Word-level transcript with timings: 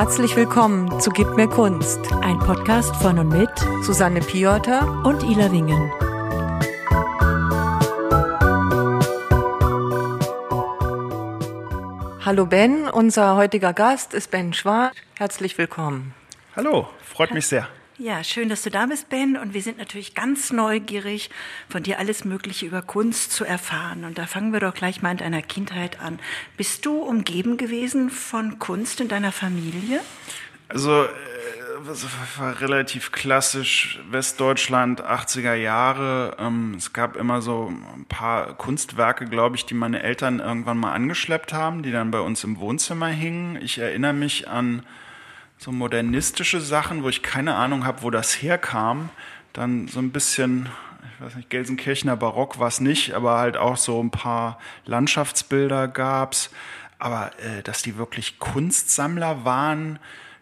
Herzlich 0.00 0.36
willkommen 0.36 1.00
zu 1.00 1.10
Gib 1.10 1.34
mir 1.34 1.48
Kunst, 1.48 1.98
ein 2.22 2.38
Podcast 2.38 2.94
von 3.02 3.18
und 3.18 3.30
mit 3.30 3.50
Susanne 3.82 4.20
Piotr 4.20 5.02
und 5.04 5.24
Ila 5.24 5.50
Wingen. 5.50 5.90
Hallo 12.24 12.46
Ben, 12.46 12.88
unser 12.88 13.34
heutiger 13.34 13.72
Gast 13.72 14.14
ist 14.14 14.30
Ben 14.30 14.52
Schwarz. 14.52 14.94
Herzlich 15.16 15.58
willkommen. 15.58 16.14
Hallo, 16.54 16.86
freut 17.02 17.32
mich 17.32 17.48
sehr. 17.48 17.66
Ja, 18.00 18.22
schön, 18.22 18.48
dass 18.48 18.62
du 18.62 18.70
da 18.70 18.86
bist, 18.86 19.08
Ben. 19.08 19.36
Und 19.36 19.54
wir 19.54 19.62
sind 19.62 19.76
natürlich 19.76 20.14
ganz 20.14 20.52
neugierig, 20.52 21.30
von 21.68 21.82
dir 21.82 21.98
alles 21.98 22.24
Mögliche 22.24 22.64
über 22.64 22.80
Kunst 22.80 23.32
zu 23.32 23.44
erfahren. 23.44 24.04
Und 24.04 24.18
da 24.18 24.26
fangen 24.26 24.52
wir 24.52 24.60
doch 24.60 24.72
gleich 24.72 25.02
mal 25.02 25.10
in 25.10 25.16
deiner 25.16 25.42
Kindheit 25.42 26.00
an. 26.00 26.20
Bist 26.56 26.86
du 26.86 27.00
umgeben 27.00 27.56
gewesen 27.56 28.08
von 28.10 28.60
Kunst 28.60 29.00
in 29.00 29.08
deiner 29.08 29.32
Familie? 29.32 30.00
Also, 30.68 31.06
äh, 31.06 31.08
war 32.36 32.60
relativ 32.60 33.10
klassisch 33.10 33.98
Westdeutschland, 34.10 35.02
80er 35.02 35.54
Jahre. 35.54 36.36
Ähm, 36.38 36.74
es 36.76 36.92
gab 36.92 37.16
immer 37.16 37.42
so 37.42 37.72
ein 37.96 38.04
paar 38.04 38.54
Kunstwerke, 38.54 39.24
glaube 39.24 39.56
ich, 39.56 39.66
die 39.66 39.74
meine 39.74 40.04
Eltern 40.04 40.38
irgendwann 40.38 40.78
mal 40.78 40.92
angeschleppt 40.92 41.52
haben, 41.52 41.82
die 41.82 41.90
dann 41.90 42.12
bei 42.12 42.20
uns 42.20 42.44
im 42.44 42.60
Wohnzimmer 42.60 43.08
hingen. 43.08 43.56
Ich 43.60 43.78
erinnere 43.78 44.12
mich 44.12 44.46
an 44.46 44.84
so 45.58 45.72
modernistische 45.72 46.60
Sachen, 46.60 47.02
wo 47.02 47.08
ich 47.08 47.22
keine 47.22 47.56
Ahnung 47.56 47.84
habe, 47.84 48.02
wo 48.02 48.10
das 48.10 48.42
herkam. 48.42 49.10
Dann 49.52 49.88
so 49.88 49.98
ein 49.98 50.12
bisschen, 50.12 50.68
ich 51.14 51.24
weiß 51.24 51.34
nicht, 51.34 51.50
Gelsenkirchener 51.50 52.16
Barock 52.16 52.60
war 52.60 52.68
es 52.68 52.80
nicht, 52.80 53.14
aber 53.14 53.38
halt 53.38 53.56
auch 53.56 53.76
so 53.76 54.00
ein 54.00 54.10
paar 54.10 54.58
Landschaftsbilder 54.86 55.88
gab's. 55.88 56.50
Aber 57.00 57.32
äh, 57.38 57.62
dass 57.62 57.82
die 57.82 57.96
wirklich 57.96 58.38
Kunstsammler 58.38 59.44
waren, 59.44 59.98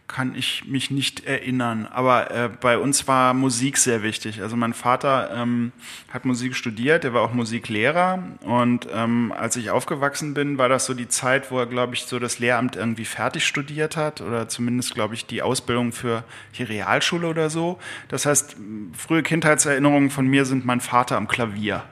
kann 0.09 0.35
ich 0.37 0.65
mich 0.67 0.91
nicht 0.91 1.27
erinnern. 1.27 1.87
Aber 1.91 2.31
äh, 2.31 2.49
bei 2.49 2.79
uns 2.79 3.09
war 3.09 3.35
Musik 3.35 3.77
sehr 3.77 4.03
wichtig. 4.03 4.41
Also 4.41 4.57
mein 4.57 4.73
Vater 4.73 5.31
ähm, 5.35 5.73
hat 6.13 6.25
Musik 6.25 6.55
studiert, 6.55 7.05
er 7.05 7.13
war 7.13 7.23
auch 7.23 7.33
Musiklehrer. 7.33 8.23
Und 8.43 8.87
ähm, 8.93 9.33
als 9.37 9.57
ich 9.57 9.71
aufgewachsen 9.71 10.35
bin, 10.35 10.59
war 10.59 10.69
das 10.69 10.87
so 10.87 10.95
die 10.95 11.09
Zeit, 11.09 11.51
wo 11.51 11.59
er, 11.59 11.67
glaube 11.67 11.95
ich, 11.95 12.05
so 12.05 12.19
das 12.19 12.39
Lehramt 12.39 12.77
irgendwie 12.77 13.05
fertig 13.05 13.45
studiert 13.45 13.97
hat 13.97 14.21
oder 14.21 14.49
zumindest, 14.49 14.95
glaube 14.95 15.15
ich, 15.15 15.27
die 15.27 15.43
Ausbildung 15.43 15.93
für 15.93 16.25
die 16.57 16.63
Realschule 16.63 17.29
oder 17.29 17.51
so. 17.51 17.79
Das 18.09 18.27
heißt, 18.27 18.57
frühe 18.97 19.23
Kindheitserinnerungen 19.23 20.11
von 20.11 20.27
mir 20.27 20.45
sind 20.45 20.65
mein 20.65 20.81
Vater 20.81 21.17
am 21.17 21.27
Klavier. 21.27 21.83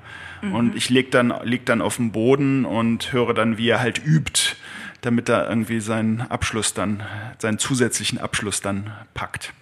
Mhm. 0.41 0.55
Und 0.55 0.77
ich 0.77 0.89
leg 0.89 1.11
dann, 1.11 1.35
lieg 1.43 1.67
dann 1.67 1.83
auf 1.83 1.97
dem 1.97 2.13
Boden 2.13 2.65
und 2.65 3.13
höre 3.13 3.35
dann, 3.35 3.59
wie 3.59 3.69
er 3.69 3.81
halt 3.81 4.05
übt 4.05 4.57
damit 5.05 5.29
er 5.29 5.49
irgendwie 5.49 5.81
seinen 5.81 6.23
Abschluss 6.23 6.75
dann, 6.75 7.03
seinen 7.39 7.59
zusätzlichen 7.59 8.19
Abschluss 8.19 8.61
dann 8.61 8.93
packt. 9.15 9.53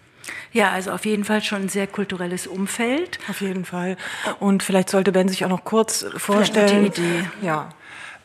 Ja, 0.53 0.71
also 0.71 0.93
auf 0.93 1.05
jeden 1.07 1.25
Fall 1.25 1.43
schon 1.43 1.63
ein 1.63 1.69
sehr 1.69 1.87
kulturelles 1.87 2.47
Umfeld. 2.47 3.19
Auf 3.29 3.41
jeden 3.41 3.65
Fall. 3.65 3.97
Und 4.39 4.63
vielleicht 4.63 4.91
sollte 4.91 5.11
Ben 5.11 5.29
sich 5.29 5.45
auch 5.45 5.49
noch 5.49 5.65
kurz 5.65 6.05
vorstellen. 6.17 6.85
Gute 6.85 7.01
Idee. 7.01 7.25
Ja. 7.41 7.71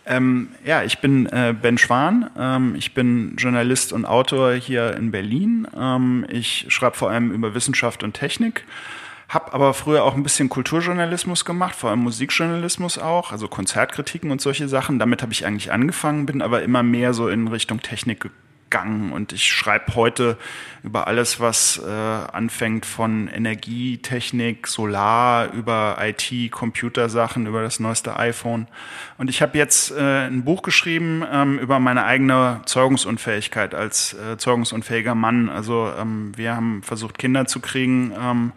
Ähm, 0.06 0.50
ja, 0.64 0.84
ich 0.84 1.00
bin 1.00 1.26
äh, 1.28 1.54
Ben 1.60 1.78
Schwan. 1.78 2.30
Ähm, 2.38 2.76
ich 2.76 2.94
bin 2.94 3.36
Journalist 3.38 3.92
und 3.94 4.06
Autor 4.06 4.54
hier 4.54 4.96
in 4.96 5.12
Berlin. 5.12 5.68
Ähm, 5.78 6.26
ich 6.30 6.66
schreibe 6.70 6.96
vor 6.96 7.10
allem 7.10 7.32
über 7.32 7.54
Wissenschaft 7.54 8.04
und 8.04 8.14
Technik 8.14 8.64
hab 9.30 9.54
aber 9.54 9.74
früher 9.74 10.04
auch 10.04 10.16
ein 10.16 10.24
bisschen 10.24 10.48
Kulturjournalismus 10.48 11.44
gemacht, 11.44 11.76
vor 11.76 11.90
allem 11.90 12.00
Musikjournalismus 12.00 12.98
auch, 12.98 13.32
also 13.32 13.48
Konzertkritiken 13.48 14.32
und 14.32 14.40
solche 14.40 14.70
Sachen. 14.70 15.00
Damit 15.00 15.22
habe 15.22 15.34
ich 15.34 15.46
eigentlich 15.46 15.72
angefangen, 15.72 16.26
bin 16.26 16.42
aber 16.42 16.64
immer 16.64 16.82
mehr 16.82 17.14
so 17.14 17.28
in 17.28 17.48
Richtung 17.48 17.82
Technik 17.82 18.30
gegangen 18.70 19.12
und 19.12 19.34
ich 19.34 19.46
schreibe 19.46 19.96
heute 19.96 20.38
über 20.84 21.08
alles, 21.08 21.40
was 21.40 21.82
äh, 21.86 21.90
anfängt 21.90 22.86
von 22.86 23.28
Energietechnik, 23.28 24.68
Solar, 24.68 25.52
über 25.54 25.98
IT, 26.02 26.52
Computersachen, 26.52 27.48
über 27.48 27.62
das 27.62 27.80
neueste 27.80 28.18
iPhone. 28.18 28.68
Und 29.18 29.30
ich 29.30 29.42
habe 29.42 29.58
jetzt 29.58 29.92
äh, 29.92 30.28
ein 30.28 30.44
Buch 30.44 30.62
geschrieben 30.62 31.24
ähm, 31.32 31.60
über 31.60 31.80
meine 31.80 32.04
eigene 32.06 32.62
Zeugungsunfähigkeit 32.66 33.74
als 33.74 34.14
äh, 34.14 34.38
zeugungsunfähiger 34.38 35.16
Mann. 35.16 35.50
Also 35.50 35.92
ähm, 36.00 36.32
wir 36.36 36.56
haben 36.56 36.84
versucht, 36.84 37.18
Kinder 37.18 37.46
zu 37.46 37.60
kriegen. 37.60 38.14
Ähm, 38.20 38.52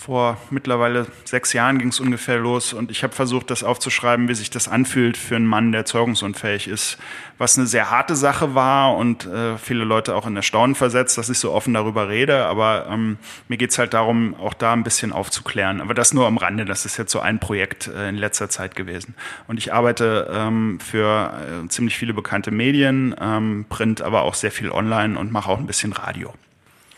vor 0.00 0.38
mittlerweile 0.48 1.06
sechs 1.24 1.52
Jahren 1.52 1.78
ging 1.78 1.88
es 1.88 2.00
ungefähr 2.00 2.38
los 2.38 2.72
und 2.72 2.90
ich 2.90 3.02
habe 3.02 3.12
versucht, 3.12 3.50
das 3.50 3.62
aufzuschreiben, 3.62 4.28
wie 4.28 4.34
sich 4.34 4.48
das 4.48 4.66
anfühlt 4.66 5.18
für 5.18 5.36
einen 5.36 5.46
Mann, 5.46 5.72
der 5.72 5.84
zeugungsunfähig 5.84 6.68
ist. 6.68 6.96
Was 7.36 7.58
eine 7.58 7.66
sehr 7.66 7.90
harte 7.90 8.16
Sache 8.16 8.54
war 8.54 8.96
und 8.96 9.26
äh, 9.26 9.58
viele 9.58 9.84
Leute 9.84 10.16
auch 10.16 10.26
in 10.26 10.36
Erstaunen 10.36 10.74
versetzt, 10.74 11.18
dass 11.18 11.28
ich 11.28 11.38
so 11.38 11.52
offen 11.52 11.74
darüber 11.74 12.08
rede. 12.08 12.46
Aber 12.46 12.86
ähm, 12.90 13.18
mir 13.48 13.58
geht's 13.58 13.78
halt 13.78 13.92
darum, 13.92 14.34
auch 14.36 14.54
da 14.54 14.72
ein 14.72 14.84
bisschen 14.84 15.12
aufzuklären. 15.12 15.82
Aber 15.82 15.92
das 15.92 16.14
nur 16.14 16.26
am 16.26 16.38
Rande. 16.38 16.64
Das 16.64 16.86
ist 16.86 16.96
jetzt 16.96 17.12
so 17.12 17.20
ein 17.20 17.38
Projekt 17.38 17.86
äh, 17.88 18.08
in 18.08 18.16
letzter 18.16 18.48
Zeit 18.48 18.76
gewesen. 18.76 19.14
Und 19.48 19.58
ich 19.58 19.74
arbeite 19.74 20.30
ähm, 20.32 20.80
für 20.80 21.34
äh, 21.64 21.68
ziemlich 21.68 21.96
viele 21.98 22.14
bekannte 22.14 22.50
Medien, 22.50 23.14
ähm, 23.20 23.66
Print, 23.68 24.00
aber 24.00 24.22
auch 24.22 24.34
sehr 24.34 24.50
viel 24.50 24.70
online 24.70 25.18
und 25.18 25.30
mache 25.30 25.50
auch 25.50 25.58
ein 25.58 25.66
bisschen 25.66 25.92
Radio. 25.92 26.32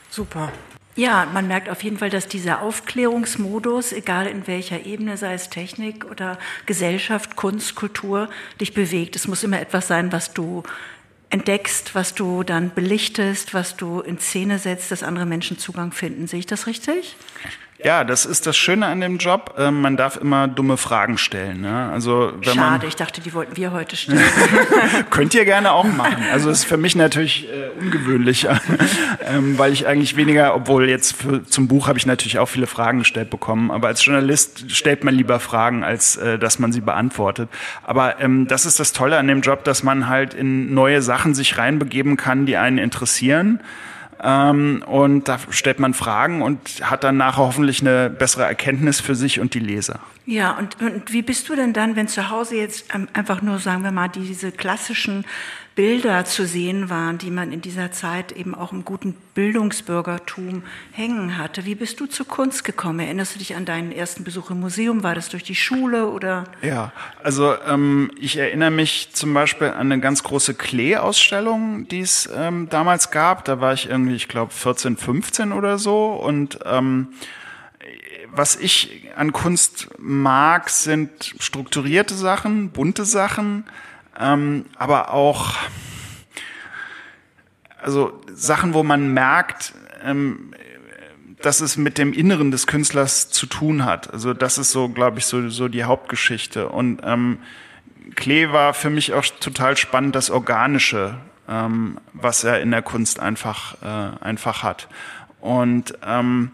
Super. 0.09 0.53
Ja, 0.95 1.27
man 1.33 1.49
merkt 1.49 1.71
auf 1.71 1.83
jeden 1.83 1.99
Fall, 1.99 2.11
dass 2.11 2.29
dieser 2.29 2.61
Aufklärungsmodus, 2.61 3.93
egal 3.93 4.27
in 4.27 4.47
welcher 4.47 4.85
Ebene, 4.85 5.17
sei 5.17 5.35
es 5.35 5.49
Technik 5.49 6.05
oder 6.05 6.39
Gesellschaft, 6.67 7.35
Kunst, 7.35 7.75
Kultur, 7.75 8.29
dich 8.61 8.75
bewegt. 8.75 9.17
Es 9.17 9.27
muss 9.27 9.43
immer 9.43 9.61
etwas 9.61 9.89
sein, 9.89 10.13
was 10.13 10.35
du 10.35 10.63
entdeckst, 11.31 11.95
was 11.95 12.15
du 12.15 12.43
dann 12.43 12.75
belichtest, 12.75 13.55
was 13.55 13.77
du 13.77 14.01
in 14.01 14.19
Szene 14.19 14.59
setzt, 14.59 14.91
dass 14.91 15.03
andere 15.03 15.25
Menschen 15.25 15.59
Zugang 15.59 15.93
finden. 15.93 16.27
Sehe 16.27 16.41
ich 16.41 16.47
das 16.47 16.67
richtig? 16.67 17.17
Ja, 17.85 18.05
das 18.05 18.27
ist 18.27 18.47
das 18.47 18.57
Schöne 18.57 18.87
an 18.87 19.01
dem 19.01 19.19
Job. 19.19 19.55
Ähm, 19.59 19.81
man 19.81 19.97
darf 19.97 20.17
immer 20.17 20.47
dumme 20.47 20.77
Fragen 20.77 21.19
stellen. 21.19 21.63
Ne? 21.63 21.91
Also, 21.91 22.33
wenn 22.37 22.55
Schade, 22.55 22.59
man 22.61 22.89
ich 22.89 22.97
dachte, 22.97 23.21
die 23.21 23.33
wollten 23.35 23.57
wir 23.57 23.73
heute 23.73 23.97
stellen. 23.97 24.21
Könnt 25.11 25.35
ihr 25.35 25.45
gerne 25.45 25.73
auch 25.73 25.85
machen. 25.85 26.25
Also 26.33 26.51
ist 26.51 26.65
für 26.65 26.77
mich 26.77 26.95
natürlich 26.95 27.49
äh, 27.49 27.62
ungewöhnlicher, 27.83 28.61
ähm, 29.27 29.59
weil 29.59 29.73
ich 29.73 29.87
eigentlich 29.87 30.17
weniger, 30.17 30.55
obwohl 30.55 30.89
jetzt 30.89 31.15
für, 31.15 31.45
zum 31.45 31.69
Buch 31.69 31.89
habe 31.89 31.99
ich 31.99 32.07
natürlich 32.07 32.39
auch 32.39 32.49
viele 32.49 32.67
Fragen 32.67 33.01
gestellt 33.01 33.31
bekommen, 33.31 33.71
aber 33.71 33.89
als 33.89 34.05
Journalist 34.05 34.71
stellt 34.71 35.05
man 35.05 35.15
lieber 35.15 35.41
Fragen, 35.41 35.85
als 35.85 36.17
äh, 36.17 36.39
dass 36.39 36.59
man 36.59 36.73
sie 36.73 36.81
beantwortet. 36.81 37.49
Aber 37.83 38.21
ähm, 38.21 38.47
das 38.47 38.67
ist 38.67 38.81
das 38.81 38.93
Tolle 38.93 39.19
an 39.19 39.27
dem 39.27 39.41
Job, 39.41 39.65
dass 39.65 39.83
man 39.83 40.09
halt 40.09 40.35
in 40.35 40.75
neue 40.75 41.03
Sachen 41.03 41.35
sich 41.35 41.59
reinbegeben 41.59 42.17
kann, 42.17 42.47
die 42.47 42.57
einen 42.57 42.79
interessieren. 42.79 43.61
Ähm, 44.25 44.85
und 44.87 45.27
da 45.27 45.39
stellt 45.51 45.81
man 45.81 45.95
Fragen 45.95 46.43
und 46.43 46.59
hat 46.89 47.03
dann 47.03 47.17
nachher 47.17 47.39
hoffentlich 47.39 47.81
eine 47.81 48.09
bessere 48.09 48.45
Erkenntnis 48.45 49.01
für 49.01 49.17
sich 49.17 49.41
und 49.41 49.55
die 49.55 49.59
Leser. 49.59 49.99
Ja, 50.27 50.53
und, 50.53 50.81
und 50.81 51.13
wie 51.13 51.23
bist 51.23 51.49
du 51.49 51.57
denn 51.57 51.73
dann, 51.73 51.97
wenn 51.97 52.07
zu 52.07 52.31
Hause 52.31 52.57
jetzt 52.57 52.95
einfach 53.15 53.43
nur, 53.43 53.59
sagen 53.59 53.83
wir 53.83 53.91
mal, 53.91 54.09
diese 54.09 54.53
klassischen 54.53 55.25
Bilder 55.75 56.25
zu 56.27 56.47
sehen 56.47 56.91
waren, 56.91 57.17
die 57.17 57.31
man 57.31 57.51
in 57.51 57.63
dieser 57.63 57.93
Zeit 57.93 58.33
eben 58.33 58.55
auch 58.55 58.73
im 58.73 58.85
guten 58.85 59.15
Bildungsbürgertum 59.35 60.63
hängen 60.93 61.39
hatte. 61.39 61.65
Wie 61.65 61.75
bist 61.75 61.99
du 61.99 62.07
zur 62.07 62.27
Kunst 62.27 62.65
gekommen? 62.65 63.01
Erinnerst 63.01 63.35
du 63.35 63.39
dich 63.39 63.57
an 63.57 63.65
deinen 63.65 63.91
ersten 63.91 64.23
Besuch 64.23 64.51
im 64.51 64.61
Museum? 64.61 65.03
War 65.03 65.15
das 65.15 65.31
durch 65.31 65.45
die 65.45 65.55
Schule 65.55 66.11
oder? 66.11 66.45
Ja, 66.61 66.93
also 67.23 67.55
ähm, 67.67 68.11
ich 68.19 68.37
erinnere 68.37 68.71
mich 68.71 69.11
zum 69.15 69.33
Beispiel 69.33 69.69
an 69.69 69.93
eine 69.93 70.01
ganz 70.01 70.23
große 70.23 70.55
Klee-Ausstellung, 70.55 71.89
die 71.89 72.01
es 72.01 72.29
ähm, 72.35 72.69
damals 72.69 73.11
gab. 73.11 73.47
Da 73.47 73.61
war 73.61 73.73
ich 73.73 73.89
irgendwie, 73.89 74.15
ich 74.15 74.29
glaube, 74.29 74.53
14, 74.53 74.99
15 74.99 75.53
oder 75.53 75.79
so 75.79 76.13
und 76.13 76.59
ähm, 76.67 77.09
was 78.35 78.57
ich 78.57 79.09
an 79.15 79.33
Kunst 79.33 79.89
mag, 79.99 80.71
sind 80.71 81.35
strukturierte 81.39 82.15
Sachen, 82.15 82.71
bunte 82.71 83.05
Sachen, 83.05 83.65
ähm, 84.19 84.67
aber 84.77 85.13
auch 85.13 85.55
also 87.83 88.21
Sachen, 88.33 88.75
wo 88.75 88.83
man 88.83 89.13
merkt, 89.13 89.75
ähm, 90.05 90.55
dass 91.43 91.61
es 91.61 91.77
mit 91.77 91.99
dem 91.99 92.13
Inneren 92.13 92.51
des 92.53 92.67
Künstlers 92.67 93.29
zu 93.31 93.47
tun 93.47 93.85
hat. 93.85 94.13
Also 94.13 94.33
das 94.33 94.59
ist 94.59 94.71
so, 94.71 94.89
glaube 94.89 95.19
ich, 95.19 95.27
so, 95.27 95.49
so 95.49 95.69
die 95.69 95.85
Hauptgeschichte. 95.85 96.69
Und 96.69 97.01
ähm, 97.05 97.39
Klee 98.15 98.53
war 98.53 98.75
für 98.75 98.91
mich 98.91 99.13
auch 99.13 99.25
total 99.41 99.77
spannend, 99.77 100.15
das 100.15 100.31
Organische, 100.31 101.17
ähm, 101.49 101.99
was 102.13 102.45
er 102.45 102.61
in 102.61 102.71
der 102.71 102.83
Kunst 102.83 103.19
einfach, 103.19 103.77
äh, 103.83 104.25
einfach 104.25 104.63
hat. 104.63 104.89
Und 105.41 105.99
ähm, 106.07 106.53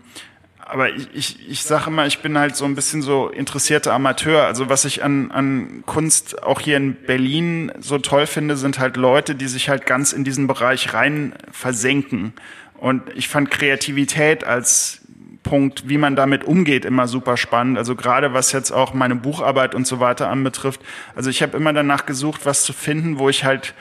aber 0.68 0.90
ich, 0.90 1.08
ich, 1.14 1.50
ich 1.50 1.62
sage 1.62 1.88
immer, 1.88 2.06
ich 2.06 2.20
bin 2.20 2.38
halt 2.38 2.54
so 2.54 2.66
ein 2.66 2.74
bisschen 2.74 3.00
so 3.00 3.28
interessierter 3.28 3.94
Amateur. 3.94 4.44
Also 4.44 4.68
was 4.68 4.84
ich 4.84 5.02
an, 5.02 5.30
an 5.30 5.82
Kunst 5.86 6.42
auch 6.42 6.60
hier 6.60 6.76
in 6.76 6.94
Berlin 6.94 7.72
so 7.80 7.98
toll 7.98 8.26
finde, 8.26 8.56
sind 8.56 8.78
halt 8.78 8.96
Leute, 8.96 9.34
die 9.34 9.48
sich 9.48 9.70
halt 9.70 9.86
ganz 9.86 10.12
in 10.12 10.24
diesen 10.24 10.46
Bereich 10.46 10.92
rein 10.92 11.32
versenken. 11.50 12.34
Und 12.74 13.02
ich 13.14 13.28
fand 13.28 13.50
Kreativität 13.50 14.44
als 14.44 15.00
Punkt, 15.42 15.88
wie 15.88 15.96
man 15.96 16.16
damit 16.16 16.44
umgeht, 16.44 16.84
immer 16.84 17.08
super 17.08 17.38
spannend. 17.38 17.78
Also 17.78 17.96
gerade 17.96 18.34
was 18.34 18.52
jetzt 18.52 18.70
auch 18.70 18.92
meine 18.92 19.14
Bucharbeit 19.14 19.74
und 19.74 19.86
so 19.86 20.00
weiter 20.00 20.28
anbetrifft. 20.28 20.82
Also 21.14 21.30
ich 21.30 21.42
habe 21.42 21.56
immer 21.56 21.72
danach 21.72 22.04
gesucht, 22.04 22.44
was 22.44 22.64
zu 22.64 22.74
finden, 22.74 23.18
wo 23.18 23.30
ich 23.30 23.44
halt 23.44 23.74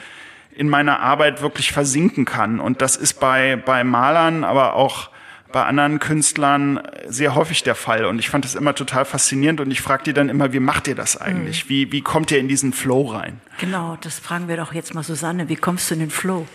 in 0.55 0.69
meiner 0.69 1.01
Arbeit 1.01 1.41
wirklich 1.41 1.73
versinken 1.73 2.23
kann. 2.23 2.61
Und 2.61 2.81
das 2.81 2.95
ist 2.95 3.19
bei, 3.19 3.57
bei 3.57 3.83
Malern, 3.83 4.45
aber 4.45 4.73
auch 4.73 5.09
bei 5.51 5.63
anderen 5.63 5.99
Künstlern 5.99 6.81
sehr 7.07 7.35
häufig 7.35 7.63
der 7.63 7.75
Fall. 7.75 8.05
Und 8.05 8.19
ich 8.19 8.29
fand 8.29 8.45
das 8.45 8.55
immer 8.55 8.75
total 8.75 9.05
faszinierend 9.05 9.61
und 9.61 9.71
ich 9.71 9.81
frage 9.81 10.03
die 10.03 10.13
dann 10.13 10.29
immer, 10.29 10.53
wie 10.53 10.59
macht 10.59 10.87
ihr 10.87 10.95
das 10.95 11.17
eigentlich? 11.17 11.65
Mhm. 11.65 11.69
Wie, 11.69 11.91
wie 11.91 12.01
kommt 12.01 12.31
ihr 12.31 12.39
in 12.39 12.47
diesen 12.47 12.73
Flow 12.73 13.07
rein? 13.07 13.39
Genau, 13.59 13.97
das 14.01 14.19
fragen 14.19 14.47
wir 14.47 14.57
doch 14.57 14.73
jetzt 14.73 14.93
mal 14.93 15.03
Susanne. 15.03 15.49
Wie 15.49 15.55
kommst 15.55 15.89
du 15.89 15.95
in 15.95 16.01
den 16.01 16.09
Flow? 16.09 16.47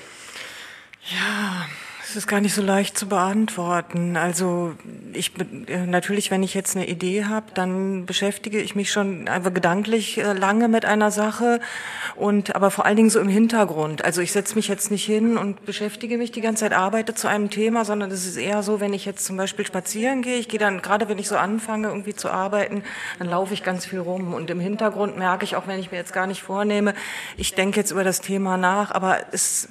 Ja, 1.10 1.66
es 2.04 2.16
ist 2.16 2.26
gar 2.26 2.40
nicht 2.40 2.54
so 2.54 2.62
leicht 2.62 2.98
zu 2.98 3.06
beantworten. 3.08 4.16
Also 4.16 4.74
ich 5.12 5.32
äh, 5.68 5.86
natürlich, 5.86 6.30
wenn 6.30 6.42
ich 6.42 6.52
jetzt 6.52 6.76
eine 6.76 6.88
Idee 6.88 7.26
habe, 7.26 7.46
dann 7.54 8.06
beschäftige 8.06 8.60
ich 8.60 8.74
mich 8.74 8.90
schon 8.90 9.28
einfach 9.28 9.54
gedanklich 9.54 10.18
äh, 10.18 10.32
lange 10.32 10.68
mit 10.68 10.84
einer 10.84 11.10
Sache 11.10 11.60
und 12.16 12.56
aber 12.56 12.70
vor 12.70 12.86
allen 12.86 12.96
Dingen 12.96 13.10
so 13.10 13.20
im 13.20 13.28
Hintergrund. 13.28 14.04
Also 14.04 14.20
ich 14.20 14.32
setze 14.32 14.56
mich 14.56 14.68
jetzt 14.68 14.90
nicht 14.90 15.04
hin 15.04 15.38
und 15.38 15.64
beschäftige 15.64 16.18
mich 16.18 16.32
die 16.32 16.40
ganze 16.40 16.64
Zeit, 16.64 16.72
arbeite 16.72 17.14
zu 17.14 17.28
einem 17.28 17.50
Thema, 17.50 17.84
sondern 17.84 18.10
es 18.10 18.26
ist 18.26 18.36
eher 18.36 18.62
so, 18.62 18.80
wenn 18.80 18.94
ich 18.94 19.04
jetzt 19.04 19.24
zum 19.24 19.36
Beispiel 19.36 19.66
spazieren 19.66 20.22
gehe, 20.22 20.38
ich 20.38 20.48
gehe 20.48 20.60
dann 20.60 20.82
gerade, 20.82 21.08
wenn 21.08 21.18
ich 21.18 21.28
so 21.28 21.36
anfange 21.36 21.88
irgendwie 21.88 22.14
zu 22.14 22.30
arbeiten, 22.30 22.82
dann 23.18 23.28
laufe 23.28 23.54
ich 23.54 23.62
ganz 23.62 23.86
viel 23.86 24.00
rum 24.00 24.34
und 24.34 24.50
im 24.50 24.60
Hintergrund 24.60 25.16
merke 25.18 25.44
ich 25.44 25.54
auch, 25.54 25.66
wenn 25.68 25.78
ich 25.78 25.92
mir 25.92 25.98
jetzt 25.98 26.12
gar 26.12 26.26
nicht 26.26 26.42
vornehme, 26.42 26.94
ich 27.36 27.54
denke 27.54 27.78
jetzt 27.78 27.92
über 27.92 28.04
das 28.04 28.20
Thema 28.20 28.56
nach, 28.56 28.90
aber 28.90 29.18
es 29.30 29.68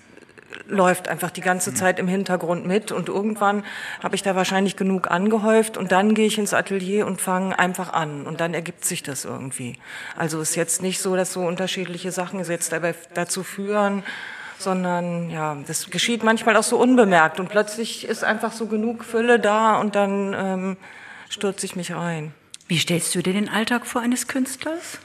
läuft 0.67 1.07
einfach 1.07 1.31
die 1.31 1.41
ganze 1.41 1.73
Zeit 1.73 1.99
im 1.99 2.07
Hintergrund 2.07 2.65
mit 2.65 2.91
und 2.91 3.09
irgendwann 3.09 3.63
habe 4.01 4.15
ich 4.15 4.23
da 4.23 4.35
wahrscheinlich 4.35 4.75
genug 4.75 5.09
angehäuft 5.09 5.77
und 5.77 5.91
dann 5.91 6.13
gehe 6.13 6.27
ich 6.27 6.37
ins 6.37 6.53
Atelier 6.53 7.05
und 7.05 7.21
fange 7.21 7.57
einfach 7.57 7.93
an 7.93 8.25
und 8.25 8.41
dann 8.41 8.53
ergibt 8.53 8.85
sich 8.85 9.03
das 9.03 9.25
irgendwie. 9.25 9.77
Also 10.17 10.41
ist 10.41 10.55
jetzt 10.55 10.81
nicht 10.81 10.99
so, 10.99 11.15
dass 11.15 11.33
so 11.33 11.41
unterschiedliche 11.41 12.11
Sachen 12.11 12.43
jetzt 12.43 12.71
dabei 12.71 12.95
dazu 13.13 13.43
führen, 13.43 14.03
sondern 14.57 15.29
ja, 15.29 15.57
das 15.67 15.89
geschieht 15.89 16.23
manchmal 16.23 16.55
auch 16.55 16.63
so 16.63 16.77
unbemerkt 16.77 17.39
und 17.39 17.49
plötzlich 17.49 18.07
ist 18.07 18.23
einfach 18.23 18.51
so 18.51 18.67
genug 18.67 19.03
Fülle 19.03 19.39
da 19.39 19.79
und 19.79 19.95
dann 19.95 20.35
ähm, 20.37 20.77
stürze 21.29 21.65
ich 21.65 21.75
mich 21.75 21.93
rein. 21.93 22.33
Wie 22.67 22.77
stellst 22.77 23.13
du 23.15 23.21
dir 23.21 23.33
den 23.33 23.49
Alltag 23.49 23.85
vor 23.85 24.01
eines 24.01 24.27
Künstlers? 24.27 24.99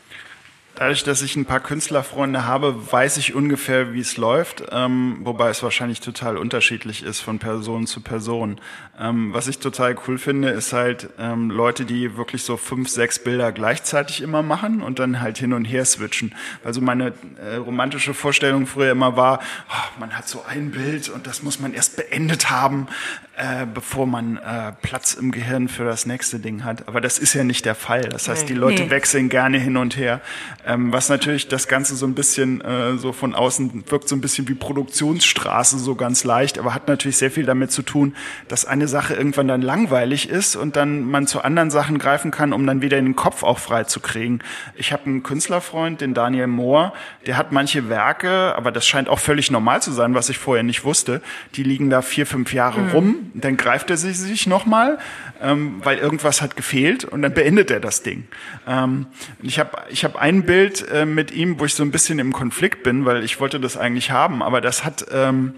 Dadurch, 0.76 1.04
dass 1.04 1.22
ich 1.22 1.36
ein 1.36 1.46
paar 1.46 1.60
Künstlerfreunde 1.60 2.44
habe, 2.44 2.92
weiß 2.92 3.16
ich 3.16 3.34
ungefähr, 3.34 3.94
wie 3.94 4.00
es 4.00 4.18
läuft, 4.18 4.62
ähm, 4.72 5.20
wobei 5.22 5.48
es 5.48 5.62
wahrscheinlich 5.62 6.02
total 6.02 6.36
unterschiedlich 6.36 7.02
ist 7.02 7.20
von 7.20 7.38
Person 7.38 7.86
zu 7.86 8.02
Person. 8.02 8.60
Ähm, 9.00 9.32
was 9.32 9.48
ich 9.48 9.58
total 9.58 9.96
cool 10.06 10.18
finde, 10.18 10.50
ist 10.50 10.74
halt 10.74 11.08
ähm, 11.18 11.50
Leute, 11.50 11.86
die 11.86 12.18
wirklich 12.18 12.42
so 12.42 12.58
fünf, 12.58 12.90
sechs 12.90 13.18
Bilder 13.18 13.52
gleichzeitig 13.52 14.20
immer 14.20 14.42
machen 14.42 14.82
und 14.82 14.98
dann 14.98 15.22
halt 15.22 15.38
hin 15.38 15.54
und 15.54 15.64
her 15.64 15.86
switchen. 15.86 16.34
Also 16.62 16.82
meine 16.82 17.14
äh, 17.40 17.56
romantische 17.56 18.12
Vorstellung 18.12 18.66
früher 18.66 18.92
immer 18.92 19.16
war, 19.16 19.40
oh, 19.70 19.98
man 19.98 20.12
hat 20.12 20.28
so 20.28 20.44
ein 20.46 20.72
Bild 20.72 21.08
und 21.08 21.26
das 21.26 21.42
muss 21.42 21.58
man 21.58 21.72
erst 21.72 21.96
beendet 21.96 22.50
haben, 22.50 22.86
äh, 23.36 23.66
bevor 23.66 24.06
man 24.06 24.38
äh, 24.38 24.72
Platz 24.80 25.12
im 25.12 25.30
Gehirn 25.30 25.68
für 25.68 25.84
das 25.84 26.06
nächste 26.06 26.38
Ding 26.38 26.64
hat. 26.64 26.88
Aber 26.88 27.02
das 27.02 27.18
ist 27.18 27.34
ja 27.34 27.44
nicht 27.44 27.66
der 27.66 27.74
Fall. 27.74 28.02
Das 28.08 28.28
heißt, 28.28 28.48
die 28.48 28.54
Leute 28.54 28.84
nee. 28.84 28.90
wechseln 28.90 29.28
gerne 29.28 29.58
hin 29.58 29.76
und 29.76 29.96
her. 29.96 30.22
Ähm, 30.66 30.90
was 30.90 31.10
natürlich 31.10 31.46
das 31.46 31.68
Ganze 31.68 31.96
so 31.96 32.06
ein 32.06 32.14
bisschen 32.14 32.62
äh, 32.62 32.96
so 32.96 33.12
von 33.12 33.34
außen 33.34 33.84
wirkt 33.90 34.08
so 34.08 34.16
ein 34.16 34.22
bisschen 34.22 34.48
wie 34.48 34.54
Produktionsstraße 34.54 35.78
so 35.78 35.94
ganz 35.96 36.24
leicht, 36.24 36.58
aber 36.58 36.72
hat 36.72 36.88
natürlich 36.88 37.18
sehr 37.18 37.30
viel 37.30 37.44
damit 37.44 37.72
zu 37.72 37.82
tun, 37.82 38.16
dass 38.48 38.64
eine 38.64 38.88
Sache 38.88 39.12
irgendwann 39.12 39.48
dann 39.48 39.60
langweilig 39.60 40.30
ist 40.30 40.56
und 40.56 40.76
dann 40.76 41.02
man 41.02 41.26
zu 41.26 41.42
anderen 41.42 41.70
Sachen 41.70 41.98
greifen 41.98 42.30
kann, 42.30 42.54
um 42.54 42.66
dann 42.66 42.80
wieder 42.80 42.96
in 42.96 43.04
den 43.04 43.16
Kopf 43.16 43.42
auch 43.42 43.58
frei 43.58 43.84
zu 43.84 44.00
kriegen. 44.00 44.38
Ich 44.76 44.92
habe 44.94 45.04
einen 45.04 45.22
Künstlerfreund, 45.22 46.00
den 46.00 46.14
Daniel 46.14 46.46
Mohr, 46.46 46.94
der 47.26 47.36
hat 47.36 47.52
manche 47.52 47.90
Werke, 47.90 48.54
aber 48.56 48.72
das 48.72 48.86
scheint 48.86 49.10
auch 49.10 49.18
völlig 49.18 49.50
normal 49.50 49.82
zu 49.82 49.92
sein, 49.92 50.14
was 50.14 50.30
ich 50.30 50.38
vorher 50.38 50.62
nicht 50.62 50.84
wusste. 50.84 51.20
Die 51.54 51.62
liegen 51.62 51.90
da 51.90 52.00
vier, 52.00 52.26
fünf 52.26 52.54
Jahre 52.54 52.80
mhm. 52.80 52.90
rum, 52.90 53.25
dann 53.34 53.56
greift 53.56 53.90
er 53.90 53.96
sich, 53.96 54.18
sich 54.18 54.46
nochmal, 54.46 54.98
ähm, 55.42 55.80
weil 55.82 55.98
irgendwas 55.98 56.42
hat 56.42 56.56
gefehlt 56.56 57.04
und 57.04 57.22
dann 57.22 57.34
beendet 57.34 57.70
er 57.70 57.80
das 57.80 58.02
Ding. 58.02 58.26
Ähm, 58.66 59.06
ich 59.42 59.58
habe 59.58 59.70
ich 59.90 60.04
hab 60.04 60.16
ein 60.16 60.44
Bild 60.44 60.86
äh, 60.90 61.04
mit 61.04 61.30
ihm, 61.30 61.58
wo 61.60 61.64
ich 61.64 61.74
so 61.74 61.82
ein 61.82 61.90
bisschen 61.90 62.18
im 62.18 62.32
Konflikt 62.32 62.82
bin, 62.82 63.04
weil 63.04 63.24
ich 63.24 63.40
wollte 63.40 63.60
das 63.60 63.76
eigentlich 63.76 64.10
haben, 64.10 64.42
aber 64.42 64.60
das 64.60 64.84
hat 64.84 65.06
ähm, 65.12 65.54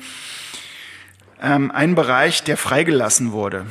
ähm, 1.42 1.70
einen 1.70 1.94
Bereich, 1.94 2.42
der 2.42 2.56
freigelassen 2.56 3.32
wurde 3.32 3.66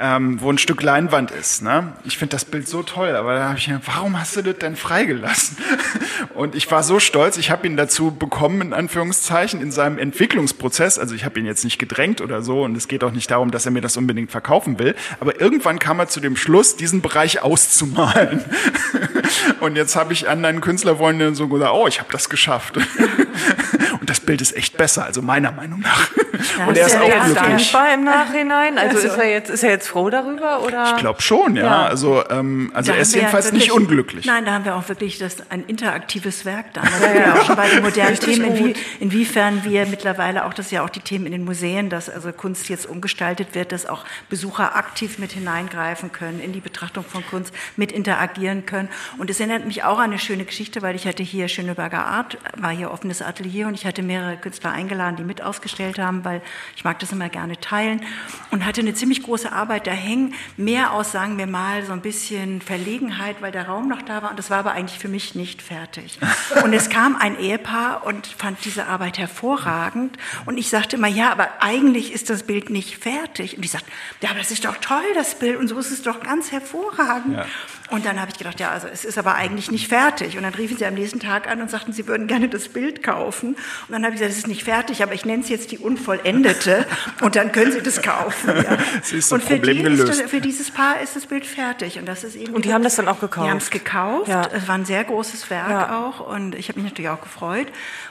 ähm, 0.00 0.40
wo 0.40 0.50
ein 0.50 0.58
Stück 0.58 0.82
Leinwand 0.82 1.30
ist. 1.30 1.62
Ne? 1.62 1.92
Ich 2.04 2.18
finde 2.18 2.32
das 2.32 2.44
Bild 2.44 2.66
so 2.66 2.82
toll, 2.82 3.14
aber 3.14 3.36
da 3.36 3.48
habe 3.50 3.58
ich 3.58 3.66
gedacht, 3.66 3.84
warum 3.86 4.18
hast 4.18 4.34
du 4.34 4.42
das 4.42 4.58
denn 4.58 4.74
freigelassen? 4.74 5.56
Und 6.34 6.56
ich 6.56 6.68
war 6.70 6.82
so 6.82 6.98
stolz, 6.98 7.36
ich 7.36 7.52
habe 7.52 7.66
ihn 7.66 7.76
dazu 7.76 8.10
bekommen, 8.10 8.60
in 8.60 8.72
Anführungszeichen, 8.72 9.60
in 9.60 9.70
seinem 9.70 9.98
Entwicklungsprozess. 9.98 10.98
Also 10.98 11.14
ich 11.14 11.24
habe 11.24 11.38
ihn 11.38 11.46
jetzt 11.46 11.62
nicht 11.62 11.78
gedrängt 11.78 12.20
oder 12.20 12.42
so 12.42 12.64
und 12.64 12.76
es 12.76 12.88
geht 12.88 13.04
auch 13.04 13.12
nicht 13.12 13.30
darum, 13.30 13.52
dass 13.52 13.66
er 13.66 13.72
mir 13.72 13.82
das 13.82 13.96
unbedingt 13.96 14.32
verkaufen 14.32 14.80
will. 14.80 14.96
Aber 15.20 15.40
irgendwann 15.40 15.78
kam 15.78 16.00
er 16.00 16.08
zu 16.08 16.18
dem 16.18 16.36
Schluss, 16.36 16.76
diesen 16.76 17.00
Bereich 17.00 17.42
auszumalen. 17.42 18.44
Und 19.60 19.76
jetzt 19.76 19.96
habe 19.96 20.12
ich 20.12 20.28
anderen 20.28 20.60
Künstlerfreunden 20.60 21.34
so 21.34 21.48
gesagt, 21.48 21.72
oh, 21.72 21.86
ich 21.86 22.00
habe 22.00 22.10
das 22.12 22.28
geschafft. 22.28 22.78
Das 24.14 24.20
Bild 24.20 24.40
ist 24.40 24.54
echt 24.54 24.76
besser, 24.76 25.04
also 25.04 25.22
meiner 25.22 25.50
Meinung 25.50 25.80
nach. 25.80 26.08
Ja, 26.56 26.66
und 26.68 26.76
er 26.76 26.86
ist, 26.86 26.94
ist 26.94 27.00
auch 27.00 27.08
glücklich. 27.08 27.34
dankbar 27.34 27.94
im 27.94 28.04
Nachhinein? 28.04 28.78
Also, 28.78 28.98
also 28.98 29.08
ist 29.08 29.18
er 29.18 29.28
jetzt 29.28 29.50
ist 29.50 29.64
er 29.64 29.70
jetzt 29.70 29.88
froh 29.88 30.08
darüber 30.08 30.62
oder? 30.62 30.92
Ich 30.94 30.96
glaube 30.98 31.20
schon, 31.20 31.56
ja. 31.56 31.64
ja. 31.64 31.86
Also 31.86 32.22
ähm, 32.30 32.70
also 32.74 32.92
er 32.92 32.98
ist 32.98 33.12
jedenfalls 33.12 33.46
wirklich, 33.46 33.64
nicht 33.64 33.72
unglücklich. 33.72 34.24
Nein, 34.24 34.44
da 34.44 34.52
haben 34.52 34.64
wir 34.64 34.76
auch 34.76 34.88
wirklich 34.88 35.18
das 35.18 35.50
ein 35.50 35.64
interaktives 35.64 36.44
Werk 36.44 36.72
da. 36.74 36.82
Ja, 36.84 37.20
ja. 37.20 37.34
auch 37.34 37.44
schon 37.44 37.56
bei 37.56 37.68
den 37.68 37.82
modernen 37.82 38.16
Themen, 38.16 38.44
inwie, 38.44 38.74
inwiefern 39.00 39.64
wir 39.64 39.84
mittlerweile 39.86 40.44
auch 40.44 40.54
das 40.54 40.70
ja 40.70 40.84
auch 40.84 40.90
die 40.90 41.00
Themen 41.00 41.26
in 41.26 41.32
den 41.32 41.44
Museen, 41.44 41.90
dass 41.90 42.08
also 42.08 42.30
Kunst 42.32 42.68
jetzt 42.68 42.86
umgestaltet 42.86 43.56
wird, 43.56 43.72
dass 43.72 43.84
auch 43.84 44.04
Besucher 44.28 44.76
aktiv 44.76 45.18
mit 45.18 45.32
hineingreifen 45.32 46.12
können 46.12 46.38
in 46.38 46.52
die 46.52 46.60
Betrachtung 46.60 47.04
von 47.04 47.26
Kunst, 47.26 47.52
mit 47.76 47.90
interagieren 47.90 48.64
können. 48.64 48.88
Und 49.18 49.28
es 49.28 49.40
erinnert 49.40 49.66
mich 49.66 49.82
auch 49.82 49.98
an 49.98 50.10
eine 50.10 50.20
schöne 50.20 50.44
Geschichte, 50.44 50.82
weil 50.82 50.94
ich 50.94 51.04
hatte 51.08 51.24
hier 51.24 51.48
Schöneberger 51.48 52.06
Art, 52.06 52.38
war 52.56 52.70
hier 52.70 52.92
offenes 52.92 53.22
Atelier 53.22 53.66
und 53.66 53.74
ich 53.74 53.86
hatte 53.86 54.03
mehrere 54.06 54.36
Künstler 54.36 54.72
eingeladen, 54.72 55.16
die 55.16 55.24
mit 55.24 55.42
ausgestellt 55.42 55.98
haben, 55.98 56.24
weil 56.24 56.42
ich 56.76 56.84
mag 56.84 56.98
das 56.98 57.12
immer 57.12 57.28
gerne 57.28 57.58
teilen 57.60 58.02
und 58.50 58.64
hatte 58.64 58.80
eine 58.80 58.94
ziemlich 58.94 59.22
große 59.22 59.52
Arbeit 59.52 59.86
da 59.86 59.90
hängen, 59.90 60.34
mehr 60.56 60.92
aus, 60.92 61.12
sagen 61.12 61.38
wir 61.38 61.46
mal, 61.46 61.84
so 61.84 61.92
ein 61.92 62.00
bisschen 62.00 62.60
Verlegenheit, 62.60 63.36
weil 63.40 63.52
der 63.52 63.68
Raum 63.68 63.88
noch 63.88 64.02
da 64.02 64.22
war 64.22 64.30
und 64.30 64.38
das 64.38 64.50
war 64.50 64.58
aber 64.58 64.72
eigentlich 64.72 64.98
für 64.98 65.08
mich 65.08 65.34
nicht 65.34 65.62
fertig. 65.62 66.18
Und 66.64 66.72
es 66.72 66.88
kam 66.88 67.16
ein 67.16 67.38
Ehepaar 67.38 68.06
und 68.06 68.26
fand 68.26 68.64
diese 68.64 68.86
Arbeit 68.86 69.18
hervorragend 69.18 70.16
und 70.46 70.56
ich 70.56 70.68
sagte 70.68 70.96
immer, 70.96 71.08
ja, 71.08 71.30
aber 71.30 71.48
eigentlich 71.60 72.12
ist 72.12 72.30
das 72.30 72.44
Bild 72.44 72.70
nicht 72.70 72.96
fertig. 72.96 73.56
Und 73.56 73.62
die 73.62 73.68
sagt, 73.68 73.84
ja, 74.20 74.30
aber 74.30 74.38
das 74.38 74.50
ist 74.50 74.64
doch 74.64 74.76
toll, 74.76 75.02
das 75.14 75.38
Bild 75.38 75.58
und 75.58 75.68
so 75.68 75.78
ist 75.78 75.90
es 75.90 76.02
doch 76.02 76.20
ganz 76.20 76.52
hervorragend. 76.52 77.36
Ja. 77.36 77.46
Und 77.90 78.06
dann 78.06 78.18
habe 78.18 78.30
ich 78.30 78.38
gedacht, 78.38 78.60
ja, 78.60 78.70
also 78.70 78.88
es 78.88 79.04
ist 79.04 79.18
aber 79.18 79.34
eigentlich 79.34 79.70
nicht 79.70 79.88
fertig. 79.88 80.38
Und 80.38 80.42
dann 80.42 80.54
riefen 80.54 80.78
sie 80.78 80.86
am 80.86 80.94
nächsten 80.94 81.20
Tag 81.20 81.46
an 81.46 81.60
und 81.60 81.70
sagten, 81.70 81.92
sie 81.92 82.06
würden 82.06 82.26
gerne 82.26 82.48
das 82.48 82.68
Bild 82.68 83.02
kaufen. 83.02 83.50
Und 83.50 83.90
dann 83.90 84.04
habe 84.04 84.14
ich 84.14 84.20
gesagt, 84.20 84.32
es 84.32 84.38
ist 84.38 84.46
nicht 84.46 84.64
fertig, 84.64 85.02
aber 85.02 85.12
ich 85.12 85.26
nenne 85.26 85.42
es 85.42 85.50
jetzt 85.50 85.70
die 85.70 85.78
unvollendete 85.78 86.86
und 87.20 87.36
dann 87.36 87.52
können 87.52 87.72
Sie 87.72 87.82
das 87.82 88.00
kaufen. 88.00 88.54
Ja. 88.56 88.78
Das 89.04 89.12
ist 89.12 89.32
und 89.32 89.42
für, 89.42 89.56
Problem 89.56 89.76
die 89.76 89.82
gelöst. 89.82 90.08
Das, 90.08 90.30
für 90.30 90.40
dieses 90.40 90.70
Paar 90.70 91.00
ist 91.00 91.14
das 91.14 91.26
Bild 91.26 91.44
fertig. 91.44 91.98
Und, 91.98 92.06
das 92.06 92.24
ist 92.24 92.36
eben 92.36 92.54
und 92.54 92.64
die 92.64 92.72
haben 92.72 92.82
das 92.82 92.96
dann 92.96 93.06
auch 93.06 93.20
gekauft? 93.20 93.46
Die 93.46 93.50
haben 93.50 93.58
es 93.58 93.70
gekauft. 93.70 94.28
Ja. 94.28 94.48
Es 94.52 94.66
war 94.66 94.76
ein 94.76 94.84
sehr 94.86 95.04
großes 95.04 95.50
Werk 95.50 95.70
ja. 95.70 95.98
auch 95.98 96.20
und 96.20 96.54
ich 96.54 96.68
habe 96.68 96.80
mich 96.80 96.90
natürlich 96.90 97.10
auch 97.10 97.20
gefreut. 97.20 97.68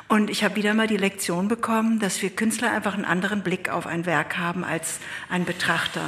Und 0.07 0.29
ich 0.29 0.43
habe 0.43 0.55
wieder 0.55 0.73
mal 0.73 0.87
die 0.87 0.97
Lektion 0.97 1.47
bekommen, 1.47 1.99
dass 1.99 2.21
wir 2.21 2.29
Künstler 2.29 2.71
einfach 2.71 2.93
einen 2.93 3.05
anderen 3.05 3.41
Blick 3.41 3.69
auf 3.69 3.87
ein 3.87 4.05
Werk 4.05 4.37
haben 4.37 4.63
als 4.63 4.99
ein 5.29 5.45
Betrachter. 5.45 6.01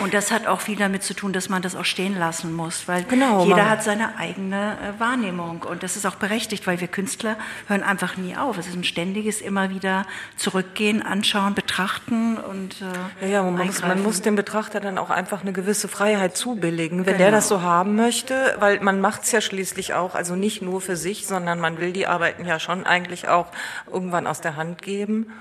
Und 0.00 0.14
das 0.14 0.30
hat 0.30 0.46
auch 0.46 0.60
viel 0.60 0.76
damit 0.76 1.02
zu 1.02 1.14
tun, 1.14 1.32
dass 1.32 1.48
man 1.48 1.62
das 1.62 1.74
auch 1.76 1.84
stehen 1.84 2.18
lassen 2.18 2.52
muss, 2.54 2.88
weil 2.88 3.04
genau, 3.04 3.44
jeder 3.44 3.68
hat 3.68 3.82
seine 3.82 4.16
eigene 4.16 4.76
äh, 4.96 5.00
Wahrnehmung. 5.00 5.62
Und 5.62 5.82
das 5.82 5.96
ist 5.96 6.06
auch 6.06 6.16
berechtigt, 6.16 6.66
weil 6.66 6.80
wir 6.80 6.88
Künstler 6.88 7.36
hören 7.66 7.82
einfach 7.82 8.16
nie 8.16 8.36
auf. 8.36 8.58
Es 8.58 8.66
ist 8.66 8.74
ein 8.74 8.84
ständiges 8.84 9.40
immer 9.40 9.70
wieder 9.70 10.06
zurückgehen, 10.36 11.02
anschauen, 11.02 11.54
betrachten 11.54 12.36
und 12.36 12.82
äh, 13.20 13.26
ja, 13.26 13.28
ja 13.28 13.42
man, 13.42 13.66
muss, 13.66 13.82
man 13.82 14.02
muss 14.02 14.22
dem 14.22 14.36
Betrachter 14.36 14.80
dann 14.80 14.98
auch 14.98 15.10
einfach 15.10 15.42
eine 15.42 15.52
gewisse 15.52 15.88
Freiheit 15.88 16.36
zubilligen, 16.36 17.06
wenn 17.06 17.14
genau. 17.14 17.18
der 17.18 17.30
das 17.30 17.48
so 17.48 17.62
haben 17.62 17.96
möchte, 17.96 18.56
weil 18.58 18.80
man 18.80 19.00
macht 19.00 19.24
es 19.24 19.32
ja 19.32 19.40
schließlich 19.40 19.94
auch, 19.94 20.14
also 20.14 20.36
nicht 20.36 20.62
nur 20.62 20.80
für 20.80 20.96
sich, 20.96 21.26
sondern 21.26 21.60
man 21.60 21.78
will 21.78 21.92
die 21.92 22.06
Arbeiten 22.06 22.44
ja 22.44 22.60
schon 22.60 22.84
eigentlich 22.84 23.28
auch 23.28 23.46
irgendwann 23.90 24.26
aus 24.26 24.40
der 24.40 24.56
Hand 24.56 24.82
geben 24.82 25.32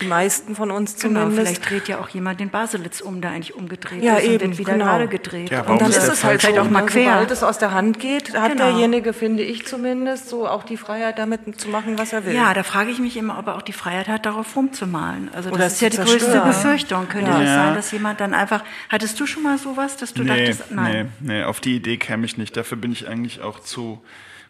die 0.00 0.06
meisten 0.06 0.56
von 0.56 0.70
uns 0.70 0.94
genau, 0.94 1.20
zumindest. 1.20 1.36
Genau, 1.36 1.46
vielleicht 1.46 1.70
dreht 1.70 1.88
ja 1.88 2.00
auch 2.00 2.08
jemand 2.08 2.40
den 2.40 2.48
Baselitz 2.48 3.00
um, 3.00 3.20
der 3.20 3.30
eigentlich 3.30 3.54
umgedreht 3.54 4.02
ja, 4.02 4.16
ist 4.16 4.24
eben, 4.24 4.34
und 4.34 4.40
wird 4.40 4.58
wieder 4.58 4.72
genau. 4.72 4.84
gerade 4.86 5.08
gedreht. 5.08 5.50
Ja, 5.50 5.62
und 5.62 5.80
dann 5.80 5.90
ist 5.90 6.08
es 6.08 6.24
halt 6.24 6.40
vielleicht 6.40 6.58
auch 6.58 6.70
mal 6.70 6.86
quer. 6.86 7.12
Sobald 7.12 7.30
es 7.30 7.42
aus 7.42 7.58
der 7.58 7.72
Hand 7.72 8.00
geht, 8.00 8.34
hat 8.34 8.52
genau. 8.52 8.70
derjenige, 8.70 9.12
finde 9.12 9.42
ich 9.42 9.66
zumindest, 9.66 10.28
so 10.28 10.48
auch 10.48 10.62
die 10.62 10.76
Freiheit, 10.76 11.18
damit 11.18 11.60
zu 11.60 11.68
machen, 11.68 11.98
was 11.98 12.12
er 12.12 12.24
will. 12.24 12.34
Ja, 12.34 12.54
da 12.54 12.62
frage 12.62 12.90
ich 12.90 12.98
mich 13.00 13.16
immer, 13.16 13.38
ob 13.38 13.46
er 13.48 13.56
auch 13.56 13.62
die 13.62 13.74
Freiheit 13.74 14.08
hat, 14.08 14.24
darauf 14.24 14.56
rumzumalen. 14.56 15.28
Also 15.34 15.50
das 15.50 15.58
Oder 15.58 15.66
ist 15.66 15.80
ja 15.82 15.90
die 15.90 15.98
größte 15.98 16.40
Befürchtung. 16.40 17.08
Könnte 17.08 17.30
ja. 17.30 17.40
das 17.40 17.48
sein, 17.48 17.74
dass 17.74 17.90
jemand 17.92 18.20
dann 18.20 18.32
einfach, 18.32 18.64
hattest 18.88 19.20
du 19.20 19.26
schon 19.26 19.42
mal 19.42 19.58
sowas, 19.58 19.98
dass 19.98 20.14
du 20.14 20.22
nee, 20.22 20.28
dachtest, 20.28 20.70
nein? 20.70 21.12
Nee, 21.20 21.34
nee, 21.34 21.44
auf 21.44 21.60
die 21.60 21.76
Idee 21.76 21.98
käme 21.98 22.24
ich 22.24 22.38
nicht. 22.38 22.56
Dafür 22.56 22.78
bin 22.78 22.92
ich 22.92 23.08
eigentlich 23.08 23.42
auch 23.42 23.60
zu 23.60 24.02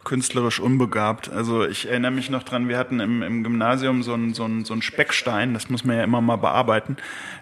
künstlerisch 0.05 0.61
unbegabt. 0.61 1.31
Also 1.31 1.65
ich 1.65 1.89
erinnere 1.89 2.11
mich 2.11 2.29
noch 2.29 2.43
dran, 2.43 2.69
wir 2.69 2.79
hatten 2.79 3.01
im, 3.01 3.23
im 3.23 3.45
Gymnasium 3.45 4.03
so 4.03 4.15
einen 4.15 4.35
so 4.35 4.45
einen, 4.45 4.65
so 4.65 4.73
einen 4.73 4.83
Speckstein, 4.83 5.55
das 5.55 5.71
muss 5.71 5.85
man 5.85 5.97
ja 5.97 6.05
immer 6.05 6.21
mal 6.21 6.37
bearbeiten. 6.37 6.97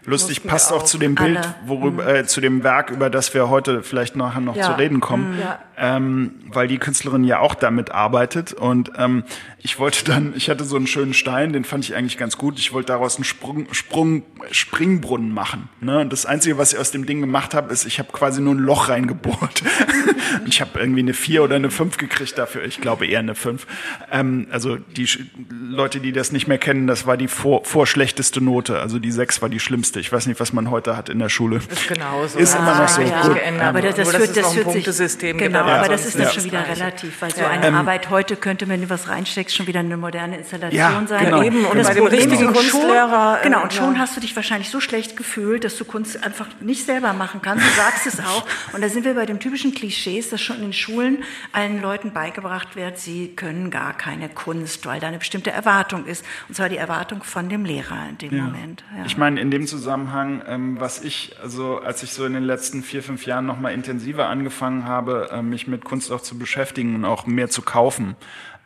Lustig, 0.05 0.45
passt 0.45 0.73
auch, 0.73 0.79
auch, 0.79 0.83
zu 0.85 0.99
dem 0.99 1.15
Bild, 1.15 1.39
worüber, 1.67 2.05
mhm. 2.05 2.09
äh, 2.09 2.27
zu 2.27 2.41
dem 2.41 2.63
Werk, 2.63 2.91
über 2.91 3.11
das 3.11 3.33
wir 3.35 3.49
heute 3.49 3.83
vielleicht 3.83 4.17
nachher 4.17 4.41
noch 4.41 4.57
ja. 4.57 4.65
zu 4.65 4.73
reden 4.73 5.01
kommen, 5.01 5.37
mhm. 5.37 5.43
ähm, 5.77 6.35
weil 6.47 6.69
die 6.69 6.79
Künstlerin 6.79 7.25
ja 7.25 7.39
auch 7.39 7.55
damit 7.55 7.93
arbeitet. 7.93 8.53
Und 8.53 8.93
ähm, 8.97 9.25
ich 9.59 9.79
wollte 9.79 10.05
dann, 10.05 10.33
ich 10.37 10.49
hatte 10.49 10.65
so 10.65 10.77
einen 10.77 10.87
schönen 10.87 11.13
Stein, 11.13 11.53
den 11.53 11.65
fand 11.65 11.85
ich 11.85 11.95
eigentlich 11.95 12.17
ganz 12.17 12.39
gut. 12.39 12.59
Ich 12.59 12.73
wollte 12.73 12.89
daraus 12.89 13.17
einen 13.17 13.25
Sprung, 13.25 13.67
Sprung, 13.73 14.23
Springbrunnen 14.51 15.33
machen. 15.33 15.69
Ne? 15.81 16.01
Und 16.01 16.13
das 16.13 16.25
Einzige, 16.25 16.57
was 16.57 16.73
ich 16.73 16.79
aus 16.79 16.91
dem 16.91 17.05
Ding 17.05 17.21
gemacht 17.21 17.55
habe, 17.55 17.73
ist, 17.73 17.85
ich 17.85 17.99
habe 17.99 18.11
quasi 18.11 18.41
nur 18.41 18.55
ein 18.55 18.59
Loch 18.59 18.89
reingebohrt. 18.89 19.63
ich 20.47 20.61
habe 20.61 20.79
irgendwie 20.81 21.01
eine 21.01 21.15
vier 21.15 21.43
oder 21.43 21.57
eine 21.57 21.71
fünf 21.71 21.99
gekriegt 21.99 22.39
dafür. 22.39 22.50
Ich 22.57 22.81
glaube 22.81 23.07
eher 23.07 23.21
eine 23.21 23.35
fünf. 23.35 23.67
Ähm, 24.11 24.47
also 24.51 24.77
die 24.77 25.09
Leute, 25.51 26.01
die 26.01 26.13
das 26.13 26.33
nicht 26.33 26.47
mehr 26.49 26.59
kennen, 26.59 26.87
das 26.87 27.07
war 27.07 27.17
die 27.17 27.29
vor, 27.29 27.65
vorschlechteste 27.65 28.41
Note. 28.41 28.81
Also 28.81 28.99
die 28.99 29.13
sechs 29.13 29.43
war 29.43 29.49
die 29.49 29.61
schlimmste. 29.61 30.01
Ich 30.01 30.13
weiß 30.13 30.27
nicht, 30.27 30.41
was 30.41 30.53
man 30.53 30.71
heute 30.71 30.97
hat 30.97 31.09
in 31.09 31.19
der 31.19 31.29
Schule. 31.29 31.57
Ist 31.57 31.89
genauso. 31.89 32.39
Ist 32.39 32.55
immer 32.55 32.75
noch 32.75 32.89
so. 32.89 33.01
Ja. 33.03 33.29
Geändert. 33.29 33.69
Aber 33.69 33.83
das, 33.83 33.97
das, 33.97 34.11
führt, 34.11 34.29
das, 34.29 34.35
das 34.35 34.53
führt 34.55 34.73
sich, 34.73 35.19
genau, 35.37 35.61
aber 35.61 35.89
das 35.89 36.07
ist 36.07 36.19
dann 36.19 36.31
schon 36.31 36.45
wieder 36.45 36.67
relativ, 36.67 37.21
weil 37.23 37.31
so 37.35 37.45
eine 37.45 37.67
ähm, 37.67 37.75
Arbeit 37.75 38.11
heute 38.11 38.37
könnte, 38.37 38.69
wenn 38.69 38.83
du 38.83 38.91
was 38.91 39.09
reinsteckst, 39.09 39.55
schon 39.55 39.67
wieder 39.67 39.81
eine 39.81 39.97
moderne 39.97 40.39
Installation 40.39 40.79
ja, 40.79 41.03
sein. 41.07 41.25
Genau. 41.27 41.43
Eben, 41.43 41.65
und 41.65 41.73
genau. 41.73 41.83
das 41.83 41.97
Problem 41.97 42.33
ist, 42.33 42.41
Kunstlehrer, 42.41 43.39
schon, 43.41 43.43
genau, 43.43 43.63
und 43.63 43.73
schon 43.73 43.99
hast 43.99 44.17
du 44.17 44.21
dich 44.21 44.35
wahrscheinlich 44.37 44.71
so 44.71 44.81
schlecht 44.81 45.17
gefühlt, 45.17 45.65
dass 45.65 45.77
du 45.77 45.85
Kunst 45.85 46.23
einfach 46.23 46.47
nicht 46.61 46.85
selber 46.85 47.13
machen 47.13 47.41
kannst. 47.43 47.67
Du 47.67 47.71
sagst 47.77 48.07
es 48.07 48.21
auch. 48.21 48.47
Und 48.73 48.83
da 48.83 48.89
sind 48.89 49.05
wir 49.05 49.15
bei 49.15 49.27
dem 49.27 49.41
typischen 49.41 49.75
Klischees, 49.75 50.31
dass 50.31 50.41
schon 50.41 50.57
in 50.57 50.63
den 50.63 50.73
Schulen 50.73 51.25
allen 51.53 51.81
Leuten 51.81 52.13
beigebracht 52.13 52.40
wird, 52.77 52.99
sie 52.99 53.35
können 53.35 53.71
gar 53.71 53.93
keine 53.93 54.29
Kunst, 54.29 54.87
weil 54.87 55.01
da 55.01 55.09
eine 55.09 55.19
bestimmte 55.19 55.51
Erwartung 55.51 56.07
ist. 56.07 56.25
Und 56.49 56.55
zwar 56.55 56.69
die 56.69 56.77
Erwartung 56.77 57.23
von 57.23 57.49
dem 57.49 57.65
Lehrer 57.65 58.09
in 58.09 58.19
dem 58.19 58.37
ja. 58.37 58.45
Moment. 58.45 58.85
Ja. 58.97 59.05
Ich 59.05 59.17
meine, 59.17 59.41
in 59.41 59.51
dem 59.51 59.67
Zusammenhang, 59.67 60.43
ähm, 60.47 60.81
was 60.81 61.03
ich, 61.03 61.37
also 61.43 61.79
als 61.79 62.03
ich 62.03 62.13
so 62.13 62.25
in 62.25 62.35
den 62.35 62.45
letzten 62.45 62.83
vier, 62.83 63.03
fünf 63.03 63.27
Jahren 63.27 63.47
nochmal 63.47 63.73
intensiver 63.73 64.29
angefangen 64.29 64.85
habe, 64.85 65.31
äh, 65.33 65.43
mich 65.43 65.67
mit 65.67 65.85
Kunst 65.85 66.13
auch 66.13 66.21
zu 66.21 66.39
beschäftigen 66.39 66.95
und 66.95 67.05
auch 67.05 67.27
mehr 67.27 67.49
zu 67.49 67.63
kaufen, 67.63 68.17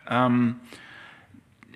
ähm, 0.09 0.57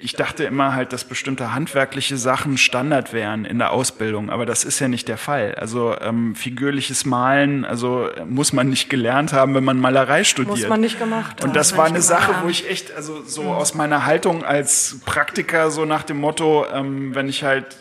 ich 0.00 0.12
dachte 0.12 0.44
immer 0.44 0.74
halt, 0.74 0.92
dass 0.92 1.04
bestimmte 1.04 1.54
handwerkliche 1.54 2.16
Sachen 2.16 2.58
Standard 2.58 3.12
wären 3.12 3.44
in 3.44 3.58
der 3.58 3.72
Ausbildung, 3.72 4.30
aber 4.30 4.46
das 4.46 4.64
ist 4.64 4.78
ja 4.80 4.88
nicht 4.88 5.08
der 5.08 5.18
Fall. 5.18 5.54
Also 5.54 5.96
ähm, 6.00 6.34
figürliches 6.34 7.04
Malen, 7.04 7.64
also 7.64 8.08
muss 8.26 8.52
man 8.52 8.68
nicht 8.68 8.90
gelernt 8.90 9.32
haben, 9.32 9.54
wenn 9.54 9.64
man 9.64 9.80
Malerei 9.80 10.24
studiert. 10.24 10.58
Muss 10.58 10.68
man 10.68 10.80
nicht 10.80 10.98
gemacht 10.98 11.40
haben. 11.40 11.48
Und 11.48 11.56
das 11.56 11.76
war 11.76 11.86
eine 11.86 12.02
Sache, 12.02 12.34
wo 12.42 12.48
ich 12.48 12.68
echt, 12.70 12.94
also 12.94 13.22
so 13.22 13.42
mhm. 13.42 13.48
aus 13.50 13.74
meiner 13.74 14.06
Haltung 14.06 14.44
als 14.44 15.00
Praktiker 15.04 15.70
so 15.70 15.84
nach 15.84 16.02
dem 16.02 16.18
Motto, 16.18 16.66
ähm, 16.72 17.14
wenn 17.14 17.28
ich 17.28 17.44
halt 17.44 17.76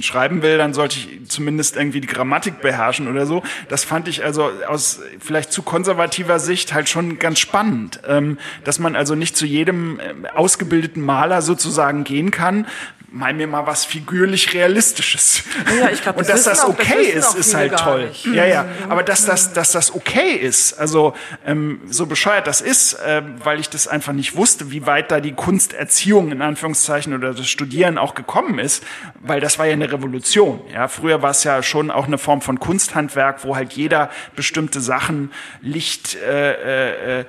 schreiben 0.00 0.42
will, 0.42 0.58
dann 0.58 0.74
sollte 0.74 0.98
ich 0.98 1.28
zumindest 1.28 1.76
irgendwie 1.76 2.00
die 2.00 2.06
Grammatik 2.06 2.60
beherrschen 2.60 3.08
oder 3.08 3.26
so. 3.26 3.42
Das 3.68 3.84
fand 3.84 4.08
ich 4.08 4.24
also 4.24 4.50
aus 4.66 5.00
vielleicht 5.18 5.52
zu 5.52 5.62
konservativer 5.62 6.38
Sicht 6.38 6.74
halt 6.74 6.88
schon 6.88 7.18
ganz 7.18 7.38
spannend, 7.38 8.00
ähm, 8.06 8.38
dass 8.64 8.78
man 8.78 8.96
also 8.96 9.14
nicht 9.14 9.36
zu 9.36 9.46
jedem 9.46 10.00
äh, 10.00 10.28
ausgebildeten 10.34 11.02
Maler 11.02 11.42
sozusagen 11.42 12.04
gehen 12.04 12.30
kann, 12.30 12.66
mal 13.12 13.34
mir 13.34 13.46
mal 13.46 13.66
was 13.66 13.84
figürlich 13.84 14.54
Realistisches. 14.54 15.42
Ja, 15.78 15.90
ich 15.90 16.02
glaub, 16.02 16.16
und 16.16 16.28
dass 16.28 16.44
das 16.44 16.64
okay 16.64 17.12
das 17.14 17.34
ist, 17.34 17.48
ist 17.48 17.54
halt 17.54 17.76
toll. 17.76 18.08
Nicht. 18.08 18.26
Ja, 18.26 18.44
ja. 18.44 18.62
Mhm. 18.62 18.90
Aber 18.90 19.02
dass 19.02 19.26
das, 19.26 19.52
dass 19.52 19.72
das 19.72 19.94
okay 19.94 20.32
ist, 20.34 20.74
also 20.74 21.14
ähm, 21.44 21.80
so 21.86 22.06
bescheuert 22.06 22.46
das 22.46 22.60
ist, 22.60 22.94
äh, 22.94 23.22
weil 23.42 23.60
ich 23.60 23.68
das 23.68 23.88
einfach 23.88 24.12
nicht 24.12 24.36
wusste, 24.36 24.70
wie 24.70 24.86
weit 24.86 25.10
da 25.10 25.20
die 25.20 25.32
Kunsterziehung 25.32 26.30
in 26.32 26.42
Anführungszeichen 26.42 27.14
oder 27.14 27.34
das 27.34 27.48
Studieren 27.48 27.98
auch 27.98 28.14
gekommen 28.14 28.58
ist, 28.58 28.84
weil 29.20 29.40
das 29.40 29.58
war 29.58 29.66
ja 29.66 29.72
eine 29.72 29.90
Revolution. 29.90 30.60
Ja, 30.72 30.88
früher 30.88 31.22
war 31.22 31.30
es 31.30 31.44
ja 31.44 31.62
schon 31.62 31.90
auch 31.90 32.06
eine 32.06 32.18
Form 32.18 32.40
von 32.40 32.60
Kunsthandwerk, 32.60 33.44
wo 33.44 33.56
halt 33.56 33.72
jeder 33.72 34.10
bestimmte 34.36 34.80
Sachen 34.80 35.32
Licht 35.60 36.16
äh, 36.16 36.52
äh, 36.52 37.20
äh, 37.20 37.24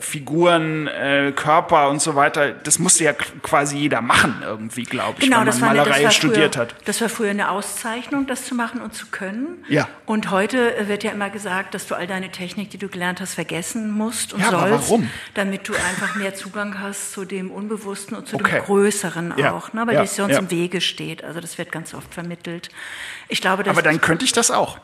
Figuren, 0.00 0.86
äh, 0.86 1.32
Körper 1.34 1.88
und 1.88 2.02
so 2.02 2.14
weiter, 2.14 2.52
das 2.52 2.78
musste 2.78 3.04
ja 3.04 3.12
quasi 3.12 3.78
jeder 3.78 4.02
machen 4.02 4.42
irgendwie, 4.44 4.82
glaube 4.82 5.14
ich, 5.18 5.24
genau, 5.24 5.38
wenn 5.38 5.46
man 5.46 5.76
Malerei 5.76 6.00
früher, 6.00 6.10
studiert 6.10 6.56
hat. 6.56 6.74
Das 6.84 7.00
war 7.00 7.08
früher 7.08 7.30
eine 7.30 7.50
Auszeichnung, 7.50 8.26
das 8.26 8.44
zu 8.44 8.54
machen 8.54 8.80
und 8.82 8.94
zu 8.94 9.06
können. 9.06 9.64
Ja. 9.68 9.88
Und 10.04 10.30
heute 10.30 10.74
wird 10.88 11.04
ja 11.04 11.12
immer 11.12 11.30
gesagt, 11.30 11.74
dass 11.74 11.86
du 11.86 11.94
all 11.94 12.06
deine 12.06 12.30
Technik, 12.30 12.70
die 12.70 12.78
du 12.78 12.88
gelernt 12.88 13.20
hast, 13.20 13.34
vergessen 13.34 13.90
musst 13.90 14.34
und 14.34 14.40
ja, 14.40 14.50
sollst, 14.50 14.66
aber 14.66 14.72
warum? 14.72 15.10
damit 15.34 15.68
du 15.68 15.72
einfach 15.74 16.16
mehr 16.16 16.34
Zugang 16.34 16.80
hast 16.80 17.12
zu 17.12 17.24
dem 17.24 17.50
Unbewussten 17.50 18.16
und 18.16 18.28
zu 18.28 18.36
okay. 18.36 18.56
dem 18.56 18.64
Größeren 18.64 19.34
ja. 19.38 19.52
auch, 19.52 19.72
ne? 19.72 19.86
weil 19.86 19.94
ja. 19.94 20.02
das 20.02 20.18
uns 20.18 20.32
ja. 20.32 20.38
im 20.38 20.50
Wege 20.50 20.80
steht. 20.80 21.24
Also 21.24 21.40
das 21.40 21.58
wird 21.58 21.72
ganz 21.72 21.94
oft 21.94 22.12
vermittelt. 22.12 22.68
Ich 23.28 23.40
glaube, 23.40 23.68
aber 23.68 23.82
dann 23.82 24.00
könnte 24.00 24.24
ich 24.24 24.32
das 24.32 24.50
auch. 24.50 24.78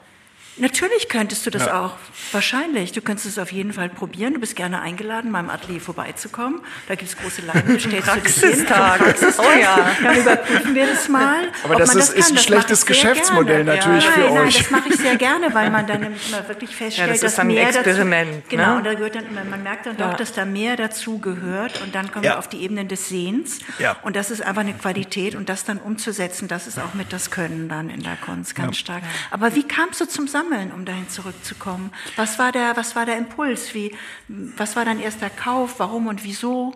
Natürlich 0.57 1.09
könntest 1.09 1.45
du 1.47 1.51
das 1.51 1.67
ja. 1.67 1.81
auch. 1.81 1.97
Wahrscheinlich. 2.31 2.93
Du 2.93 3.01
könntest 3.01 3.27
es 3.27 3.39
auf 3.39 3.51
jeden 3.51 3.73
Fall 3.73 3.89
probieren. 3.89 4.35
Du 4.35 4.41
bist 4.41 4.55
gerne 4.55 4.81
eingeladen, 4.81 5.31
meinem 5.31 5.51
Atelier 5.51 5.81
vorbeizukommen. 5.81 6.61
Da 6.87 6.95
gibt 6.95 7.11
es 7.11 7.17
große 7.17 7.43
Leinen. 7.43 7.79
Praxistag. 8.03 8.99
Praxistag. 8.99 9.45
Oh 9.45 9.61
ja. 9.61 9.91
Dann 10.03 10.17
überprüfen 10.17 10.75
wir 10.75 10.87
das 10.87 11.09
mal. 11.09 11.49
Aber 11.65 11.75
das 11.77 11.95
ist, 11.95 12.11
das 12.11 12.11
ist 12.11 12.29
ein 12.31 12.35
das 12.37 12.45
schlechtes 12.45 12.87
Geschäftsmodell 12.87 13.65
gerne. 13.65 13.79
natürlich 13.79 14.05
ja. 14.05 14.11
für 14.13 14.21
nein, 14.21 14.35
nein, 14.35 14.47
euch. 14.47 14.59
das 14.59 14.71
mache 14.71 14.89
ich 14.91 14.97
sehr 14.97 15.17
gerne, 15.17 15.53
weil 15.53 15.71
man 15.71 15.87
dann 15.87 16.03
immer 16.29 16.49
wirklich 16.49 16.75
feststellt, 16.75 17.09
ja, 17.09 17.13
das 17.13 17.21
dass 17.23 17.35
dann 17.35 17.49
mehr 17.49 17.69
Experiment. 17.69 18.45
Dazu, 18.45 18.49
genau, 18.49 18.73
ne? 18.73 18.77
und 18.77 18.85
da 18.85 18.95
gehört 18.95 19.17
dann 19.17 19.27
immer, 19.27 19.45
man 19.45 19.63
merkt 19.63 19.87
dann 19.87 19.97
doch, 19.97 20.15
dass 20.15 20.33
da 20.33 20.45
mehr 20.45 20.77
dazu 20.77 21.19
gehört. 21.19 21.83
Und 21.83 21.97
dann 21.97 22.13
kommen 22.13 22.23
wir 22.23 22.39
auf 22.39 22.49
die 22.49 22.63
Ebenen 22.63 22.87
des 22.87 23.09
Sehens. 23.09 23.59
Ja. 23.81 23.97
Und 24.03 24.15
das 24.15 24.31
ist 24.31 24.41
einfach 24.41 24.63
eine 24.63 24.75
Qualität. 24.75 25.35
Und 25.35 25.49
das 25.49 25.65
dann 25.65 25.79
umzusetzen, 25.79 26.47
das 26.47 26.69
ist 26.69 26.79
auch 26.79 26.95
mit 26.95 27.13
das 27.13 27.33
Können 27.33 27.69
dann 27.69 27.91
in 27.91 28.03
der 28.03 28.17
Kunst 28.17 28.55
ganz 28.55 28.77
stark. 28.77 29.03
Aber 29.31 29.55
wie 29.57 29.65
kamst 29.65 30.01
du 30.01 30.07
zum 30.07 30.29
Sammeln, 30.29 30.44
um 30.73 30.85
dahin 30.85 31.09
zu 31.09 31.25
zurückzukommen. 31.25 31.91
Was 32.17 32.39
war 32.39 32.53
der, 32.53 32.77
was 32.77 32.95
war 32.97 33.07
der 33.07 33.17
Impuls? 33.17 33.75
Wie, 33.75 33.95
was 34.29 34.77
war 34.77 34.85
dein 34.85 35.01
erster 35.01 35.31
Kauf? 35.31 35.79
Warum 35.79 36.07
und 36.07 36.25
wieso? 36.25 36.73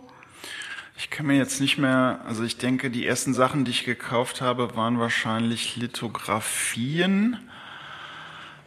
Ich 0.96 1.10
kann 1.10 1.26
mir 1.26 1.36
jetzt 1.36 1.60
nicht 1.60 1.78
mehr, 1.78 2.20
also 2.26 2.42
ich 2.42 2.58
denke, 2.58 2.90
die 2.90 3.06
ersten 3.06 3.34
Sachen, 3.34 3.64
die 3.64 3.70
ich 3.70 3.84
gekauft 3.84 4.40
habe, 4.40 4.74
waren 4.74 4.98
wahrscheinlich 4.98 5.76
Lithografien 5.76 7.38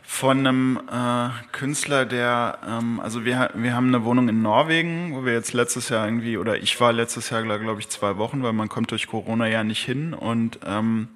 von 0.04 0.40
einem 0.40 0.80
äh, 0.92 1.30
Künstler, 1.52 2.06
der, 2.06 2.60
ähm, 2.68 3.00
also 3.00 3.26
wir, 3.26 3.50
wir 3.54 3.74
haben 3.74 3.88
eine 3.88 4.04
Wohnung 4.04 4.30
in 4.30 4.42
Norwegen, 4.42 5.16
wo 5.16 5.26
wir 5.26 5.34
jetzt 5.34 5.54
letztes 5.54 5.90
Jahr 5.90 6.06
irgendwie, 6.06 6.38
oder 6.38 6.58
ich 6.58 6.80
war 6.80 6.94
letztes 6.94 7.30
Jahr, 7.30 7.44
glaube 7.44 7.80
ich, 7.80 7.90
zwei 7.90 8.18
Wochen, 8.18 8.44
weil 8.44 8.54
man 8.54 8.70
kommt 8.70 8.92
durch 8.92 9.08
Corona 9.08 9.48
ja 9.48 9.64
nicht 9.64 9.84
hin 9.84 10.14
und 10.14 10.60
ähm, 10.66 11.08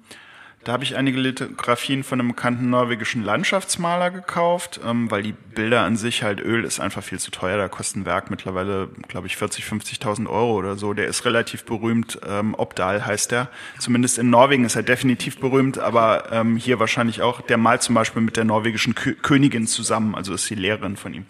da 0.66 0.72
habe 0.72 0.82
ich 0.82 0.96
einige 0.96 1.20
Lithografien 1.20 2.02
von 2.02 2.18
einem 2.18 2.30
bekannten 2.30 2.70
norwegischen 2.70 3.22
Landschaftsmaler 3.22 4.10
gekauft, 4.10 4.80
ähm, 4.84 5.08
weil 5.12 5.22
die 5.22 5.32
Bilder 5.32 5.82
an 5.82 5.96
sich 5.96 6.24
halt 6.24 6.40
Öl 6.40 6.64
ist 6.64 6.80
einfach 6.80 7.04
viel 7.04 7.20
zu 7.20 7.30
teuer. 7.30 7.56
Da 7.56 7.68
kostet 7.68 7.98
ein 7.98 8.04
Werk 8.04 8.30
mittlerweile, 8.30 8.88
glaube 9.06 9.28
ich, 9.28 9.36
40, 9.36 9.64
50.000 9.64 10.28
Euro 10.28 10.56
oder 10.56 10.74
so. 10.74 10.92
Der 10.92 11.06
ist 11.06 11.24
relativ 11.24 11.64
berühmt. 11.64 12.18
Ähm, 12.28 12.56
Obdal 12.58 13.06
heißt 13.06 13.30
der. 13.30 13.48
Zumindest 13.78 14.18
in 14.18 14.28
Norwegen 14.28 14.64
ist 14.64 14.74
er 14.74 14.82
definitiv 14.82 15.38
berühmt, 15.38 15.78
aber 15.78 16.32
ähm, 16.32 16.56
hier 16.56 16.80
wahrscheinlich 16.80 17.22
auch. 17.22 17.42
Der 17.42 17.58
malt 17.58 17.82
zum 17.82 17.94
Beispiel 17.94 18.20
mit 18.20 18.36
der 18.36 18.44
norwegischen 18.44 18.96
Kö 18.96 19.14
Königin 19.14 19.68
zusammen, 19.68 20.16
also 20.16 20.34
ist 20.34 20.50
die 20.50 20.56
Lehrerin 20.56 20.96
von 20.96 21.14
ihm. 21.14 21.26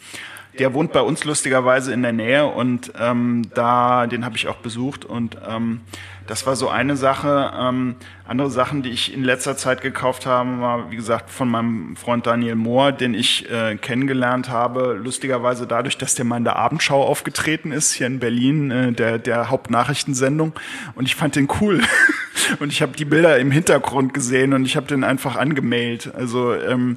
Der 0.59 0.75
wohnt 0.75 0.93
bei 0.93 1.01
uns 1.01 1.25
lustigerweise 1.25 1.93
in 1.93 2.03
der 2.03 2.13
Nähe 2.13 2.47
und 2.47 2.93
ähm, 2.99 3.43
da, 3.55 4.07
den 4.07 4.25
habe 4.25 4.37
ich 4.37 4.49
auch 4.49 4.57
besucht 4.57 5.05
und 5.05 5.37
ähm, 5.47 5.81
das 6.27 6.47
war 6.47 6.57
so 6.57 6.69
eine 6.69 6.97
Sache. 6.97 7.53
Ähm, 7.57 7.97
andere 8.27 8.51
Sachen, 8.51 8.83
die 8.83 8.91
ich 8.91 9.15
in 9.15 9.23
letzter 9.23 9.57
Zeit 9.57 9.81
gekauft 9.81 10.27
habe, 10.27 10.61
war, 10.61 10.91
wie 10.91 10.97
gesagt, 10.97 11.31
von 11.31 11.49
meinem 11.49 11.97
Freund 11.97 12.27
Daniel 12.27 12.57
Mohr, 12.57 12.93
den 12.93 13.15
ich 13.15 13.49
äh, 13.51 13.77
kennengelernt 13.77 14.49
habe. 14.49 14.95
Lustigerweise 14.95 15.67
dadurch, 15.67 15.99
dass 15.99 16.15
der 16.15 16.25
mal 16.25 16.39
in 16.39 16.45
der 16.45 16.57
Abendschau 16.57 17.05
aufgetreten 17.05 17.71
ist, 17.71 17.93
hier 17.93 18.09
in 18.09 18.19
Berlin, 18.19 18.71
äh, 18.71 18.93
der, 18.93 19.19
der 19.19 19.51
Hauptnachrichtensendung. 19.51 20.53
Und 20.97 21.07
ich 21.07 21.15
fand 21.15 21.37
den 21.37 21.49
cool. 21.61 21.81
und 22.59 22.73
ich 22.73 22.83
habe 22.83 22.97
die 22.97 23.05
Bilder 23.05 23.39
im 23.39 23.51
Hintergrund 23.51 24.13
gesehen 24.13 24.53
und 24.53 24.65
ich 24.65 24.77
habe 24.77 24.87
den 24.87 25.05
einfach 25.05 25.37
angemailt. 25.37 26.13
Also 26.15 26.55
ähm, 26.55 26.97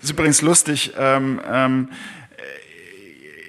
ist 0.00 0.10
übrigens 0.10 0.42
lustig. 0.42 0.92
Ähm, 0.96 1.40
ähm, 1.50 1.88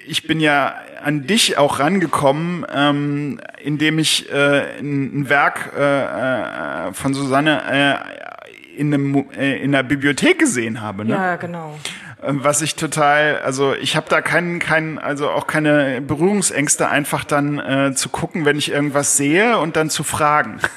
ich 0.06 0.26
bin 0.26 0.40
ja 0.40 0.74
an 1.02 1.26
dich 1.26 1.58
auch 1.58 1.78
rangekommen, 1.78 2.66
ähm, 2.72 3.40
indem 3.62 3.98
ich 3.98 4.30
äh, 4.32 4.78
ein, 4.78 5.28
Werk 5.28 5.72
äh, 5.76 6.88
äh, 6.88 6.92
von 6.92 7.14
Susanne 7.14 7.62
äh, 7.70 8.78
in, 8.78 8.92
einem, 8.92 9.30
äh, 9.36 9.62
in 9.62 9.72
der 9.72 9.82
Bibliothek 9.82 10.38
gesehen 10.38 10.80
habe. 10.80 11.04
Ne? 11.04 11.14
Ja, 11.14 11.36
genau. 11.36 11.78
Ähm, 12.22 12.44
was 12.44 12.62
ich 12.62 12.76
total, 12.76 13.40
also 13.44 13.74
ich 13.74 13.96
habe 13.96 14.06
da 14.08 14.20
keinen, 14.20 14.58
keinen, 14.58 14.98
also 14.98 15.30
auch 15.30 15.46
keine 15.46 16.00
Berührungsängste, 16.00 16.88
einfach 16.88 17.24
dann 17.24 17.58
äh, 17.58 17.94
zu 17.94 18.08
gucken, 18.08 18.44
wenn 18.44 18.56
ich 18.56 18.70
irgendwas 18.70 19.16
sehe 19.16 19.58
und 19.58 19.76
dann 19.76 19.90
zu 19.90 20.04
fragen. 20.04 20.58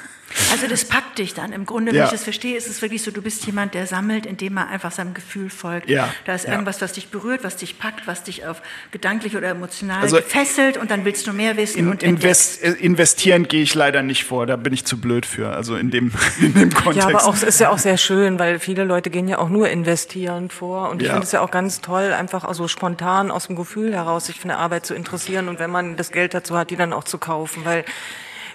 Also 0.51 0.67
das 0.67 0.85
packt 0.85 1.17
dich 1.17 1.33
dann. 1.33 1.53
Im 1.53 1.65
Grunde, 1.65 1.91
wenn 1.91 1.99
ja. 1.99 2.05
ich 2.05 2.11
das 2.11 2.23
verstehe, 2.23 2.57
ist 2.57 2.67
es 2.67 2.81
wirklich 2.81 3.03
so, 3.03 3.11
du 3.11 3.21
bist 3.21 3.45
jemand, 3.45 3.73
der 3.73 3.87
sammelt, 3.87 4.25
indem 4.25 4.53
man 4.53 4.67
einfach 4.67 4.91
seinem 4.91 5.13
Gefühl 5.13 5.49
folgt. 5.49 5.89
Ja. 5.89 6.13
Da 6.25 6.35
ist 6.35 6.45
ja. 6.45 6.51
irgendwas, 6.51 6.81
was 6.81 6.93
dich 6.93 7.09
berührt, 7.09 7.43
was 7.43 7.55
dich 7.55 7.79
packt, 7.79 8.07
was 8.07 8.23
dich 8.23 8.45
auf 8.45 8.61
gedanklich 8.91 9.37
oder 9.37 9.49
emotional 9.49 10.01
also 10.01 10.17
fesselt 10.17 10.77
und 10.77 10.91
dann 10.91 11.05
willst 11.05 11.27
du 11.27 11.33
mehr 11.33 11.57
wissen 11.57 11.79
in, 11.79 11.87
und 11.89 12.03
invest, 12.03 12.63
äh, 12.63 12.71
investieren 12.71 13.47
gehe 13.47 13.61
ich 13.61 13.73
leider 13.75 14.03
nicht 14.03 14.25
vor, 14.25 14.45
da 14.45 14.55
bin 14.55 14.73
ich 14.73 14.85
zu 14.85 14.99
blöd 14.99 15.25
für, 15.25 15.49
also 15.49 15.75
in 15.75 15.91
dem, 15.91 16.11
in 16.39 16.53
dem 16.53 16.73
Kontext. 16.73 17.09
Ja, 17.09 17.15
aber 17.15 17.25
auch, 17.25 17.33
es 17.33 17.43
ist 17.43 17.59
ja 17.59 17.69
auch 17.69 17.77
sehr 17.77 17.97
schön, 17.97 18.39
weil 18.39 18.59
viele 18.59 18.83
Leute 18.83 19.09
gehen 19.09 19.27
ja 19.27 19.37
auch 19.39 19.49
nur 19.49 19.69
investieren 19.69 20.49
vor 20.49 20.89
und 20.89 21.01
ich 21.01 21.07
finde 21.07 21.23
es 21.23 21.31
ja 21.31 21.41
auch 21.41 21.51
ganz 21.51 21.81
toll, 21.81 22.13
einfach 22.13 22.43
also 22.43 22.67
spontan 22.67 23.31
aus 23.31 23.47
dem 23.47 23.55
Gefühl 23.55 23.93
heraus 23.93 24.25
sich 24.25 24.39
für 24.39 24.45
eine 24.45 24.57
Arbeit 24.57 24.85
zu 24.85 24.93
interessieren 24.93 25.47
und 25.47 25.59
wenn 25.59 25.71
man 25.71 25.95
das 25.95 26.11
Geld 26.11 26.33
dazu 26.33 26.57
hat, 26.57 26.69
die 26.69 26.75
dann 26.75 26.93
auch 26.93 27.03
zu 27.03 27.17
kaufen, 27.17 27.63
weil 27.65 27.85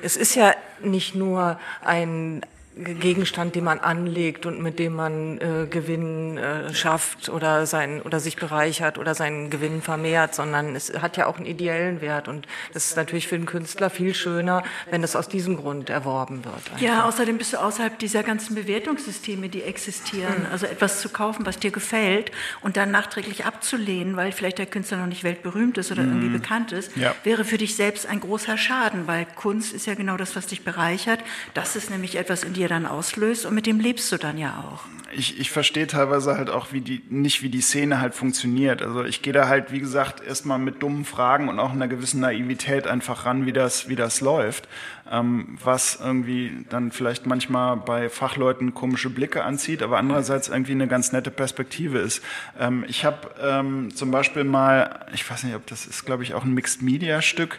es 0.02 0.16
ist 0.16 0.34
ja 0.34 0.54
nicht 0.82 1.14
nur 1.14 1.58
ein 1.84 2.42
Gegenstand, 2.76 3.56
den 3.56 3.64
man 3.64 3.80
anlegt 3.80 4.46
und 4.46 4.62
mit 4.62 4.78
dem 4.78 4.94
man 4.94 5.38
äh, 5.38 5.66
Gewinn 5.68 6.38
äh, 6.38 6.72
schafft 6.72 7.28
oder 7.28 7.66
sein 7.66 8.00
oder 8.00 8.20
sich 8.20 8.36
bereichert 8.36 8.96
oder 8.96 9.16
seinen 9.16 9.50
Gewinn 9.50 9.82
vermehrt, 9.82 10.36
sondern 10.36 10.76
es 10.76 10.92
hat 11.02 11.16
ja 11.16 11.26
auch 11.26 11.38
einen 11.38 11.46
ideellen 11.46 12.00
Wert 12.00 12.28
und 12.28 12.46
das 12.72 12.86
ist 12.86 12.96
natürlich 12.96 13.26
für 13.26 13.36
den 13.36 13.46
Künstler 13.46 13.90
viel 13.90 14.14
schöner, 14.14 14.62
wenn 14.88 15.02
es 15.02 15.16
aus 15.16 15.28
diesem 15.28 15.56
Grund 15.56 15.90
erworben 15.90 16.44
wird. 16.44 16.54
Einfach. 16.54 16.80
Ja, 16.80 17.04
außerdem 17.06 17.38
bist 17.38 17.52
du 17.52 17.56
außerhalb 17.58 17.98
dieser 17.98 18.22
ganzen 18.22 18.54
Bewertungssysteme, 18.54 19.48
die 19.48 19.62
existieren. 19.62 20.42
Mhm. 20.42 20.52
Also 20.52 20.66
etwas 20.66 21.00
zu 21.00 21.08
kaufen, 21.08 21.44
was 21.46 21.58
dir 21.58 21.72
gefällt 21.72 22.30
und 22.60 22.76
dann 22.76 22.92
nachträglich 22.92 23.46
abzulehnen, 23.46 24.16
weil 24.16 24.30
vielleicht 24.30 24.58
der 24.58 24.66
Künstler 24.66 24.98
noch 24.98 25.06
nicht 25.06 25.24
weltberühmt 25.24 25.76
ist 25.76 25.90
oder 25.90 26.02
mhm. 26.02 26.10
irgendwie 26.10 26.38
bekannt 26.38 26.70
ist, 26.70 26.96
ja. 26.96 27.16
wäre 27.24 27.44
für 27.44 27.58
dich 27.58 27.74
selbst 27.74 28.06
ein 28.06 28.20
großer 28.20 28.56
Schaden, 28.56 29.08
weil 29.08 29.26
Kunst 29.34 29.72
ist 29.72 29.86
ja 29.86 29.94
genau 29.94 30.16
das, 30.16 30.36
was 30.36 30.46
dich 30.46 30.62
bereichert. 30.62 31.20
Das 31.54 31.74
ist 31.74 31.90
nämlich 31.90 32.16
etwas 32.16 32.44
in 32.44 32.59
dir 32.60 32.68
dann 32.68 32.86
auslöst 32.86 33.46
und 33.46 33.54
mit 33.54 33.66
dem 33.66 33.80
lebst 33.80 34.12
du 34.12 34.16
dann 34.18 34.38
ja 34.38 34.64
auch. 34.64 34.84
Ich, 35.12 35.40
ich 35.40 35.50
verstehe 35.50 35.88
teilweise 35.88 36.36
halt 36.36 36.50
auch, 36.50 36.72
wie 36.72 36.80
die, 36.80 37.02
nicht 37.08 37.42
wie 37.42 37.48
die 37.48 37.62
Szene 37.62 38.00
halt 38.00 38.14
funktioniert. 38.14 38.80
Also 38.80 39.02
ich 39.04 39.22
gehe 39.22 39.32
da 39.32 39.48
halt, 39.48 39.72
wie 39.72 39.80
gesagt, 39.80 40.24
erstmal 40.24 40.60
mit 40.60 40.82
dummen 40.84 41.04
Fragen 41.04 41.48
und 41.48 41.58
auch 41.58 41.72
einer 41.72 41.88
gewissen 41.88 42.20
Naivität 42.20 42.86
einfach 42.86 43.26
ran, 43.26 43.44
wie 43.44 43.52
das, 43.52 43.88
wie 43.88 43.96
das 43.96 44.20
läuft. 44.20 44.68
Ähm, 45.10 45.58
was 45.64 45.98
irgendwie 46.00 46.64
dann 46.68 46.92
vielleicht 46.92 47.26
manchmal 47.26 47.76
bei 47.76 48.08
Fachleuten 48.08 48.72
komische 48.72 49.10
Blicke 49.10 49.42
anzieht, 49.42 49.82
aber 49.82 49.98
andererseits 49.98 50.48
irgendwie 50.48 50.72
eine 50.72 50.86
ganz 50.86 51.10
nette 51.10 51.32
Perspektive 51.32 51.98
ist. 51.98 52.22
Ähm, 52.60 52.84
ich 52.86 53.04
habe 53.04 53.34
ähm, 53.42 53.92
zum 53.92 54.12
Beispiel 54.12 54.44
mal, 54.44 55.06
ich 55.12 55.28
weiß 55.28 55.42
nicht, 55.42 55.56
ob 55.56 55.66
das 55.66 55.86
ist, 55.86 56.06
glaube 56.06 56.22
ich, 56.22 56.34
auch 56.34 56.44
ein 56.44 56.54
Mixed-Media-Stück. 56.54 57.58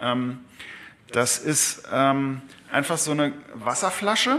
Ähm, 0.00 0.38
das 1.10 1.38
ist 1.38 1.82
ähm, 1.92 2.40
einfach 2.72 2.98
so 2.98 3.12
eine 3.12 3.32
Wasserflasche 3.54 4.38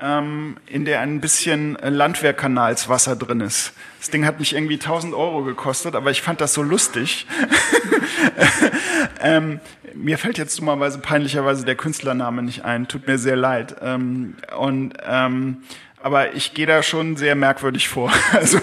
ähm, 0.00 0.56
in 0.66 0.84
der 0.84 1.00
ein 1.00 1.20
bisschen 1.20 1.76
Landwehrkanalswasser 1.80 3.14
drin 3.14 3.40
ist. 3.40 3.72
Das 4.00 4.10
Ding 4.10 4.26
hat 4.26 4.40
mich 4.40 4.54
irgendwie 4.54 4.74
1000 4.74 5.14
Euro 5.14 5.44
gekostet, 5.44 5.94
aber 5.94 6.10
ich 6.10 6.22
fand 6.22 6.40
das 6.40 6.54
so 6.54 6.62
lustig. 6.62 7.26
ähm, 9.20 9.60
mir 9.94 10.18
fällt 10.18 10.38
jetzt 10.38 10.58
dummerweise 10.58 10.98
peinlicherweise 10.98 11.64
der 11.64 11.76
Künstlername 11.76 12.42
nicht 12.42 12.64
ein, 12.64 12.88
tut 12.88 13.06
mir 13.06 13.18
sehr 13.18 13.36
leid. 13.36 13.76
Ähm, 13.80 14.36
und 14.56 14.94
ähm, 15.06 15.58
aber 16.02 16.34
ich 16.34 16.54
gehe 16.54 16.66
da 16.66 16.82
schon 16.82 17.16
sehr 17.16 17.34
merkwürdig 17.34 17.88
vor. 17.88 18.12
Also, 18.32 18.58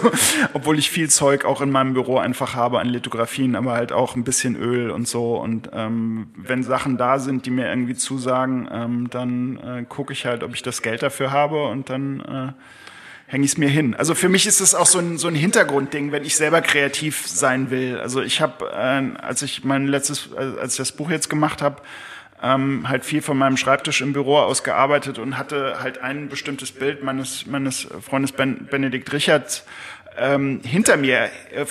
obwohl 0.54 0.80
ich 0.80 0.90
viel 0.90 1.10
Zeug 1.10 1.46
auch 1.46 1.62
in 1.62 1.72
meinem 1.72 1.94
Büro 1.94 2.18
einfach 2.18 2.56
habe 2.56 2.80
an 2.80 2.88
Lithografien, 2.88 3.56
aber 3.56 3.74
halt 3.74 3.92
auch 3.92 4.16
ein 4.16 4.24
bisschen 4.24 4.56
Öl 4.56 4.90
und 4.90 5.08
so. 5.08 5.38
Und 5.38 5.70
ähm, 5.74 6.28
wenn 6.36 6.64
Sachen 6.64 6.98
da 6.98 7.20
sind, 7.20 7.46
die 7.46 7.52
mir 7.52 7.70
irgendwie 7.70 7.96
zusagen, 7.96 8.68
ähm, 8.72 9.10
dann 9.10 9.58
äh, 9.58 9.86
gucke 9.88 10.12
ich 10.14 10.26
halt, 10.26 10.44
ob 10.44 10.54
ich 10.54 10.64
das 10.64 10.82
Geld 10.82 11.04
dafür 11.04 11.32
habe 11.32 11.68
und 11.68 11.90
dann 11.90 12.20
äh, 12.22 13.32
hänge 13.32 13.46
ich 13.46 13.52
es 13.52 13.58
mir 13.58 13.70
hin. 13.70 13.96
Also 13.96 14.16
für 14.16 14.28
mich 14.28 14.48
ist 14.48 14.60
es 14.60 14.74
auch 14.74 14.88
so 14.88 14.98
ein, 15.00 15.18
so 15.18 15.28
ein 15.28 15.36
Hintergrundding, 15.36 16.12
wenn 16.12 16.26
ich 16.26 16.36
selber 16.36 16.62
kreativ 16.62 17.28
sein 17.28 17.70
will. 17.70 18.00
Also 18.00 18.22
ich 18.22 18.42
habe, 18.42 18.66
äh, 18.72 19.22
als 19.22 19.44
ich 19.44 19.64
mein 19.64 19.88
letztes, 19.88 20.34
als 20.36 20.74
ich 20.74 20.78
das 20.78 20.92
Buch 20.92 21.12
jetzt 21.12 21.30
gemacht 21.30 21.62
habe, 21.62 21.82
ähm, 22.42 22.88
halt 22.88 23.06
viel 23.06 23.22
von 23.22 23.38
meinem 23.38 23.58
Schreibtisch 23.58 24.02
im 24.02 24.14
Büro 24.14 24.38
aus 24.38 24.64
gearbeitet 24.64 25.20
und 25.20 25.38
hatte 25.38 25.78
halt 25.82 26.02
ein 26.02 26.30
bestimmtes 26.30 26.72
Bild 26.72 27.04
meines, 27.04 27.46
meines 27.46 27.88
Freundes 28.02 28.32
ben, 28.32 28.68
Benedikt 28.70 29.12
Richards 29.12 29.66
ähm, 30.20 30.62
hinter 30.64 30.98
mir, 30.98 31.30
äh, 31.52 31.66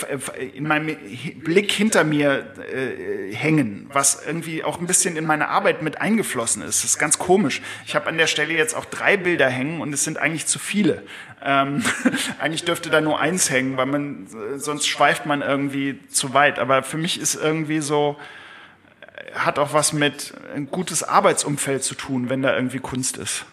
in 0.54 0.66
meinem 0.66 0.96
Blick 1.44 1.70
hinter 1.70 2.04
mir 2.04 2.46
äh, 2.72 3.35
hängen, 3.35 3.88
was 3.92 4.24
irgendwie 4.26 4.64
auch 4.64 4.81
ein 4.81 4.87
bisschen 4.87 5.16
in 5.16 5.26
meine 5.26 5.48
Arbeit 5.48 5.83
mit 5.83 6.00
eingeflossen 6.00 6.62
ist. 6.62 6.83
Das 6.83 6.92
ist 6.92 6.98
ganz 6.98 7.18
komisch. 7.18 7.61
Ich 7.87 7.94
habe 7.94 8.07
an 8.07 8.16
der 8.16 8.26
Stelle 8.26 8.54
jetzt 8.54 8.74
auch 8.74 8.85
drei 8.85 9.16
Bilder 9.16 9.48
hängen 9.48 9.81
und 9.81 9.92
es 9.92 10.04
sind 10.04 10.18
eigentlich 10.18 10.46
zu 10.46 10.59
viele. 10.59 11.02
Ähm, 11.44 11.85
eigentlich 12.38 12.64
dürfte 12.64 12.90
da 12.90 13.00
nur 13.00 13.20
eins 13.20 13.50
hängen, 13.50 13.76
weil 13.76 13.87
man 13.87 14.26
sonst 14.57 14.87
schweift 14.87 15.26
man 15.26 15.42
irgendwie 15.42 15.98
zu 16.09 16.33
weit. 16.35 16.59
Aber 16.59 16.83
für 16.83 16.98
mich 16.98 17.20
ist 17.20 17.35
irgendwie 17.35 17.81
so, 17.81 18.16
hat 19.35 19.59
auch 19.59 19.73
was 19.73 19.93
mit 19.93 20.33
ein 20.55 20.71
gutes 20.71 21.03
Arbeitsumfeld 21.03 21.85
zu 21.85 21.95
tun, 21.95 22.29
wenn 22.31 22.43
da 22.43 22.55
irgendwie 22.55 22.79
Kunst 22.79 23.17
ist. 23.17 23.45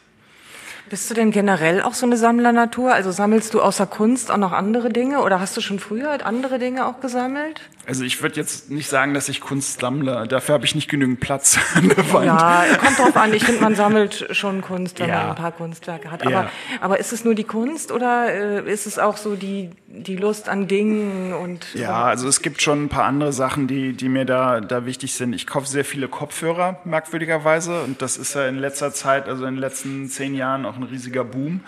Bist 0.90 1.10
du 1.10 1.16
denn 1.16 1.32
generell 1.32 1.82
auch 1.82 1.96
so 1.96 2.06
eine 2.06 2.16
Sammlernatur? 2.16 2.94
Also 2.94 3.12
sammelst 3.12 3.54
du 3.54 3.62
außer 3.62 3.88
Kunst 3.88 4.30
auch 4.30 4.38
noch 4.38 4.52
andere 4.52 4.90
Dinge 4.90 5.22
oder 5.22 5.40
hast 5.40 5.58
du 5.58 5.62
schon 5.62 5.80
früher 5.80 6.26
andere 6.26 6.60
Dinge 6.60 6.86
auch 6.86 7.00
gesammelt? 7.00 7.62
Also 7.88 8.04
ich 8.04 8.22
würde 8.22 8.36
jetzt 8.36 8.72
nicht 8.72 8.90
sagen, 8.90 9.14
dass 9.14 9.30
ich 9.30 9.42
Kunst 9.42 9.80
sammle. 9.80 10.28
Dafür 10.28 10.54
habe 10.54 10.66
ich 10.66 10.76
nicht 10.76 10.90
genügend 10.90 11.20
Platz 11.20 11.58
an 11.76 11.90
der 11.90 12.14
Wand. 12.14 12.26
Ja, 12.26 12.66
kommt 12.78 12.98
drauf 12.98 13.16
an. 13.16 13.34
Ich 13.34 13.44
finde, 13.44 13.62
man 13.62 13.76
sammelt 13.76 14.28
schon 14.32 14.62
Kunst, 14.62 15.00
wenn 15.00 15.10
ja. 15.10 15.20
man 15.20 15.30
ein 15.30 15.36
paar 15.36 15.52
Kunstwerke 15.52 16.12
hat. 16.12 16.22
Aber, 16.24 16.32
ja. 16.32 16.50
aber 16.82 17.00
ist 17.00 17.14
es 17.14 17.24
nur 17.24 17.36
die 17.36 17.44
Kunst 17.44 17.92
oder 17.92 18.34
äh, 18.34 18.72
ist 18.72 18.88
es 18.88 18.98
auch 18.98 19.18
so 19.18 19.36
die, 19.36 19.70
die 19.88 20.16
Lust 20.16 20.50
an 20.50 20.68
Dingen 20.68 21.34
und? 21.34 21.74
Ja, 21.76 22.06
also 22.06 22.28
es 22.28 22.42
gibt 22.42 22.62
schon 22.62 22.86
ein 22.86 22.90
paar 22.90 23.06
andere 23.06 23.34
Sachen, 23.34 23.68
die, 23.68 23.94
die 23.94 24.10
mir 24.10 24.26
da, 24.26 24.62
da 24.62 24.86
wichtig 24.86 25.14
sind. 25.14 25.34
Ich 25.34 25.46
kaufe 25.46 25.68
sehr 25.68 25.86
viele 25.86 26.08
Kopfhörer, 26.08 26.80
merkwürdigerweise. 26.86 27.84
Und 27.84 28.02
das 28.02 28.18
ist 28.18 28.34
ja 28.34 28.48
in 28.48 28.58
letzter 28.58 28.94
Zeit, 28.94 29.28
also 29.28 29.46
in 29.46 29.56
den 29.56 29.62
letzten 29.62 30.10
zehn 30.10 30.34
Jahren 30.36 30.66
auch 30.66 30.76
ein 30.76 30.84
riesiger 30.84 31.24
Boom. 31.24 31.62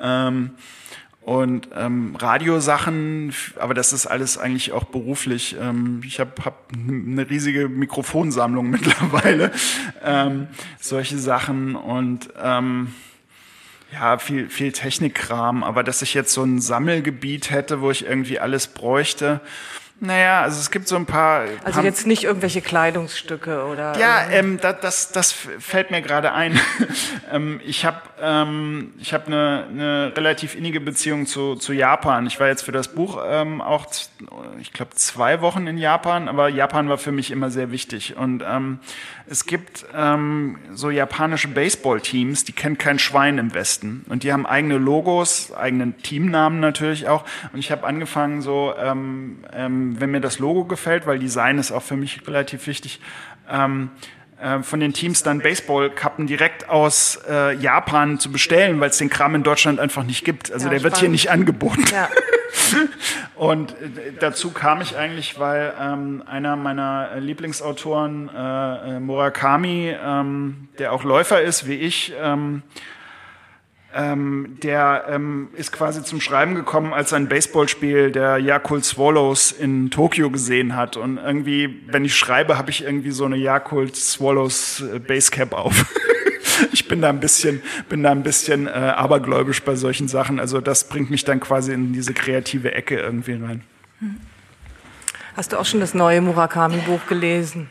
Ähm, 0.00 0.50
und 1.24 1.68
ähm, 1.76 2.16
Radiosachen, 2.16 3.32
aber 3.56 3.74
das 3.74 3.92
ist 3.92 4.06
alles 4.06 4.38
eigentlich 4.38 4.72
auch 4.72 4.84
beruflich. 4.84 5.56
Ähm, 5.60 6.02
ich 6.04 6.18
habe 6.18 6.32
hab 6.44 6.70
eine 6.72 7.30
riesige 7.30 7.68
Mikrofonsammlung 7.68 8.70
mittlerweile, 8.70 9.52
ähm, 10.02 10.48
solche 10.80 11.18
Sachen 11.18 11.76
und 11.76 12.30
ähm, 12.42 12.92
ja, 13.92 14.18
viel, 14.18 14.48
viel 14.48 14.72
Technikkram, 14.72 15.62
aber 15.62 15.84
dass 15.84 16.02
ich 16.02 16.14
jetzt 16.14 16.32
so 16.32 16.42
ein 16.42 16.60
Sammelgebiet 16.60 17.50
hätte, 17.50 17.82
wo 17.82 17.90
ich 17.90 18.06
irgendwie 18.06 18.38
alles 18.38 18.66
bräuchte, 18.66 19.40
naja, 20.02 20.42
also 20.42 20.58
es 20.58 20.72
gibt 20.72 20.88
so 20.88 20.96
ein 20.96 21.06
paar. 21.06 21.44
Also 21.62 21.80
jetzt 21.80 22.08
nicht 22.08 22.24
irgendwelche 22.24 22.60
Kleidungsstücke 22.60 23.64
oder. 23.66 23.96
Ja, 24.00 24.28
ähm, 24.30 24.58
das, 24.60 24.80
das, 24.80 25.12
das 25.12 25.32
fällt 25.32 25.92
mir 25.92 26.02
gerade 26.02 26.32
ein. 26.32 26.60
ähm, 27.32 27.60
ich 27.64 27.84
habe 27.84 28.00
ähm, 28.20 28.94
ich 28.98 29.14
hab 29.14 29.28
eine, 29.28 29.68
eine 29.70 30.12
relativ 30.16 30.56
innige 30.56 30.80
Beziehung 30.80 31.26
zu, 31.26 31.54
zu 31.54 31.72
Japan. 31.72 32.26
Ich 32.26 32.40
war 32.40 32.48
jetzt 32.48 32.62
für 32.62 32.72
das 32.72 32.88
Buch 32.88 33.22
ähm, 33.24 33.60
auch, 33.60 33.86
ich 34.60 34.72
glaube, 34.72 34.90
zwei 34.96 35.40
Wochen 35.40 35.68
in 35.68 35.78
Japan, 35.78 36.28
aber 36.28 36.48
Japan 36.48 36.88
war 36.88 36.98
für 36.98 37.12
mich 37.12 37.30
immer 37.30 37.50
sehr 37.50 37.70
wichtig. 37.70 38.16
Und 38.16 38.42
ähm, 38.44 38.80
es 39.28 39.46
gibt 39.46 39.86
ähm, 39.94 40.58
so 40.72 40.90
japanische 40.90 41.46
Baseball-Teams, 41.46 42.44
die 42.44 42.52
kennt 42.52 42.80
kein 42.80 42.98
Schwein 42.98 43.38
im 43.38 43.54
Westen. 43.54 44.04
Und 44.08 44.24
die 44.24 44.32
haben 44.32 44.46
eigene 44.46 44.78
Logos, 44.78 45.52
eigenen 45.54 45.96
Teamnamen 45.98 46.58
natürlich 46.58 47.06
auch. 47.06 47.24
Und 47.52 47.60
ich 47.60 47.70
habe 47.70 47.86
angefangen 47.86 48.42
so. 48.42 48.74
Ähm, 48.76 49.44
ähm, 49.52 49.91
wenn 50.00 50.10
mir 50.10 50.20
das 50.20 50.38
Logo 50.38 50.64
gefällt, 50.64 51.06
weil 51.06 51.18
Design 51.18 51.58
ist 51.58 51.72
auch 51.72 51.82
für 51.82 51.96
mich 51.96 52.26
relativ 52.26 52.66
wichtig, 52.66 53.00
ähm, 53.50 53.90
äh, 54.42 54.62
von 54.62 54.80
den 54.80 54.92
Teams 54.92 55.22
dann 55.22 55.38
Baseballkappen 55.38 56.26
direkt 56.26 56.68
aus 56.68 57.20
äh, 57.30 57.54
Japan 57.56 58.18
zu 58.18 58.32
bestellen, 58.32 58.80
weil 58.80 58.90
es 58.90 58.98
den 58.98 59.08
Kram 59.08 59.36
in 59.36 59.44
Deutschland 59.44 59.78
einfach 59.78 60.02
nicht 60.02 60.24
gibt. 60.24 60.52
Also 60.52 60.66
ja, 60.66 60.70
der 60.70 60.80
spannend. 60.80 60.94
wird 60.94 61.00
hier 61.00 61.08
nicht 61.08 61.30
angeboten. 61.30 61.84
Ja. 61.92 62.08
Und 63.36 63.70
äh, 63.72 64.12
dazu 64.18 64.50
kam 64.50 64.80
ich 64.80 64.96
eigentlich, 64.96 65.38
weil 65.38 65.72
ähm, 65.80 66.24
einer 66.26 66.56
meiner 66.56 67.20
Lieblingsautoren, 67.20 68.30
äh, 68.34 68.96
äh, 68.96 69.00
Murakami, 69.00 69.94
ähm, 70.04 70.68
der 70.78 70.92
auch 70.92 71.04
Läufer 71.04 71.40
ist 71.40 71.68
wie 71.68 71.74
ich, 71.74 72.12
ähm, 72.20 72.62
ähm, 73.94 74.56
der 74.62 75.04
ähm, 75.08 75.48
ist 75.54 75.72
quasi 75.72 76.02
zum 76.02 76.20
Schreiben 76.20 76.54
gekommen, 76.54 76.92
als 76.92 77.12
er 77.12 77.16
ein 77.16 77.28
Baseballspiel 77.28 78.10
der 78.10 78.38
Yakult 78.38 78.84
Swallows 78.84 79.52
in 79.52 79.90
Tokio 79.90 80.30
gesehen 80.30 80.76
hat. 80.76 80.96
Und 80.96 81.18
irgendwie, 81.18 81.82
wenn 81.86 82.04
ich 82.04 82.14
schreibe, 82.14 82.58
habe 82.58 82.70
ich 82.70 82.82
irgendwie 82.82 83.10
so 83.10 83.24
eine 83.24 83.36
Yakult 83.36 83.96
Swallows 83.96 84.80
äh, 84.80 84.98
Basecap 84.98 85.52
auf. 85.52 85.86
ich 86.72 86.88
bin 86.88 87.02
da 87.02 87.08
ein 87.08 87.20
bisschen, 87.20 87.62
bin 87.88 88.02
da 88.02 88.10
ein 88.10 88.22
bisschen 88.22 88.66
äh, 88.66 88.70
abergläubisch 88.70 89.62
bei 89.62 89.74
solchen 89.74 90.08
Sachen. 90.08 90.40
Also 90.40 90.60
das 90.60 90.88
bringt 90.88 91.10
mich 91.10 91.24
dann 91.24 91.40
quasi 91.40 91.72
in 91.72 91.92
diese 91.92 92.14
kreative 92.14 92.72
Ecke 92.72 92.98
irgendwie 92.98 93.32
rein. 93.32 93.62
Hast 95.36 95.52
du 95.52 95.58
auch 95.58 95.64
schon 95.64 95.80
das 95.80 95.94
neue 95.94 96.20
Murakami-Buch 96.20 97.06
gelesen? 97.06 97.68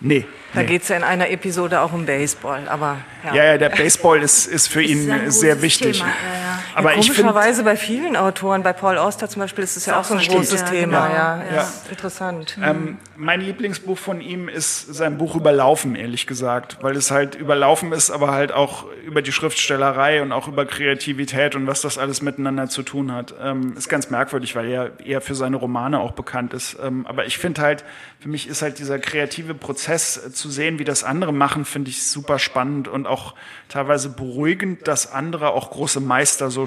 Nee. 0.00 0.26
Da 0.54 0.60
nee. 0.60 0.66
geht 0.66 0.82
es 0.82 0.88
ja 0.88 0.96
in 0.96 1.04
einer 1.04 1.30
Episode 1.30 1.80
auch 1.80 1.92
um 1.92 2.04
Baseball, 2.04 2.68
aber 2.68 2.98
ja. 3.24 3.34
Ja, 3.34 3.44
ja 3.44 3.58
der 3.58 3.70
Baseball 3.70 4.22
ist, 4.22 4.46
ist 4.46 4.68
für 4.68 4.82
ihn 4.82 5.08
ist 5.08 5.40
sehr 5.40 5.62
wichtig. 5.62 5.98
Thema. 5.98 6.10
Ja, 6.10 6.38
ja. 6.38 6.62
Aber 6.74 6.90
ja, 6.90 6.96
komischerweise 6.96 7.64
bei 7.64 7.76
vielen 7.76 8.16
Autoren, 8.16 8.62
bei 8.62 8.72
Paul 8.72 8.98
Auster 8.98 9.28
zum 9.28 9.40
Beispiel, 9.40 9.64
ist 9.64 9.76
es 9.76 9.86
ja 9.86 9.98
auch 9.98 10.04
so 10.04 10.14
ein 10.14 10.20
großes 10.20 10.64
Thema. 10.64 11.08
Genau. 11.08 11.14
Ja, 11.14 11.42
ja. 11.54 11.72
interessant. 11.90 12.58
Ähm, 12.62 12.98
mein 13.16 13.40
Lieblingsbuch 13.40 13.98
von 13.98 14.20
ihm 14.20 14.48
ist 14.48 14.94
sein 14.94 15.18
Buch 15.18 15.36
Überlaufen, 15.36 15.94
ehrlich 15.94 16.26
gesagt, 16.26 16.78
weil 16.82 16.96
es 16.96 17.10
halt 17.10 17.34
überlaufen 17.34 17.92
ist, 17.92 18.10
aber 18.10 18.32
halt 18.32 18.52
auch 18.52 18.86
über 19.06 19.22
die 19.22 19.32
Schriftstellerei 19.32 20.22
und 20.22 20.32
auch 20.32 20.48
über 20.48 20.66
Kreativität 20.66 21.54
und 21.54 21.66
was 21.66 21.80
das 21.80 21.98
alles 21.98 22.22
miteinander 22.22 22.68
zu 22.68 22.82
tun 22.82 23.12
hat. 23.12 23.34
Ähm, 23.40 23.74
ist 23.76 23.88
ganz 23.88 24.10
merkwürdig, 24.10 24.54
weil 24.56 24.68
er 24.68 25.00
eher 25.00 25.20
für 25.20 25.34
seine 25.34 25.56
Romane 25.56 26.00
auch 26.00 26.12
bekannt 26.12 26.54
ist. 26.54 26.76
Ähm, 26.82 27.06
aber 27.06 27.26
ich 27.26 27.38
finde 27.38 27.62
halt, 27.62 27.84
für 28.20 28.28
mich 28.28 28.48
ist 28.48 28.62
halt 28.62 28.78
dieser 28.78 28.98
kreative 28.98 29.54
Prozess 29.54 30.16
äh, 30.16 30.32
zu 30.42 30.50
sehen, 30.50 30.78
wie 30.80 30.84
das 30.84 31.04
andere 31.04 31.32
machen, 31.32 31.64
finde 31.64 31.90
ich 31.90 32.04
super 32.04 32.38
spannend 32.38 32.88
und 32.88 33.06
auch 33.06 33.34
teilweise 33.68 34.10
beruhigend, 34.10 34.86
dass 34.88 35.12
andere 35.12 35.50
auch 35.50 35.70
große 35.70 36.00
Meister 36.00 36.50
so 36.50 36.66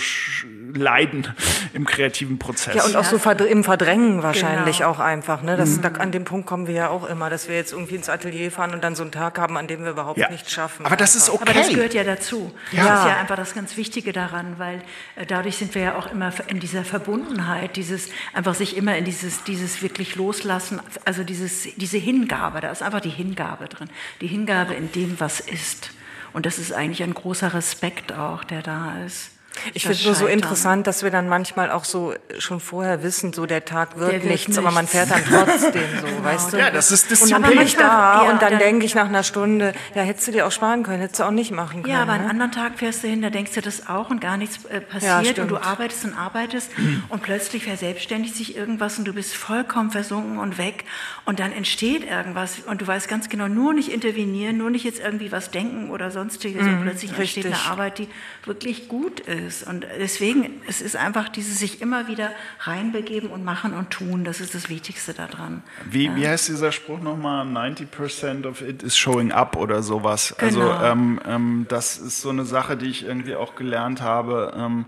leiden 0.73 1.27
im 1.73 1.85
kreativen 1.85 2.39
Prozess. 2.39 2.75
Ja, 2.75 2.85
und 2.85 2.95
auch 2.95 3.03
so 3.03 3.17
im 3.45 3.63
Verdrängen 3.63 4.23
wahrscheinlich 4.23 4.77
genau. 4.77 4.91
auch 4.91 4.99
einfach. 4.99 5.41
Ne? 5.41 5.57
Das, 5.57 5.77
mhm. 5.77 5.81
da, 5.81 5.89
an 5.89 6.11
dem 6.11 6.25
Punkt 6.25 6.47
kommen 6.47 6.67
wir 6.67 6.73
ja 6.73 6.89
auch 6.89 7.07
immer, 7.07 7.29
dass 7.29 7.47
wir 7.47 7.55
jetzt 7.55 7.73
irgendwie 7.73 7.95
ins 7.95 8.09
Atelier 8.09 8.51
fahren 8.51 8.73
und 8.73 8.83
dann 8.83 8.95
so 8.95 9.03
einen 9.03 9.11
Tag 9.11 9.37
haben, 9.37 9.57
an 9.57 9.67
dem 9.67 9.83
wir 9.83 9.91
überhaupt 9.91 10.17
ja. 10.17 10.29
nichts 10.29 10.51
schaffen. 10.51 10.85
Aber 10.85 10.95
das 10.95 11.15
ist 11.15 11.29
okay. 11.29 11.41
Aber 11.41 11.53
das 11.53 11.69
gehört 11.69 11.93
ja 11.93 12.03
dazu. 12.03 12.51
Ja. 12.71 12.85
Das 12.85 12.99
ist 12.99 13.05
ja 13.05 13.17
einfach 13.17 13.35
das 13.35 13.53
ganz 13.53 13.77
Wichtige 13.77 14.13
daran, 14.13 14.55
weil 14.57 14.81
äh, 15.15 15.25
dadurch 15.25 15.57
sind 15.57 15.75
wir 15.75 15.81
ja 15.81 15.95
auch 15.97 16.11
immer 16.11 16.31
in 16.47 16.59
dieser 16.59 16.85
Verbundenheit, 16.85 17.75
dieses 17.75 18.09
einfach 18.33 18.55
sich 18.55 18.77
immer 18.77 18.97
in 18.97 19.05
dieses, 19.05 19.43
dieses 19.43 19.81
wirklich 19.81 20.15
loslassen, 20.15 20.79
also 21.03 21.23
dieses, 21.23 21.67
diese 21.75 21.97
Hingabe, 21.97 22.61
da 22.61 22.71
ist 22.71 22.81
einfach 22.81 23.01
die 23.01 23.09
Hingabe 23.09 23.64
drin. 23.67 23.89
Die 24.21 24.27
Hingabe 24.27 24.73
in 24.73 24.91
dem, 24.91 25.19
was 25.19 25.39
ist. 25.39 25.91
Und 26.33 26.45
das 26.45 26.59
ist 26.59 26.73
eigentlich 26.73 27.03
ein 27.03 27.13
großer 27.13 27.53
Respekt 27.53 28.13
auch, 28.13 28.43
der 28.43 28.61
da 28.61 29.03
ist. 29.05 29.31
Ich 29.73 29.83
finde 29.85 30.03
nur 30.03 30.15
so 30.15 30.27
interessant, 30.27 30.87
dass 30.87 31.03
wir 31.03 31.11
dann 31.11 31.27
manchmal 31.27 31.71
auch 31.71 31.85
so 31.85 32.13
schon 32.39 32.59
vorher 32.59 33.03
wissen, 33.03 33.33
so 33.33 33.45
der 33.45 33.65
Tag 33.65 33.97
wird, 33.97 34.11
der 34.11 34.21
wird 34.21 34.31
nichts, 34.31 34.47
nichts, 34.47 34.57
aber 34.57 34.71
man 34.71 34.87
fährt 34.87 35.09
dann 35.11 35.23
trotzdem 35.25 35.83
so, 36.01 36.07
genau. 36.07 36.23
weißt 36.23 36.53
du? 36.53 36.57
Ja, 36.57 36.71
das 36.71 36.91
ist 36.91 37.11
das 37.11 37.21
Und 37.21 37.31
dann 37.31 37.43
bin 37.43 37.61
ich 37.61 37.75
da 37.75 38.23
ja, 38.23 38.31
und 38.31 38.41
dann, 38.41 38.51
dann 38.51 38.59
denke 38.59 38.85
ich 38.85 38.95
nach 38.95 39.07
einer 39.07 39.23
Stunde, 39.23 39.73
ja, 39.93 40.03
hättest 40.03 40.27
du 40.27 40.31
dir 40.31 40.47
auch 40.47 40.51
sparen 40.51 40.83
können, 40.83 40.99
hättest 40.99 41.19
du 41.19 41.23
auch 41.23 41.31
nicht 41.31 41.51
machen 41.51 41.83
können. 41.83 41.93
Ja, 41.93 42.01
aber 42.01 42.13
ne? 42.13 42.19
einen 42.19 42.29
anderen 42.29 42.51
Tag 42.51 42.77
fährst 42.77 43.03
du 43.03 43.07
hin, 43.07 43.21
da 43.21 43.29
denkst 43.29 43.53
du 43.53 43.61
das 43.61 43.87
auch 43.87 44.09
und 44.09 44.21
gar 44.21 44.37
nichts 44.37 44.65
äh, 44.65 44.81
passiert 44.81 45.37
ja, 45.37 45.43
und 45.43 45.49
du 45.49 45.57
arbeitest 45.57 46.05
und 46.05 46.13
arbeitest 46.13 46.77
mhm. 46.77 47.03
und 47.09 47.23
plötzlich 47.23 47.63
verselbstständigt 47.63 48.35
sich 48.35 48.55
irgendwas 48.55 48.97
und 48.97 49.05
du 49.05 49.13
bist 49.13 49.35
vollkommen 49.35 49.91
versunken 49.91 50.37
und 50.37 50.57
weg 50.57 50.85
und 51.25 51.39
dann 51.39 51.51
entsteht 51.51 52.09
irgendwas 52.09 52.59
und 52.65 52.81
du 52.81 52.87
weißt 52.87 53.07
ganz 53.07 53.29
genau, 53.29 53.47
nur 53.47 53.73
nicht 53.73 53.89
intervenieren, 53.91 54.57
nur 54.57 54.69
nicht 54.69 54.83
jetzt 54.83 54.99
irgendwie 54.99 55.31
was 55.31 55.51
denken 55.51 55.89
oder 55.89 56.11
sonstiges 56.11 56.63
mhm, 56.63 56.73
und 56.73 56.81
plötzlich 56.83 57.17
richtig. 57.17 57.45
entsteht 57.45 57.45
eine 57.45 57.71
Arbeit, 57.71 57.99
die 57.99 58.07
wirklich 58.45 58.87
gut 58.87 59.21
ist 59.21 59.44
ist. 59.45 59.67
Und 59.67 59.85
deswegen, 59.99 60.61
es 60.67 60.81
ist 60.81 60.95
einfach 60.95 61.29
dieses 61.29 61.59
sich 61.59 61.81
immer 61.81 62.07
wieder 62.07 62.31
reinbegeben 62.59 63.29
und 63.29 63.43
machen 63.43 63.73
und 63.73 63.91
tun. 63.91 64.23
Das 64.23 64.39
ist 64.39 64.55
das 64.55 64.69
Wichtigste 64.69 65.13
daran. 65.13 65.63
Wie, 65.89 66.05
ja. 66.05 66.15
wie 66.15 66.27
heißt 66.27 66.49
dieser 66.49 66.71
Spruch 66.71 66.99
nochmal? 66.99 67.45
90% 67.45 68.47
of 68.47 68.61
it 68.61 68.83
is 68.83 68.97
showing 68.97 69.31
up 69.31 69.55
oder 69.55 69.83
sowas. 69.83 70.33
Also, 70.37 70.59
genau. 70.59 70.71
Also 70.71 70.85
ähm, 70.85 71.19
ähm, 71.27 71.65
das 71.69 71.97
ist 71.97 72.21
so 72.21 72.29
eine 72.29 72.45
Sache, 72.45 72.77
die 72.77 72.87
ich 72.87 73.05
irgendwie 73.05 73.35
auch 73.35 73.55
gelernt 73.55 74.01
habe. 74.01 74.53
Ähm, 74.57 74.85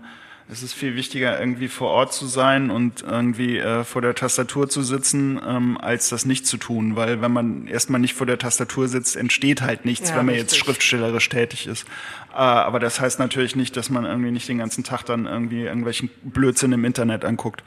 es 0.50 0.62
ist 0.62 0.72
viel 0.72 0.96
wichtiger, 0.96 1.38
irgendwie 1.38 1.68
vor 1.68 1.90
Ort 1.90 2.14
zu 2.14 2.26
sein 2.26 2.70
und 2.70 3.02
irgendwie 3.02 3.58
äh, 3.58 3.84
vor 3.84 4.00
der 4.00 4.14
Tastatur 4.14 4.68
zu 4.68 4.82
sitzen, 4.82 5.38
ähm, 5.46 5.76
als 5.78 6.08
das 6.08 6.24
nicht 6.24 6.46
zu 6.46 6.56
tun. 6.56 6.96
Weil 6.96 7.20
wenn 7.20 7.32
man 7.32 7.66
erstmal 7.66 8.00
nicht 8.00 8.14
vor 8.14 8.26
der 8.26 8.38
Tastatur 8.38 8.88
sitzt, 8.88 9.16
entsteht 9.16 9.60
halt 9.60 9.84
nichts, 9.84 10.08
ja, 10.08 10.16
wenn 10.16 10.26
man 10.26 10.34
richtig. 10.34 10.52
jetzt 10.52 10.64
schriftstellerisch 10.64 11.28
tätig 11.28 11.66
ist. 11.66 11.86
Äh, 12.38 12.42
aber 12.42 12.78
das 12.78 13.00
heißt 13.00 13.18
natürlich 13.18 13.56
nicht, 13.56 13.76
dass 13.76 13.90
man 13.90 14.04
irgendwie 14.04 14.30
nicht 14.30 14.48
den 14.48 14.58
ganzen 14.58 14.84
Tag 14.84 15.02
dann 15.02 15.26
irgendwie 15.26 15.64
irgendwelchen 15.64 16.08
Blödsinn 16.22 16.70
im 16.70 16.84
Internet 16.84 17.24
anguckt. 17.24 17.64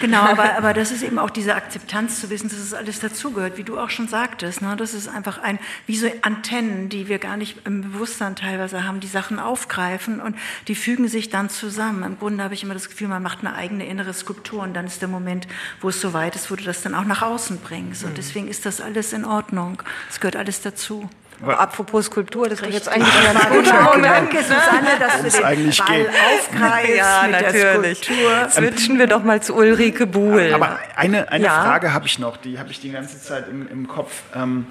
Genau, 0.00 0.22
aber, 0.22 0.56
aber 0.56 0.74
das 0.74 0.90
ist 0.90 1.04
eben 1.04 1.20
auch 1.20 1.30
diese 1.30 1.54
Akzeptanz 1.54 2.20
zu 2.20 2.28
wissen, 2.28 2.48
dass 2.48 2.58
es 2.58 2.74
alles 2.74 2.98
dazugehört, 2.98 3.56
wie 3.56 3.62
du 3.62 3.78
auch 3.78 3.90
schon 3.90 4.08
sagtest. 4.08 4.62
Ne? 4.62 4.74
Das 4.76 4.94
ist 4.94 5.06
einfach 5.06 5.38
ein, 5.38 5.60
wie 5.86 5.94
so 5.94 6.10
Antennen, 6.22 6.88
die 6.88 7.06
wir 7.06 7.20
gar 7.20 7.36
nicht 7.36 7.58
im 7.66 7.82
Bewusstsein 7.82 8.34
teilweise 8.34 8.82
haben, 8.82 8.98
die 8.98 9.06
Sachen 9.06 9.38
aufgreifen 9.38 10.20
und 10.20 10.34
die 10.66 10.74
fügen 10.74 11.06
sich 11.06 11.30
dann 11.30 11.48
zusammen. 11.48 12.02
Im 12.02 12.18
Grunde 12.18 12.42
habe 12.42 12.54
ich 12.54 12.64
immer 12.64 12.74
das 12.74 12.88
Gefühl, 12.88 13.06
man 13.06 13.22
macht 13.22 13.44
eine 13.44 13.54
eigene 13.54 13.86
innere 13.86 14.12
Skulptur 14.12 14.64
und 14.64 14.74
dann 14.74 14.86
ist 14.86 15.02
der 15.02 15.08
Moment, 15.08 15.46
wo 15.80 15.90
es 15.90 16.00
so 16.00 16.12
weit 16.12 16.34
ist, 16.34 16.50
wo 16.50 16.56
du 16.56 16.64
das 16.64 16.82
dann 16.82 16.96
auch 16.96 17.04
nach 17.04 17.22
außen 17.22 17.60
bringst. 17.60 18.02
Und 18.02 18.10
mhm. 18.10 18.16
deswegen 18.16 18.48
ist 18.48 18.66
das 18.66 18.80
alles 18.80 19.12
in 19.12 19.24
Ordnung. 19.24 19.80
Es 20.10 20.18
gehört 20.18 20.34
alles 20.34 20.62
dazu. 20.62 21.08
Aber 21.42 21.60
apropos 21.60 22.06
Skulptur, 22.06 22.48
das 22.48 22.60
ist 22.60 22.72
jetzt 22.72 22.88
eigentlich 22.88 23.12
ein 23.14 23.34
ganz 23.34 23.48
guter 23.48 23.82
Moment, 23.82 24.30
Susanne, 24.32 24.98
dass 24.98 25.22
du 25.22 25.30
den 25.38 25.44
eigentlich 25.44 25.78
Ball 25.78 25.98
geht. 25.98 26.08
aufgreifst 26.08 26.96
ja, 26.96 27.22
mit 27.22 27.32
natürlich. 27.32 28.00
der 28.00 28.14
Skulptur. 28.14 28.50
Switchen 28.50 28.98
wir 28.98 29.06
doch 29.06 29.24
mal 29.24 29.42
zu 29.42 29.54
Ulrike 29.54 30.06
Buhl. 30.06 30.52
Aber 30.54 30.78
eine, 30.96 31.30
eine 31.30 31.44
ja. 31.44 31.62
Frage 31.62 31.92
habe 31.92 32.06
ich 32.06 32.18
noch, 32.18 32.36
die 32.36 32.58
habe 32.58 32.70
ich 32.70 32.80
die 32.80 32.90
ganze 32.90 33.20
Zeit 33.20 33.48
im, 33.48 33.68
im 33.68 33.88
Kopf. 33.88 34.22
Ähm, 34.34 34.66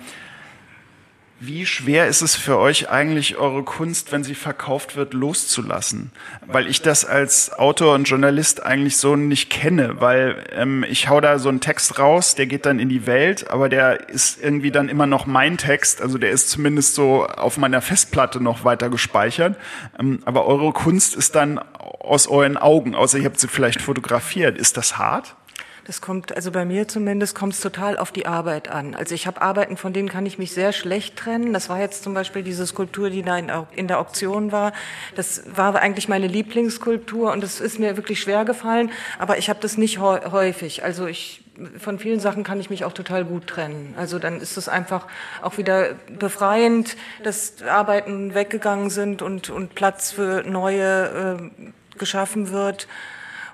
wie 1.46 1.66
schwer 1.66 2.08
ist 2.08 2.22
es 2.22 2.36
für 2.36 2.58
euch 2.58 2.90
eigentlich, 2.90 3.38
eure 3.38 3.64
Kunst, 3.64 4.12
wenn 4.12 4.24
sie 4.24 4.36
verkauft 4.36 4.96
wird, 4.96 5.14
loszulassen? 5.14 6.12
Weil 6.46 6.68
ich 6.68 6.82
das 6.82 7.04
als 7.04 7.52
Autor 7.52 7.96
und 7.96 8.06
Journalist 8.06 8.64
eigentlich 8.64 8.98
so 8.98 9.16
nicht 9.16 9.50
kenne, 9.50 10.00
weil 10.00 10.46
ähm, 10.52 10.86
ich 10.88 11.10
hau 11.10 11.20
da 11.20 11.40
so 11.40 11.50
einen 11.50 11.60
Text 11.60 12.00
raus, 12.00 12.36
der 12.36 12.46
geht 12.46 12.66
dann 12.66 12.80
in 12.80 12.88
die 12.88 13.06
Welt, 13.06 13.50
aber 13.50 13.68
der 13.68 14.10
ist 14.10 14.42
irgendwie 14.42 14.72
dann 14.72 14.88
immer 14.88 15.06
noch 15.06 15.26
mein 15.26 15.58
Text, 15.58 16.02
also 16.02 16.18
der 16.18 16.32
ist 16.32 16.50
zumindest 16.50 16.96
so 16.96 17.26
auf 17.26 17.58
meiner 17.58 17.82
Festplatte 17.82 18.42
noch 18.42 18.64
weiter 18.64 18.90
gespeichert. 18.90 19.58
Ähm, 20.00 20.22
aber 20.26 20.46
eure 20.46 20.72
Kunst 20.72 21.16
ist 21.16 21.36
dann 21.36 21.60
aus 21.60 22.28
euren 22.28 22.58
Augen, 22.58 22.96
außer 22.96 23.18
ihr 23.18 23.26
habt 23.26 23.40
sie 23.40 23.48
vielleicht 23.48 23.82
fotografiert. 23.82 24.58
Ist 24.58 24.78
das 24.78 24.98
hart? 24.98 25.36
Das 25.86 26.00
kommt, 26.00 26.34
also 26.34 26.52
bei 26.52 26.64
mir 26.64 26.88
zumindest, 26.88 27.36
kommt 27.36 27.54
es 27.54 27.60
total 27.60 27.98
auf 27.98 28.12
die 28.14 28.26
Arbeit 28.26 28.70
an. 28.70 28.96
Also 28.96 29.16
ich 29.16 29.28
habe 29.28 29.42
Arbeiten, 29.42 29.76
von 29.76 29.92
denen 29.92 30.08
kann 30.08 30.26
ich 30.26 30.38
mich 30.38 30.54
sehr 30.54 30.72
schlecht 30.72 31.18
trennen. 31.18 31.52
Das 31.52 31.68
war 31.68 31.80
jetzt 31.80 32.04
zum 32.04 32.14
Beispiel 32.14 32.42
diese 32.42 32.66
Skulptur, 32.66 33.10
die 33.10 33.22
da 33.22 33.38
in, 33.38 33.88
der 33.88 34.00
Auktion 34.00 34.54
war. 34.54 34.72
Das 35.16 35.44
war 35.56 35.76
eigentlich 35.76 36.08
meine 36.08 36.28
Lieblingsskulptur 36.28 37.34
und 37.34 37.44
das 37.44 37.60
ist 37.60 37.80
mir 37.80 37.98
wirklich 37.98 38.22
schwer 38.22 38.46
gefallen. 38.46 38.92
Aber 39.20 39.38
ich 39.38 39.50
habe 39.50 39.60
das 39.62 39.78
nicht 39.78 40.00
häufig. 40.00 40.84
Also 40.84 41.06
ich 41.06 41.44
von 41.78 42.00
vielen 42.00 42.20
Sachen 42.20 42.44
kann 42.44 42.60
ich 42.60 42.70
mich 42.70 42.84
auch 42.84 42.94
total 42.94 43.26
gut 43.26 43.48
trennen. 43.48 43.94
Also 43.98 44.18
dann 44.20 44.40
ist 44.40 44.58
es 44.58 44.68
einfach 44.68 45.08
auch 45.42 45.58
wieder 45.58 45.94
befreiend, 46.18 46.96
dass 47.24 47.62
Arbeiten 47.62 48.34
weggegangen 48.34 48.90
sind 48.90 49.22
und, 49.22 49.50
und 49.50 49.76
Platz 49.76 50.12
für 50.12 50.44
neue 50.44 51.42
äh, 51.52 51.98
geschaffen 52.00 52.52
wird. 52.52 52.88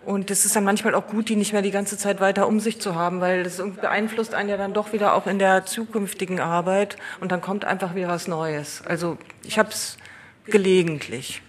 Und 0.05 0.31
es 0.31 0.45
ist 0.45 0.55
dann 0.55 0.63
manchmal 0.63 0.95
auch 0.95 1.07
gut, 1.07 1.29
die 1.29 1.35
nicht 1.35 1.53
mehr 1.53 1.61
die 1.61 1.71
ganze 1.71 1.97
Zeit 1.97 2.21
weiter 2.21 2.47
um 2.47 2.59
sich 2.59 2.79
zu 2.79 2.95
haben, 2.95 3.19
weil 3.21 3.43
das 3.43 3.57
beeinflusst 3.57 4.33
einen 4.33 4.49
ja 4.49 4.57
dann 4.57 4.73
doch 4.73 4.93
wieder 4.93 5.13
auch 5.13 5.27
in 5.27 5.39
der 5.39 5.65
zukünftigen 5.65 6.39
Arbeit 6.39 6.97
und 7.19 7.31
dann 7.31 7.41
kommt 7.41 7.65
einfach 7.65 7.95
wieder 7.95 8.07
was 8.07 8.27
Neues. 8.27 8.81
Also 8.85 9.17
ich 9.43 9.59
habe 9.59 9.69
es 9.69 9.97
gelegentlich, 10.45 11.41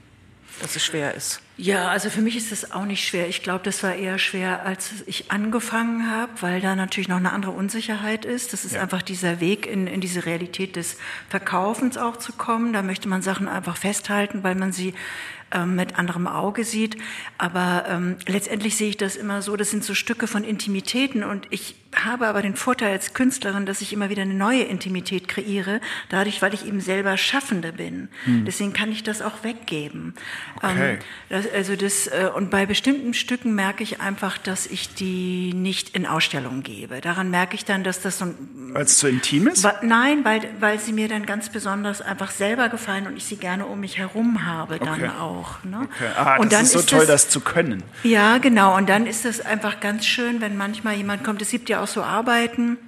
dass 0.61 0.75
es 0.77 0.85
schwer 0.85 1.15
ist. 1.15 1.41
Ja, 1.63 1.89
also 1.89 2.09
für 2.09 2.23
mich 2.23 2.39
ist 2.39 2.53
das 2.53 2.73
auch 2.73 2.87
nicht 2.87 3.07
schwer. 3.07 3.29
Ich 3.29 3.43
glaube, 3.43 3.63
das 3.65 3.83
war 3.83 3.95
eher 3.95 4.19
schwer, 4.19 4.65
als 4.65 4.93
ich 5.05 5.31
angefangen 5.31 6.11
habe, 6.11 6.33
weil 6.41 6.63
da 6.63 6.75
natürlich 6.75 7.09
noch 7.09 7.19
eine 7.19 7.33
andere 7.33 7.51
Unsicherheit 7.51 8.25
ist. 8.25 8.55
Das 8.55 8.65
ist 8.65 8.77
ja. 8.77 8.81
einfach 8.81 9.03
dieser 9.03 9.41
Weg 9.41 9.67
in, 9.67 9.87
in 9.87 10.01
diese 10.01 10.25
Realität 10.25 10.75
des 10.75 10.97
Verkaufens 11.29 11.99
auch 11.99 12.17
zu 12.17 12.33
kommen. 12.33 12.73
Da 12.73 12.81
möchte 12.81 13.11
man 13.11 13.21
Sachen 13.21 13.47
einfach 13.47 13.77
festhalten, 13.77 14.43
weil 14.43 14.55
man 14.55 14.73
sie 14.73 14.95
ähm, 15.53 15.75
mit 15.75 15.99
anderem 15.99 16.27
Auge 16.27 16.65
sieht. 16.65 16.97
Aber 17.37 17.85
ähm, 17.89 18.17
letztendlich 18.27 18.77
sehe 18.77 18.89
ich 18.89 18.97
das 18.97 19.17
immer 19.17 19.43
so, 19.43 19.57
das 19.57 19.71
sind 19.71 19.85
so 19.85 19.95
Stücke 19.95 20.27
von 20.27 20.45
Intimitäten 20.45 21.25
und 21.25 21.47
ich 21.51 21.75
habe 21.97 22.29
aber 22.29 22.41
den 22.41 22.55
Vorteil 22.55 22.93
als 22.93 23.15
Künstlerin, 23.15 23.67
dass 23.67 23.81
ich 23.81 23.93
immer 23.93 24.11
wieder 24.11 24.23
eine 24.23 24.35
neue 24.35 24.63
Intimität 24.63 25.27
kreiere, 25.27 25.81
dadurch, 26.09 26.41
weil 26.41 26.55
ich 26.55 26.67
eben 26.67 26.81
selber 26.81 27.17
Schaffende 27.17 27.73
bin. 27.73 28.09
Hm. 28.25 28.45
Deswegen 28.45 28.73
kann 28.73 28.93
ich 28.93 29.03
das 29.03 29.23
auch 29.23 29.43
weggeben. 29.43 30.15
Okay. 30.57 30.93
Ähm, 30.93 30.99
das, 31.29 31.47
also 31.55 31.77
das, 31.77 32.07
äh, 32.07 32.31
und 32.35 32.51
bei 32.51 32.67
bestimmten 32.67 33.15
Stücken 33.15 33.55
merke 33.55 33.83
ich 33.83 34.01
einfach, 34.01 34.39
dass 34.39 34.67
ich 34.67 34.95
die 34.95 35.53
nicht 35.55 35.95
in 35.97 36.07
Ausstellung 36.07 36.63
gebe. 36.63 37.01
Daran 37.01 37.31
merke 37.31 37.55
ich 37.55 37.65
dann, 37.65 37.85
dass 37.85 38.01
das 38.01 38.19
so 38.19 38.27
ein... 38.27 38.35
Weil 38.73 38.85
es 38.85 38.99
zu 38.99 39.09
intim 39.09 39.47
ist? 39.49 39.67
Nein, 39.83 40.25
weil, 40.25 40.43
weil 40.61 40.79
sie 40.79 40.93
mir 40.93 41.09
dann 41.09 41.27
ganz 41.27 41.49
besonders 41.49 42.01
einfach 42.01 42.31
selber 42.31 42.69
gefallen 42.69 43.07
und 43.07 43.17
ich 43.17 43.25
sie 43.25 43.37
gerne 43.37 43.67
um 43.67 43.81
mich 43.81 43.99
herum 43.99 44.47
habe 44.47 44.79
dann 44.79 44.95
okay. 44.95 45.11
auch. 45.19 45.63
Ne? 45.65 45.89
Okay. 45.93 46.11
Ah, 46.17 46.37
und 46.37 46.53
das 46.53 46.63
ist 46.63 46.73
so 46.73 46.79
ist 46.81 46.89
toll, 46.91 47.01
das, 47.01 47.25
das, 47.25 47.29
zu 47.31 47.41
können. 47.41 47.83
Ja, 48.03 48.39
genau. 48.39 48.77
Und 48.77 48.89
dann 48.89 49.07
ist 49.07 49.25
es 49.25 49.41
einfach 49.41 49.81
ganz 49.81 50.07
schön, 50.07 50.41
wenn 50.41 50.57
manchmal 50.57 50.95
jemand 50.97 51.25
kommt. 51.25 51.43
Es 51.43 51.51
gibt 51.51 51.69
ja 51.69 51.83
auch 51.83 51.89
so 51.89 52.03
Arbeiten, 52.03 52.79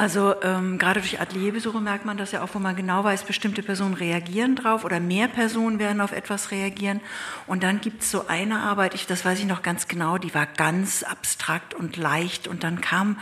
Also 0.00 0.34
ähm, 0.42 0.78
gerade 0.78 1.00
durch 1.00 1.20
Atelierbesuche 1.20 1.78
merkt 1.78 2.06
man 2.06 2.16
das 2.16 2.32
ja 2.32 2.40
auch, 2.40 2.48
wo 2.54 2.58
man 2.58 2.74
genau 2.74 3.04
weiß, 3.04 3.24
bestimmte 3.24 3.62
Personen 3.62 3.92
reagieren 3.92 4.56
drauf 4.56 4.86
oder 4.86 4.98
mehr 4.98 5.28
Personen 5.28 5.78
werden 5.78 6.00
auf 6.00 6.12
etwas 6.12 6.52
reagieren. 6.52 7.02
Und 7.46 7.62
dann 7.62 7.82
gibt 7.82 8.00
es 8.00 8.10
so 8.10 8.26
eine 8.26 8.60
Arbeit, 8.60 8.94
ich, 8.94 9.06
das 9.06 9.26
weiß 9.26 9.38
ich 9.40 9.44
noch 9.44 9.60
ganz 9.60 9.88
genau, 9.88 10.16
die 10.16 10.32
war 10.32 10.46
ganz 10.46 11.02
abstrakt 11.02 11.74
und 11.74 11.98
leicht. 11.98 12.48
Und 12.48 12.64
dann 12.64 12.80
kam 12.80 13.18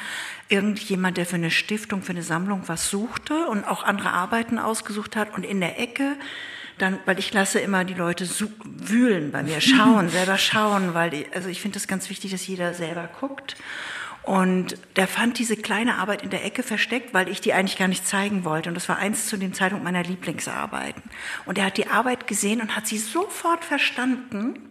irgendjemand, 0.48 1.16
der 1.16 1.26
für 1.26 1.34
eine 1.34 1.50
Stiftung, 1.50 2.02
für 2.02 2.12
eine 2.12 2.22
Sammlung 2.22 2.62
was 2.66 2.90
suchte 2.90 3.48
und 3.48 3.64
auch 3.64 3.82
andere 3.82 4.12
Arbeiten 4.12 4.60
ausgesucht 4.60 5.16
hat. 5.16 5.34
Und 5.34 5.44
in 5.44 5.58
der 5.58 5.80
Ecke 5.80 6.14
dann, 6.78 7.00
weil 7.06 7.18
ich 7.18 7.32
lasse 7.32 7.58
immer 7.58 7.84
die 7.84 7.94
Leute 7.94 8.24
wühlen 8.64 9.32
bei 9.32 9.42
mir, 9.42 9.60
schauen, 9.60 10.08
selber 10.10 10.38
schauen, 10.38 10.94
weil 10.94 11.10
die, 11.10 11.26
also 11.34 11.48
ich 11.48 11.60
finde 11.60 11.76
es 11.76 11.88
ganz 11.88 12.08
wichtig, 12.08 12.30
dass 12.30 12.46
jeder 12.46 12.72
selber 12.72 13.10
guckt. 13.18 13.56
Und 14.28 14.76
der 14.96 15.08
fand 15.08 15.38
diese 15.38 15.56
kleine 15.56 15.94
Arbeit 15.94 16.20
in 16.20 16.28
der 16.28 16.44
Ecke 16.44 16.62
versteckt, 16.62 17.14
weil 17.14 17.30
ich 17.30 17.40
die 17.40 17.54
eigentlich 17.54 17.78
gar 17.78 17.88
nicht 17.88 18.06
zeigen 18.06 18.44
wollte. 18.44 18.68
Und 18.68 18.74
das 18.74 18.86
war 18.86 18.98
eins 18.98 19.26
zu 19.26 19.38
dem 19.38 19.54
Zeitpunkt 19.54 19.84
meiner 19.84 20.02
Lieblingsarbeiten. 20.02 21.02
Und 21.46 21.56
er 21.56 21.64
hat 21.64 21.78
die 21.78 21.86
Arbeit 21.86 22.26
gesehen 22.26 22.60
und 22.60 22.76
hat 22.76 22.86
sie 22.86 22.98
sofort 22.98 23.64
verstanden. 23.64 24.68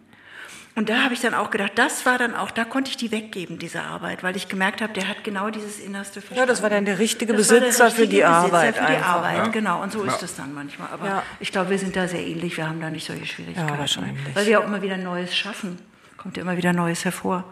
Und 0.76 0.88
da 0.88 1.02
habe 1.02 1.12
ich 1.12 1.20
dann 1.20 1.34
auch 1.34 1.50
gedacht, 1.50 1.72
das 1.74 2.06
war 2.06 2.18
dann 2.18 2.36
auch, 2.36 2.52
da 2.52 2.64
konnte 2.64 2.92
ich 2.92 2.96
die 2.96 3.10
weggeben, 3.10 3.58
diese 3.58 3.82
Arbeit, 3.82 4.22
weil 4.22 4.36
ich 4.36 4.46
gemerkt 4.46 4.80
habe, 4.80 4.92
der 4.92 5.08
hat 5.08 5.24
genau 5.24 5.50
dieses 5.50 5.80
Innerste 5.80 6.20
verstanden. 6.20 6.38
Ja, 6.38 6.46
das 6.46 6.62
war 6.62 6.70
dann 6.70 6.84
der 6.84 7.00
richtige 7.00 7.32
das 7.32 7.48
Besitzer 7.48 7.90
der 7.90 7.98
richtige 7.98 8.04
für 8.04 8.06
die 8.06 8.16
Besitzer 8.18 8.28
Arbeit. 8.28 8.76
Für 8.76 8.86
die 8.86 8.92
einfach, 8.92 9.08
Arbeit, 9.08 9.36
ja. 9.38 9.46
genau. 9.48 9.82
Und 9.82 9.90
so 9.90 10.04
ja. 10.04 10.12
ist 10.12 10.22
es 10.22 10.36
dann 10.36 10.54
manchmal. 10.54 10.90
Aber 10.90 11.04
ja. 11.04 11.22
ich 11.40 11.50
glaube, 11.50 11.70
wir 11.70 11.80
sind 11.80 11.96
da 11.96 12.06
sehr 12.06 12.24
ähnlich. 12.24 12.56
Wir 12.56 12.68
haben 12.68 12.80
da 12.80 12.90
nicht 12.90 13.08
solche 13.08 13.26
Schwierigkeiten. 13.26 13.70
Ja, 13.70 13.76
wahrscheinlich. 13.76 14.36
Weil 14.36 14.46
wir 14.46 14.60
auch 14.60 14.66
immer 14.66 14.82
wieder 14.82 14.98
Neues 14.98 15.36
schaffen. 15.36 15.80
Kommt 16.16 16.36
ja 16.36 16.44
immer 16.44 16.56
wieder 16.56 16.72
Neues 16.72 17.04
hervor. 17.04 17.42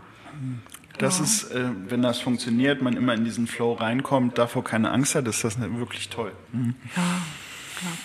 Das 0.99 1.21
ist, 1.21 1.51
äh, 1.53 1.65
wenn 1.89 2.03
das 2.03 2.21
funktioniert, 2.21 2.83
man 2.83 2.97
immer 2.97 3.15
in 3.15 3.25
diesen 3.25 3.47
Flow 3.47 3.75
reinkommt, 3.75 4.39
davor 4.39 4.65
keine 4.65 4.91
Angst 4.91 5.15
hat, 5.15 5.27
ist 5.29 5.45
das 5.45 5.59
wirklich 5.61 6.09
toll. 6.09 6.33
Mhm. 6.53 6.75
Ja. 6.97 7.03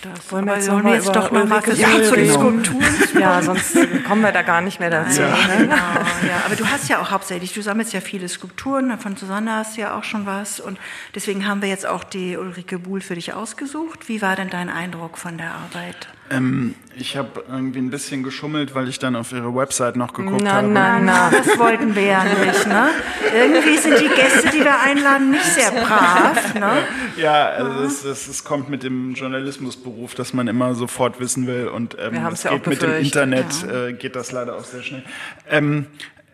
Das. 0.01 0.31
Wollen 0.31 0.45
wir 0.45 0.55
jetzt, 0.55 0.67
noch 0.67 0.83
mal 0.83 0.95
jetzt 0.95 1.15
doch 1.15 1.31
noch 1.31 1.45
mal 1.45 1.63
ja, 1.75 2.03
zu 2.03 2.15
den 2.15 2.29
Skulpturen? 2.29 2.83
Ja, 3.19 3.41
sonst 3.41 3.77
kommen 4.05 4.21
wir 4.21 4.31
da 4.31 4.41
gar 4.41 4.59
nicht 4.59 4.79
mehr 4.79 4.89
dazu. 4.89 5.21
Ja. 5.21 5.29
Ne? 5.29 5.57
Genau, 5.59 5.75
ja. 5.75 6.41
Aber 6.45 6.55
du 6.55 6.65
hast 6.65 6.89
ja 6.89 6.99
auch 7.01 7.11
hauptsächlich, 7.11 7.53
du 7.53 7.61
sammelst 7.61 7.93
ja 7.93 8.01
viele 8.01 8.27
Skulpturen, 8.27 8.97
von 8.99 9.15
Susanne 9.15 9.55
hast 9.55 9.77
du 9.77 9.81
ja 9.81 9.97
auch 9.97 10.03
schon 10.03 10.25
was 10.25 10.59
und 10.59 10.77
deswegen 11.15 11.47
haben 11.47 11.61
wir 11.61 11.69
jetzt 11.69 11.85
auch 11.85 12.03
die 12.03 12.35
Ulrike 12.35 12.79
Buhl 12.79 12.99
für 12.99 13.15
dich 13.15 13.33
ausgesucht. 13.33 14.09
Wie 14.09 14.21
war 14.21 14.35
denn 14.35 14.49
dein 14.49 14.69
Eindruck 14.69 15.17
von 15.17 15.37
der 15.37 15.53
Arbeit? 15.53 16.09
Ähm, 16.31 16.75
ich 16.95 17.17
habe 17.17 17.43
irgendwie 17.49 17.79
ein 17.79 17.89
bisschen 17.89 18.23
geschummelt, 18.23 18.75
weil 18.75 18.87
ich 18.87 18.99
dann 18.99 19.15
auf 19.15 19.31
ihre 19.31 19.53
Website 19.55 19.95
noch 19.95 20.13
geguckt 20.13 20.41
na, 20.43 20.53
habe. 20.55 20.67
Na, 20.67 20.99
na, 20.99 21.29
das 21.29 21.57
wollten 21.57 21.95
wir 21.95 22.03
ja 22.03 22.23
nicht. 22.45 22.67
Ne? 22.67 22.89
Irgendwie 23.33 23.77
sind 23.77 23.99
die 23.99 24.07
Gäste, 24.07 24.49
die 24.49 24.63
wir 24.63 24.79
einladen, 24.79 25.31
nicht 25.31 25.45
sehr 25.45 25.71
brav. 25.71 26.53
Ne? 26.55 26.83
Ja, 27.17 27.49
also 27.49 27.83
es, 27.83 28.03
es, 28.03 28.27
es, 28.27 28.43
kommt 28.43 28.69
mit 28.69 28.83
dem 28.83 29.13
Journalismusberuf, 29.13 30.15
dass 30.15 30.33
man 30.33 30.47
immer 30.47 30.75
sofort 30.75 31.19
wissen 31.19 31.47
will 31.47 31.67
und 31.67 31.97
ähm, 31.99 32.25
es 32.31 32.43
ja 32.43 32.51
geht 32.51 32.67
mit 32.67 32.81
dem 32.81 32.93
Internet, 32.93 33.47
ja. 33.65 33.87
äh, 33.87 33.93
geht 33.93 34.15
das 34.15 34.31
leider 34.31 34.55
auch 34.55 34.63
sehr 34.63 34.83
schnell. 34.83 35.03
Ähm, 35.49 35.87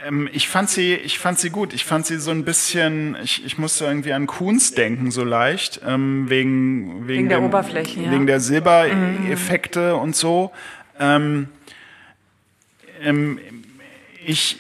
ähm, 0.06 0.30
ich 0.32 0.48
fand 0.48 0.70
sie, 0.70 0.94
ich 0.94 1.20
fand 1.20 1.40
sie 1.40 1.50
gut. 1.50 1.74
Ich 1.74 1.86
fand 1.86 2.06
sie 2.06 2.18
so 2.18 2.32
ein 2.32 2.46
bisschen, 2.46 3.18
ich, 3.24 3.46
ich 3.46 3.58
musste 3.58 3.86
irgendwie 3.86 4.14
an 4.14 4.28
Kunz 4.28 4.74
denken, 4.74 5.12
so 5.12 5.24
leicht, 5.24 5.82
ähm, 5.86 6.30
wegen, 6.30 7.08
wegen, 7.08 7.08
wegen 7.08 7.30
der 7.30 7.40
dem, 7.40 7.46
Oberfläche, 7.46 8.02
ja. 8.02 8.12
wegen 8.12 8.28
der 8.28 8.40
Silbereffekte 8.40 9.94
mhm. 9.94 10.00
und 10.00 10.16
so. 10.16 10.52
Ähm, 11.00 11.50
ähm, 13.02 13.40
ich 14.26 14.58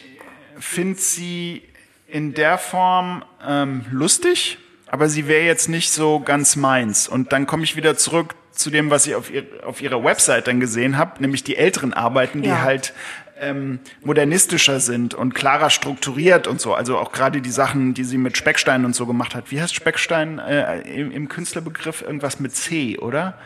finde 0.59 0.99
sie 0.99 1.61
in 2.07 2.33
der 2.33 2.57
Form 2.57 3.23
ähm, 3.45 3.85
lustig, 3.91 4.57
aber 4.87 5.09
sie 5.09 5.27
wäre 5.27 5.45
jetzt 5.45 5.67
nicht 5.69 5.91
so 5.91 6.19
ganz 6.19 6.55
meins. 6.55 7.07
Und 7.07 7.31
dann 7.31 7.45
komme 7.45 7.63
ich 7.63 7.75
wieder 7.75 7.97
zurück 7.97 8.35
zu 8.51 8.69
dem, 8.71 8.89
was 8.89 9.05
ich 9.05 9.15
auf, 9.15 9.29
ihr, 9.31 9.45
auf 9.65 9.81
ihrer 9.81 10.03
Website 10.03 10.47
dann 10.47 10.59
gesehen 10.59 10.97
habe, 10.97 11.21
nämlich 11.21 11.43
die 11.43 11.57
älteren 11.57 11.93
Arbeiten, 11.93 12.41
die 12.41 12.49
ja. 12.49 12.61
halt 12.61 12.93
ähm, 13.39 13.79
modernistischer 14.03 14.79
sind 14.79 15.13
und 15.13 15.33
klarer 15.33 15.69
strukturiert 15.69 16.47
und 16.47 16.61
so. 16.61 16.73
Also 16.73 16.97
auch 16.97 17.11
gerade 17.11 17.41
die 17.41 17.51
Sachen, 17.51 17.93
die 17.93 18.03
sie 18.03 18.17
mit 18.17 18.37
Speckstein 18.37 18.85
und 18.85 18.95
so 18.95 19.05
gemacht 19.05 19.35
hat. 19.35 19.51
Wie 19.51 19.61
heißt 19.61 19.75
Speckstein 19.75 20.39
äh, 20.39 20.81
im, 20.81 21.11
im 21.11 21.27
Künstlerbegriff? 21.27 22.01
Irgendwas 22.01 22.39
mit 22.39 22.55
C, 22.55 22.97
oder? 22.97 23.37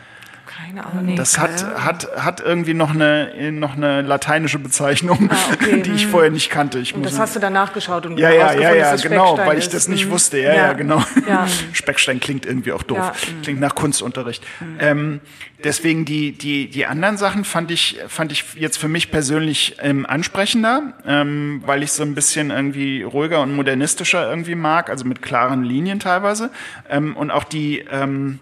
Keine 0.56 0.84
Ahnung. 0.84 1.16
Das 1.16 1.38
hat, 1.38 1.64
hat, 1.82 2.08
hat 2.16 2.40
irgendwie 2.40 2.74
noch 2.74 2.90
eine, 2.90 3.52
noch 3.52 3.76
eine 3.76 4.02
lateinische 4.02 4.58
Bezeichnung, 4.58 5.30
ah, 5.30 5.36
okay. 5.52 5.82
die 5.84 5.92
ich 5.92 6.06
vorher 6.06 6.30
nicht 6.30 6.50
kannte. 6.50 6.78
Ich 6.78 6.94
und 6.94 7.04
das 7.04 7.18
hast 7.18 7.36
du 7.36 7.40
dann 7.40 7.52
nachgeschaut 7.52 8.04
und 8.06 8.18
ja, 8.18 8.30
ja, 8.30 8.52
ja, 8.52 8.74
ja, 8.74 8.96
genau, 8.96 9.38
weil 9.38 9.58
ich 9.58 9.68
das 9.68 9.88
nicht 9.88 10.04
ist. 10.04 10.10
wusste. 10.10 10.38
Ja, 10.38 10.48
ja, 10.48 10.54
ja 10.54 10.72
genau. 10.72 11.02
Ja. 11.28 11.46
Speckstein 11.72 12.20
klingt 12.20 12.44
irgendwie 12.44 12.72
auch 12.72 12.82
doof. 12.82 12.98
Ja. 12.98 13.12
Klingt 13.42 13.60
nach 13.60 13.74
Kunstunterricht. 13.74 14.44
Mhm. 14.60 14.76
Ähm, 14.80 15.20
deswegen 15.64 16.04
die, 16.04 16.32
die, 16.32 16.68
die 16.68 16.86
anderen 16.86 17.16
Sachen 17.16 17.44
fand 17.44 17.70
ich, 17.70 17.98
fand 18.08 18.32
ich 18.32 18.44
jetzt 18.54 18.76
für 18.76 18.88
mich 18.88 19.10
persönlich 19.10 19.76
ähm, 19.80 20.04
ansprechender, 20.06 20.92
ähm, 21.06 21.62
weil 21.64 21.82
ich 21.82 21.92
so 21.92 22.02
ein 22.02 22.14
bisschen 22.14 22.50
irgendwie 22.50 23.02
ruhiger 23.02 23.40
und 23.40 23.54
modernistischer 23.54 24.28
irgendwie 24.28 24.54
mag, 24.54 24.90
also 24.90 25.04
mit 25.04 25.22
klaren 25.22 25.64
Linien 25.64 25.98
teilweise. 25.98 26.50
Ähm, 26.90 27.16
und 27.16 27.30
auch 27.30 27.44
die, 27.44 27.84
ähm, 27.90 28.40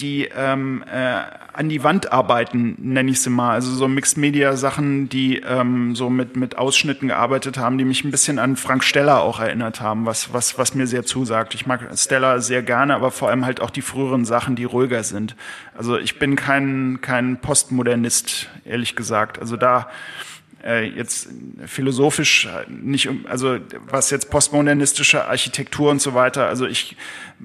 die 0.00 0.28
ähm, 0.34 0.84
äh, 0.90 1.22
an 1.52 1.68
die 1.68 1.82
Wand 1.82 2.12
arbeiten, 2.12 2.76
nenne 2.78 3.10
ich 3.10 3.20
sie 3.20 3.30
mal. 3.30 3.54
Also 3.54 3.72
so 3.74 3.88
Mixed-Media-Sachen, 3.88 5.08
die 5.08 5.38
ähm, 5.38 5.96
so 5.96 6.08
mit, 6.08 6.36
mit 6.36 6.56
Ausschnitten 6.56 7.08
gearbeitet 7.08 7.58
haben, 7.58 7.78
die 7.78 7.84
mich 7.84 8.04
ein 8.04 8.12
bisschen 8.12 8.38
an 8.38 8.54
Frank 8.54 8.84
Steller 8.84 9.22
auch 9.22 9.40
erinnert 9.40 9.80
haben, 9.80 10.06
was, 10.06 10.32
was, 10.32 10.56
was 10.56 10.76
mir 10.76 10.86
sehr 10.86 11.04
zusagt. 11.04 11.54
Ich 11.54 11.66
mag 11.66 11.80
Steller 11.96 12.40
sehr 12.40 12.62
gerne, 12.62 12.94
aber 12.94 13.10
vor 13.10 13.28
allem 13.28 13.44
halt 13.44 13.60
auch 13.60 13.70
die 13.70 13.82
früheren 13.82 14.24
Sachen, 14.24 14.54
die 14.54 14.64
ruhiger 14.64 15.02
sind. 15.02 15.34
Also 15.76 15.98
ich 15.98 16.20
bin 16.20 16.36
kein, 16.36 17.00
kein 17.00 17.40
Postmodernist, 17.40 18.48
ehrlich 18.64 18.94
gesagt. 18.94 19.40
Also 19.40 19.56
da 19.56 19.88
jetzt 20.64 21.28
philosophisch 21.66 22.48
nicht, 22.68 23.08
also 23.28 23.58
was 23.86 24.10
jetzt 24.10 24.30
postmodernistische 24.30 25.26
Architektur 25.26 25.90
und 25.90 26.02
so 26.02 26.14
weiter, 26.14 26.48
also 26.48 26.66
ich, 26.66 26.96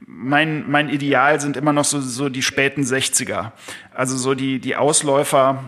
mein, 0.06 0.70
mein 0.70 0.90
Ideal 0.90 1.40
sind 1.40 1.58
immer 1.58 1.74
noch 1.74 1.86
so, 1.86 2.02
so 2.02 2.30
die 2.30 2.42
späten 2.42 2.84
60er. 2.84 3.52
Also 3.94 4.18
so 4.18 4.34
die, 4.34 4.60
die 4.60 4.76
Ausläufer 4.76 5.64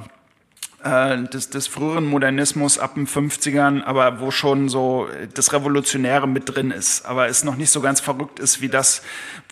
äh, 0.84 1.24
des, 1.24 1.50
des 1.50 1.68
früheren 1.68 2.06
Modernismus 2.06 2.80
ab 2.80 2.96
den 2.96 3.08
50ern, 3.08 3.84
aber 3.84 4.20
wo 4.20 4.32
schon 4.32 4.70
so 4.70 5.08
das 5.34 5.52
Revolutionäre 5.54 6.28
mit 6.28 6.44
drin 6.56 6.72
ist, 6.72 7.06
aber 7.06 7.28
es 7.28 7.44
noch 7.44 7.58
nicht 7.58 7.70
so 7.72 7.82
ganz 7.82 8.00
verrückt 8.00 8.40
ist 8.40 8.62
wie 8.62 8.70
das, 8.70 9.02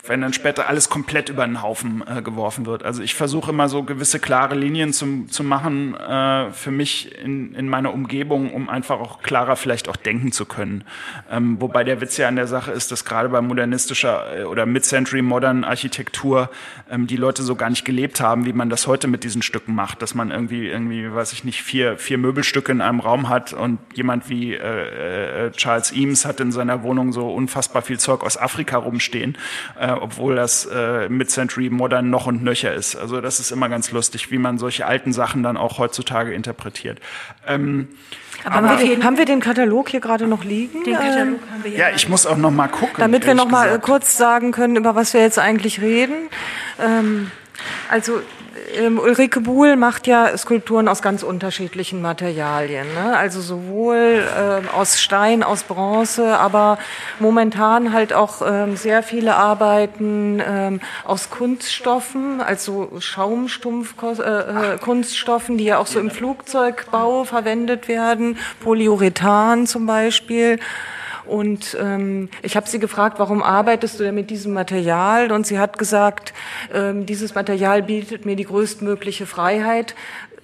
wenn 0.06 0.20
dann 0.20 0.34
später 0.34 0.68
alles 0.68 0.90
komplett 0.90 1.30
über 1.30 1.46
den 1.46 1.62
Haufen 1.62 2.04
äh, 2.06 2.22
geworfen 2.22 2.66
wird. 2.66 2.84
Also 2.84 3.02
ich 3.02 3.16
versuche 3.16 3.52
immer 3.52 3.70
so 3.70 3.84
gewisse 3.84 4.20
klare 4.20 4.54
Linien 4.54 4.92
zu, 4.92 5.26
zu 5.30 5.44
machen 5.44 5.96
äh, 5.96 6.52
für 6.52 6.72
mich 6.72 7.18
in, 7.20 7.56
in 7.56 7.70
meiner 7.70 7.94
Umgebung, 7.94 8.54
um 8.54 8.70
einfach 8.70 9.00
auch 9.00 9.22
klarer 9.22 9.56
vielleicht 9.56 9.88
auch 9.88 9.96
denken 9.96 10.34
zu 10.34 10.46
können. 10.46 10.84
Ähm, 11.32 11.62
wobei 11.62 11.86
der 11.86 12.02
Witz 12.02 12.18
ja 12.18 12.28
an 12.28 12.36
der 12.36 12.48
Sache 12.48 12.72
ist, 12.72 12.92
dass 12.92 13.06
gerade 13.06 13.30
bei 13.30 13.40
modernistischer 13.40 14.40
äh, 14.40 14.44
oder 14.44 14.66
Mid-Century 14.66 15.22
Modern 15.22 15.64
Architektur 15.64 16.50
ähm, 16.92 17.08
die 17.08 17.18
Leute 17.18 17.42
so 17.42 17.56
gar 17.56 17.70
nicht 17.70 17.86
gelebt 17.86 18.20
haben, 18.20 18.46
wie 18.46 18.54
man 18.54 18.70
das 18.70 18.88
heute 18.88 19.08
mit 19.08 19.24
diesen 19.24 19.42
Stücken 19.42 19.74
macht, 19.74 20.02
dass 20.02 20.16
man 20.16 20.32
irgendwie 20.32 20.68
irgendwie, 20.68 21.14
weiß 21.14 21.32
ich 21.32 21.46
nicht, 21.46 21.64
vier 21.64 21.98
vier 21.98 22.18
Möbelstücke 22.18 22.74
in 22.74 22.82
einem 22.82 23.00
Raum 23.00 23.30
hat 23.30 23.54
und 23.54 23.80
jemand 23.94 24.30
wie 24.30 24.54
äh, 24.54 25.48
äh, 25.48 25.52
Charles 25.52 25.94
Eames 25.94 26.26
hat 26.26 26.42
in 26.42 26.52
seiner 26.52 26.84
Wohnung 26.84 27.14
so 27.14 27.34
unfassbar 27.34 27.82
viel 27.82 28.00
Zeug 28.00 28.24
aus 28.24 28.38
Afrika 28.38 28.78
rumstehen. 28.78 29.38
Äh, 29.80 29.93
obwohl 30.02 30.36
das 30.36 30.66
äh, 30.66 31.10
Mid-Century 31.10 31.70
Modern 31.70 32.10
noch 32.10 32.28
und 32.28 32.44
nöcher 32.44 32.74
ist. 32.74 32.96
Also 32.96 33.22
das 33.22 33.40
ist 33.40 33.52
immer 33.52 33.70
ganz 33.70 33.92
lustig, 33.92 34.32
wie 34.32 34.38
man 34.38 34.58
solche 34.58 34.86
alten 34.86 35.14
Sachen 35.14 35.44
dann 35.44 35.58
auch 35.58 35.78
heutzutage 35.78 36.34
interpretiert. 36.34 37.00
Ähm, 37.48 37.90
aber, 38.44 38.56
aber 38.56 38.70
haben, 38.70 38.80
wir, 38.82 39.04
haben, 39.04 39.18
wir, 39.18 39.26
den 39.26 39.40
Katalog 39.40 39.90
hier 39.90 40.02
gerade 40.02 40.28
noch 40.28 40.44
liegen? 40.44 40.84
Den 40.84 40.96
Katalog 40.96 41.40
haben 41.52 41.64
wir 41.64 41.72
hier. 41.72 41.80
Ja, 41.80 41.90
ich 41.96 42.10
muss 42.10 42.26
auch 42.26 42.38
noch 42.38 42.52
mal 42.52 42.68
gucken. 42.68 42.96
Damit 42.98 43.26
wir 43.26 43.36
noch 43.36 43.50
mal 43.50 43.66
gesagt. 43.66 43.86
kurz 43.86 44.18
sagen 44.18 44.52
können, 44.52 44.76
über 44.76 44.96
was 44.96 45.14
wir 45.14 45.22
jetzt 45.22 45.40
eigentlich 45.40 45.82
reden. 45.82 46.30
Ähm, 46.82 47.32
also 47.90 48.22
ähm, 48.76 49.00
Ulrike 49.00 49.42
Buhl 49.42 49.76
macht 49.76 50.08
ja 50.08 50.38
Skulpturen 50.38 50.88
aus 50.88 51.02
ganz 51.02 51.24
unterschiedlichen 51.24 52.02
Materialien. 52.02 52.88
Ne? 52.94 53.18
Also 53.18 53.42
sowohl 53.42 54.24
ähm, 54.38 54.70
aus 54.70 55.02
Stein, 55.02 55.42
aus 55.44 55.64
Bronze, 55.64 56.38
aber 56.38 56.78
momentan 57.20 57.92
halt 57.94 58.14
auch 58.14 58.42
ähm, 58.46 58.76
sehr 58.76 59.02
viele 59.04 59.36
Arbeiten 59.36 60.42
ähm, 60.46 60.82
aus 61.04 61.30
Kunststoffen, 61.30 62.42
also 62.42 62.92
Schaumstumpfkunststoffen, 63.00 65.56
äh, 65.56 65.58
die 65.58 65.66
ja 65.66 65.78
auch 65.78 65.88
so 65.88 66.00
im 66.00 66.12
Flugzeugbau 66.12 67.24
verwendet 67.24 67.88
werden, 67.88 68.38
Polyurethan 68.62 69.68
zum 69.68 69.86
Beispiel. 69.86 70.60
Und 71.26 71.78
ähm, 71.80 72.30
ich 72.42 72.56
habe 72.56 72.68
sie 72.68 72.80
gefragt, 72.80 73.20
warum 73.20 73.42
arbeitest 73.42 74.00
du 74.00 74.04
denn 74.04 74.16
mit 74.16 74.30
diesem 74.30 74.54
Material? 74.54 75.32
Und 75.32 75.48
sie 75.48 75.60
hat 75.60 75.78
gesagt, 75.78 76.34
ähm, 76.74 77.06
dieses 77.06 77.36
Material 77.36 77.84
bietet 77.84 78.26
mir 78.26 78.36
die 78.36 78.46
größtmögliche 78.46 79.26
Freiheit, 79.26 79.96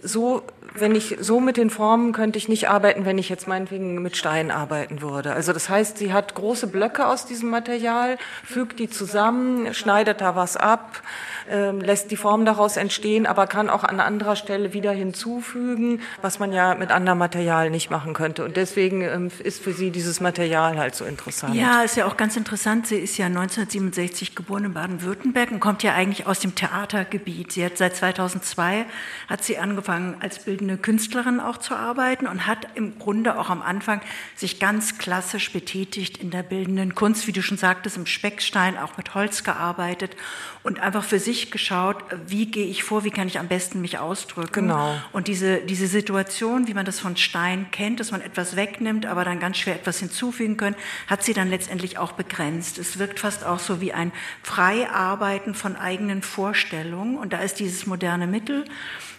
so 0.01 0.43
wenn 0.73 0.95
ich 0.95 1.17
so 1.19 1.39
mit 1.39 1.57
den 1.57 1.69
Formen 1.69 2.11
könnte 2.11 2.37
ich 2.37 2.47
nicht 2.47 2.69
arbeiten, 2.69 3.05
wenn 3.05 3.17
ich 3.17 3.29
jetzt 3.29 3.47
meinetwegen 3.47 4.01
mit 4.01 4.17
Stein 4.17 4.51
arbeiten 4.51 5.01
würde. 5.01 5.33
Also 5.33 5.53
das 5.53 5.69
heißt, 5.69 5.97
sie 5.97 6.13
hat 6.13 6.35
große 6.35 6.67
Blöcke 6.67 7.07
aus 7.07 7.25
diesem 7.25 7.49
Material, 7.49 8.17
fügt 8.43 8.79
die 8.79 8.89
zusammen, 8.89 9.73
schneidet 9.73 10.21
da 10.21 10.35
was 10.35 10.57
ab, 10.57 11.01
äh, 11.49 11.71
lässt 11.71 12.11
die 12.11 12.17
Form 12.17 12.45
daraus 12.45 12.77
entstehen, 12.77 13.25
aber 13.25 13.47
kann 13.47 13.69
auch 13.69 13.83
an 13.83 13.99
anderer 13.99 14.35
Stelle 14.35 14.73
wieder 14.73 14.91
hinzufügen, 14.91 16.01
was 16.21 16.39
man 16.39 16.51
ja 16.51 16.75
mit 16.75 16.91
anderem 16.91 17.17
Material 17.17 17.69
nicht 17.69 17.89
machen 17.89 18.13
könnte. 18.13 18.43
Und 18.45 18.57
deswegen 18.57 19.01
ähm, 19.01 19.31
ist 19.43 19.63
für 19.63 19.73
sie 19.73 19.91
dieses 19.91 20.19
Material 20.21 20.77
halt 20.77 20.95
so 20.95 21.05
interessant. 21.05 21.55
Ja, 21.55 21.81
ist 21.81 21.97
ja 21.97 22.05
auch 22.05 22.17
ganz 22.17 22.37
interessant. 22.37 22.87
Sie 22.87 22.97
ist 22.97 23.17
ja 23.17 23.25
1967 23.25 24.35
geboren 24.35 24.65
in 24.65 24.73
Baden-Württemberg 24.73 25.51
und 25.51 25.59
kommt 25.59 25.83
ja 25.83 25.93
eigentlich 25.93 26.27
aus 26.27 26.39
dem 26.39 26.55
Theatergebiet. 26.55 27.51
Sie 27.51 27.65
hat 27.65 27.77
seit 27.77 27.95
2002 27.95 28.85
hat 29.27 29.43
sie 29.43 29.57
angefangen 29.57 30.17
als 30.19 30.37
bildende 30.59 30.77
Künstlerin 30.77 31.39
auch 31.39 31.57
zu 31.57 31.73
arbeiten 31.73 32.27
und 32.27 32.45
hat 32.45 32.67
im 32.75 32.99
Grunde 32.99 33.39
auch 33.39 33.49
am 33.49 33.61
Anfang 33.61 34.01
sich 34.35 34.59
ganz 34.59 34.97
klassisch 34.97 35.53
betätigt 35.53 36.17
in 36.17 36.31
der 36.31 36.43
bildenden 36.43 36.95
Kunst, 36.95 37.27
wie 37.27 37.31
du 37.31 37.41
schon 37.41 37.57
sagtest, 37.57 37.95
im 37.95 38.05
Speckstein 38.05 38.77
auch 38.77 38.97
mit 38.97 39.15
Holz 39.15 39.45
gearbeitet 39.45 40.17
und 40.61 40.79
einfach 40.79 41.03
für 41.03 41.19
sich 41.19 41.51
geschaut, 41.51 41.97
wie 42.27 42.45
gehe 42.45 42.65
ich 42.65 42.83
vor, 42.83 43.03
wie 43.03 43.11
kann 43.11 43.27
ich 43.27 43.39
am 43.39 43.47
besten 43.47 43.81
mich 43.81 43.97
ausdrücken. 43.97 44.67
Genau. 44.67 44.95
Und 45.13 45.27
diese, 45.27 45.59
diese 45.61 45.87
Situation, 45.87 46.67
wie 46.67 46.73
man 46.73 46.85
das 46.85 46.99
von 46.99 47.15
Stein 47.15 47.67
kennt, 47.71 47.99
dass 47.99 48.11
man 48.11 48.21
etwas 48.21 48.55
wegnimmt, 48.55 49.05
aber 49.05 49.23
dann 49.23 49.39
ganz 49.39 49.57
schwer 49.57 49.75
etwas 49.75 49.99
hinzufügen 49.99 50.57
können, 50.57 50.75
hat 51.07 51.23
sie 51.23 51.33
dann 51.33 51.49
letztendlich 51.49 51.97
auch 51.97 52.11
begrenzt. 52.11 52.77
Es 52.77 52.99
wirkt 52.99 53.19
fast 53.19 53.45
auch 53.45 53.59
so 53.59 53.79
wie 53.79 53.93
ein 53.93 54.11
Freiarbeiten 54.43 55.53
von 55.53 55.75
eigenen 55.75 56.21
Vorstellungen. 56.21 57.17
Und 57.17 57.31
da 57.31 57.39
ist 57.39 57.59
dieses 57.59 57.85
moderne 57.85 58.27
Mittel 58.27 58.65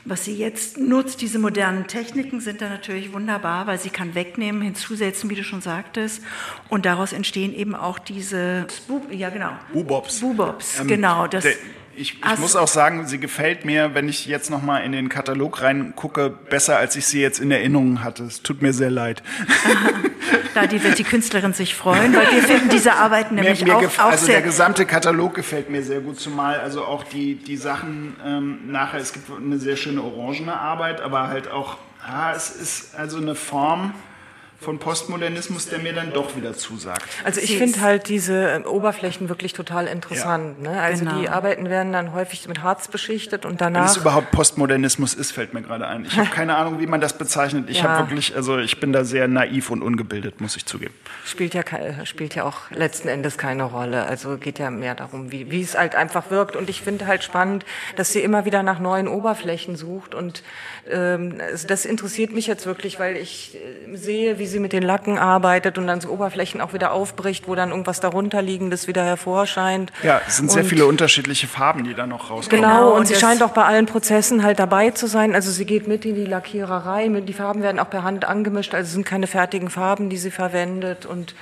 was 0.05 0.24
sie 0.24 0.35
jetzt 0.35 0.79
nutzt, 0.79 1.20
diese 1.20 1.38
modernen 1.38 1.87
Techniken 1.87 2.40
sind 2.40 2.62
da 2.62 2.68
natürlich 2.68 3.12
wunderbar, 3.12 3.66
weil 3.66 3.79
sie 3.79 3.90
kann 3.90 4.14
wegnehmen, 4.14 4.62
hinzusetzen, 4.62 5.29
wie 5.29 5.35
du 5.35 5.44
schon 5.44 5.61
sagtest. 5.61 6.22
Und 6.68 6.87
daraus 6.87 7.12
entstehen 7.12 7.55
eben 7.55 7.74
auch 7.74 7.98
diese, 7.98 8.66
ja 9.11 9.29
genau. 9.29 9.50
Bubobs. 9.72 10.20
Bubobs, 10.20 10.81
ähm, 10.81 10.87
genau. 10.87 11.26
Das, 11.30 11.44
ich, 11.96 12.18
ich 12.24 12.38
muss 12.38 12.56
auch 12.56 12.68
sagen, 12.68 13.06
sie 13.06 13.18
gefällt 13.18 13.64
mir, 13.64 13.94
wenn 13.94 14.08
ich 14.08 14.24
jetzt 14.24 14.48
noch 14.48 14.62
mal 14.62 14.78
in 14.78 14.92
den 14.92 15.08
Katalog 15.08 15.60
reingucke, 15.60 16.30
besser 16.30 16.78
als 16.78 16.96
ich 16.96 17.06
sie 17.06 17.20
jetzt 17.20 17.40
in 17.40 17.50
Erinnerung 17.50 18.02
hatte. 18.02 18.22
Es 18.24 18.42
tut 18.42 18.62
mir 18.62 18.72
sehr 18.72 18.90
leid. 18.90 19.22
da 20.54 20.66
die 20.66 20.82
wird 20.82 20.98
die 20.98 21.04
Künstlerin 21.04 21.52
sich 21.52 21.74
freuen, 21.74 22.14
weil 22.14 22.30
wir 22.32 22.42
finden 22.42 22.68
diese 22.70 22.94
Arbeiten 22.94 23.34
nämlich 23.34 23.64
mir, 23.64 23.74
mir 23.74 23.88
auch, 23.88 23.98
auch 23.98 24.10
Also 24.12 24.28
der 24.28 24.40
gesamte 24.40 24.86
Katalog 24.86 25.34
gefällt 25.34 25.68
mir 25.68 25.82
sehr 25.82 26.00
gut, 26.00 26.18
zumal 26.18 26.60
also 26.60 26.84
auch 26.84 27.04
die 27.04 27.34
die 27.34 27.56
Sachen 27.56 28.16
ähm, 28.24 28.60
nachher. 28.66 29.00
Es 29.00 29.12
gibt 29.12 29.30
eine 29.30 29.58
sehr 29.58 29.76
schöne 29.76 30.02
orangene 30.02 30.58
Arbeit, 30.58 31.00
aber 31.00 31.28
halt 31.28 31.50
auch, 31.50 31.76
ah, 32.02 32.32
es 32.34 32.50
ist 32.50 32.94
also 32.94 33.18
eine 33.18 33.34
Form 33.34 33.92
von 34.61 34.79
Postmodernismus, 34.79 35.68
der 35.68 35.79
mir 35.79 35.94
dann 35.94 36.12
doch 36.12 36.37
wieder 36.37 36.55
zusagt. 36.55 37.03
Also 37.25 37.40
ich 37.40 37.57
finde 37.57 37.81
halt 37.81 38.09
diese 38.09 38.49
ähm, 38.49 38.66
Oberflächen 38.66 39.31
wirklich 39.31 39.55
total 39.55 39.87
interessant. 39.87 40.57
Ja. 40.62 40.70
Ne? 40.70 40.81
Also 40.81 41.05
genau. 41.07 41.18
die 41.18 41.31
Arbeiten 41.31 41.70
werden 41.70 41.94
dann 41.94 42.12
häufig 42.12 42.46
mit 42.46 42.62
Harz 42.62 42.88
beschichtet 42.88 43.46
und 43.46 43.62
danach. 43.62 43.81
Wenn 43.81 43.90
es 43.90 43.96
überhaupt 43.96 44.31
Postmodernismus 44.33 45.14
ist, 45.14 45.33
fällt 45.33 45.55
mir 45.55 45.62
gerade 45.62 45.87
ein. 45.87 46.05
Ich 46.05 46.16
habe 46.18 46.29
keine 46.35 46.57
Ahnung, 46.57 46.79
wie 46.79 46.87
man 46.87 47.01
das 47.01 47.16
bezeichnet. 47.16 47.70
Ich 47.70 47.79
ja. 47.79 47.85
habe 47.85 48.11
wirklich, 48.11 48.37
also 48.37 48.59
ich 48.59 48.81
bin 48.81 48.92
da 48.92 49.05
sehr 49.05 49.29
naiv 49.29 49.70
und 49.70 49.83
ungebildet, 49.83 50.42
muss 50.42 50.57
ich 50.57 50.66
zugeben. 50.66 50.92
Spielt 51.25 51.55
ja 51.55 51.64
spielt 52.05 52.35
ja 52.35 52.44
auch 52.44 52.70
letzten 52.70 53.09
Endes 53.09 53.38
keine 53.38 53.64
Rolle. 53.64 54.05
Also 54.05 54.37
geht 54.37 54.59
ja 54.59 54.70
mehr 54.70 54.94
darum, 54.94 55.33
wie, 55.33 55.51
wie 55.51 55.62
es 55.62 55.77
halt 55.77 55.94
einfach 55.94 56.31
wirkt. 56.31 56.55
Und 56.55 56.68
ich 56.68 56.83
finde 56.83 57.07
halt 57.07 57.25
spannend, 57.25 57.64
dass 57.96 58.12
sie 58.12 58.20
immer 58.20 58.44
wieder 58.44 58.62
nach 58.62 58.79
neuen 58.79 59.09
Oberflächen 59.09 59.77
sucht 59.77 60.14
und 60.14 60.42
ähm, 60.90 61.38
das 61.66 61.85
interessiert 61.85 62.33
mich 62.33 62.46
jetzt 62.46 62.66
wirklich, 62.66 62.99
weil 62.99 63.16
ich 63.16 63.57
äh, 63.57 63.96
sehe, 63.96 64.38
wie 64.38 64.46
sie 64.50 64.58
mit 64.58 64.74
den 64.74 64.82
Lacken 64.82 65.18
arbeitet 65.18 65.78
und 65.78 65.86
dann 65.86 66.02
so 66.02 66.10
Oberflächen 66.10 66.60
auch 66.60 66.74
wieder 66.74 66.92
aufbricht, 66.92 67.48
wo 67.48 67.54
dann 67.54 67.70
irgendwas 67.70 68.00
darunter 68.00 68.42
liegendes 68.42 68.86
wieder 68.86 69.04
hervorscheint. 69.04 69.90
Ja, 70.02 70.20
es 70.26 70.36
sind 70.36 70.50
und 70.50 70.52
sehr 70.52 70.64
viele 70.64 70.84
unterschiedliche 70.84 71.46
Farben, 71.46 71.84
die 71.84 71.94
da 71.94 72.06
noch 72.06 72.30
rauskommen. 72.30 72.62
Genau, 72.62 72.76
genau 72.76 72.92
und, 72.92 73.00
und 73.00 73.06
sie 73.06 73.14
scheint 73.14 73.42
auch 73.42 73.52
bei 73.52 73.64
allen 73.64 73.86
Prozessen 73.86 74.42
halt 74.42 74.58
dabei 74.58 74.90
zu 74.90 75.06
sein. 75.06 75.34
Also 75.34 75.50
sie 75.50 75.64
geht 75.64 75.88
mit 75.88 76.04
in 76.04 76.14
die 76.16 76.26
Lackiererei, 76.26 77.08
die 77.08 77.32
Farben 77.32 77.62
werden 77.62 77.78
auch 77.78 77.88
per 77.88 78.02
Hand 78.02 78.26
angemischt, 78.26 78.74
also 78.74 78.86
es 78.86 78.92
sind 78.92 79.06
keine 79.06 79.26
fertigen 79.26 79.70
Farben, 79.70 80.10
die 80.10 80.18
sie 80.18 80.30
verwendet 80.30 81.06
und 81.06 81.34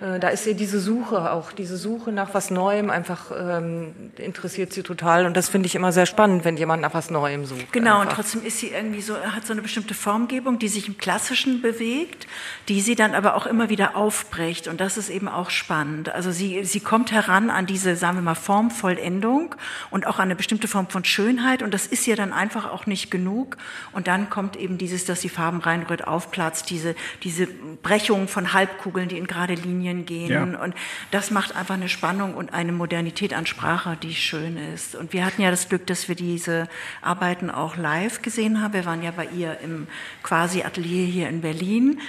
da 0.00 0.28
ist 0.28 0.46
ihr 0.46 0.54
diese 0.54 0.78
Suche 0.78 1.32
auch, 1.32 1.52
diese 1.52 1.76
Suche 1.76 2.12
nach 2.12 2.34
was 2.34 2.50
Neuem 2.50 2.90
einfach 2.90 3.30
ähm, 3.36 3.94
interessiert 4.18 4.72
sie 4.72 4.82
total 4.82 5.24
und 5.26 5.36
das 5.36 5.48
finde 5.48 5.66
ich 5.66 5.74
immer 5.74 5.90
sehr 5.92 6.04
spannend, 6.04 6.44
wenn 6.44 6.56
jemand 6.56 6.82
nach 6.82 6.92
was 6.92 7.10
Neuem 7.10 7.46
sucht. 7.46 7.72
Genau, 7.72 8.00
einfach. 8.00 8.08
und 8.08 8.14
trotzdem 8.14 8.44
ist 8.44 8.58
sie 8.58 8.68
irgendwie 8.68 9.00
so, 9.00 9.16
hat 9.16 9.46
so 9.46 9.52
eine 9.52 9.62
bestimmte 9.62 9.94
Formgebung, 9.94 10.58
die 10.58 10.68
sich 10.68 10.88
im 10.88 10.98
Klassischen 10.98 11.62
bewegt, 11.62 12.26
die 12.68 12.80
sie 12.80 12.94
dann 12.94 13.14
aber 13.14 13.36
auch 13.36 13.46
immer 13.46 13.70
wieder 13.70 13.96
aufbricht 13.96 14.68
und 14.68 14.80
das 14.80 14.98
ist 14.98 15.08
eben 15.08 15.28
auch 15.28 15.48
spannend. 15.48 16.10
Also 16.10 16.30
sie, 16.30 16.64
sie 16.64 16.80
kommt 16.80 17.10
heran 17.10 17.48
an 17.48 17.64
diese, 17.64 17.96
sagen 17.96 18.18
wir 18.18 18.22
mal, 18.22 18.34
Formvollendung 18.34 19.54
und 19.90 20.06
auch 20.06 20.18
an 20.18 20.26
eine 20.26 20.36
bestimmte 20.36 20.68
Form 20.68 20.88
von 20.88 21.04
Schönheit 21.04 21.62
und 21.62 21.72
das 21.72 21.86
ist 21.86 22.06
ihr 22.06 22.16
dann 22.16 22.32
einfach 22.34 22.70
auch 22.70 22.86
nicht 22.86 23.10
genug 23.10 23.56
und 23.92 24.08
dann 24.08 24.28
kommt 24.28 24.56
eben 24.56 24.76
dieses, 24.76 25.06
dass 25.06 25.20
die 25.20 25.30
Farben 25.30 25.60
reinrührt, 25.60 26.06
aufplatzt, 26.06 26.68
diese, 26.68 26.94
diese 27.22 27.46
Brechung 27.82 28.28
von 28.28 28.52
Halbkugeln, 28.52 29.08
die 29.08 29.16
in 29.16 29.26
gerade 29.26 29.54
Linien 29.54 29.85
Linien 29.86 30.06
gehen. 30.06 30.30
Ja. 30.30 30.42
Und 30.42 30.74
das 31.10 31.30
macht 31.30 31.54
einfach 31.54 31.74
eine 31.74 31.88
Spannung 31.88 32.34
und 32.34 32.52
eine 32.52 32.72
Modernität 32.72 33.32
an 33.34 33.46
Sprache, 33.46 33.96
die 34.00 34.14
schön 34.14 34.56
ist. 34.56 34.94
Und 34.94 35.12
wir 35.12 35.24
hatten 35.24 35.42
ja 35.42 35.50
das 35.50 35.68
Glück, 35.68 35.86
dass 35.86 36.08
wir 36.08 36.14
diese 36.14 36.68
Arbeiten 37.02 37.50
auch 37.50 37.76
live 37.76 38.22
gesehen 38.22 38.62
haben. 38.62 38.74
Wir 38.74 38.84
waren 38.84 39.02
ja 39.02 39.10
bei 39.10 39.26
ihr 39.26 39.58
im 39.62 39.86
quasi 40.22 40.62
Atelier 40.62 41.06
hier 41.06 41.28
in 41.28 41.40
Berlin. 41.40 42.00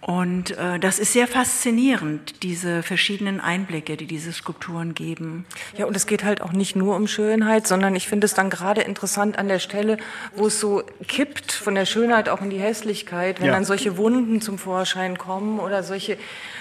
Und 0.00 0.56
äh, 0.56 0.78
das 0.78 1.00
ist 1.00 1.12
sehr 1.12 1.26
faszinierend, 1.26 2.42
diese 2.44 2.84
verschiedenen 2.84 3.40
Einblicke, 3.40 3.96
die 3.96 4.06
diese 4.06 4.32
Skulpturen 4.32 4.94
geben. 4.94 5.44
Ja, 5.76 5.86
und 5.86 5.96
es 5.96 6.06
geht 6.06 6.22
halt 6.22 6.40
auch 6.40 6.52
nicht 6.52 6.76
nur 6.76 6.94
um 6.94 7.08
Schönheit, 7.08 7.66
sondern 7.66 7.96
ich 7.96 8.06
finde 8.06 8.26
es 8.26 8.34
dann 8.34 8.48
gerade 8.48 8.82
interessant 8.82 9.38
an 9.38 9.48
der 9.48 9.58
Stelle, 9.58 9.96
wo 10.36 10.46
es 10.46 10.60
so 10.60 10.84
kippt 11.08 11.50
von 11.50 11.74
der 11.74 11.84
Schönheit 11.84 12.28
auch 12.28 12.40
in 12.42 12.50
die 12.50 12.60
Hässlichkeit, 12.60 13.40
wenn 13.40 13.48
ja. 13.48 13.52
dann 13.52 13.64
solche 13.64 13.96
Wunden 13.96 14.40
zum 14.40 14.58
Vorschein 14.58 15.18
kommen 15.18 15.58
oder 15.58 15.82
solche 15.82 16.16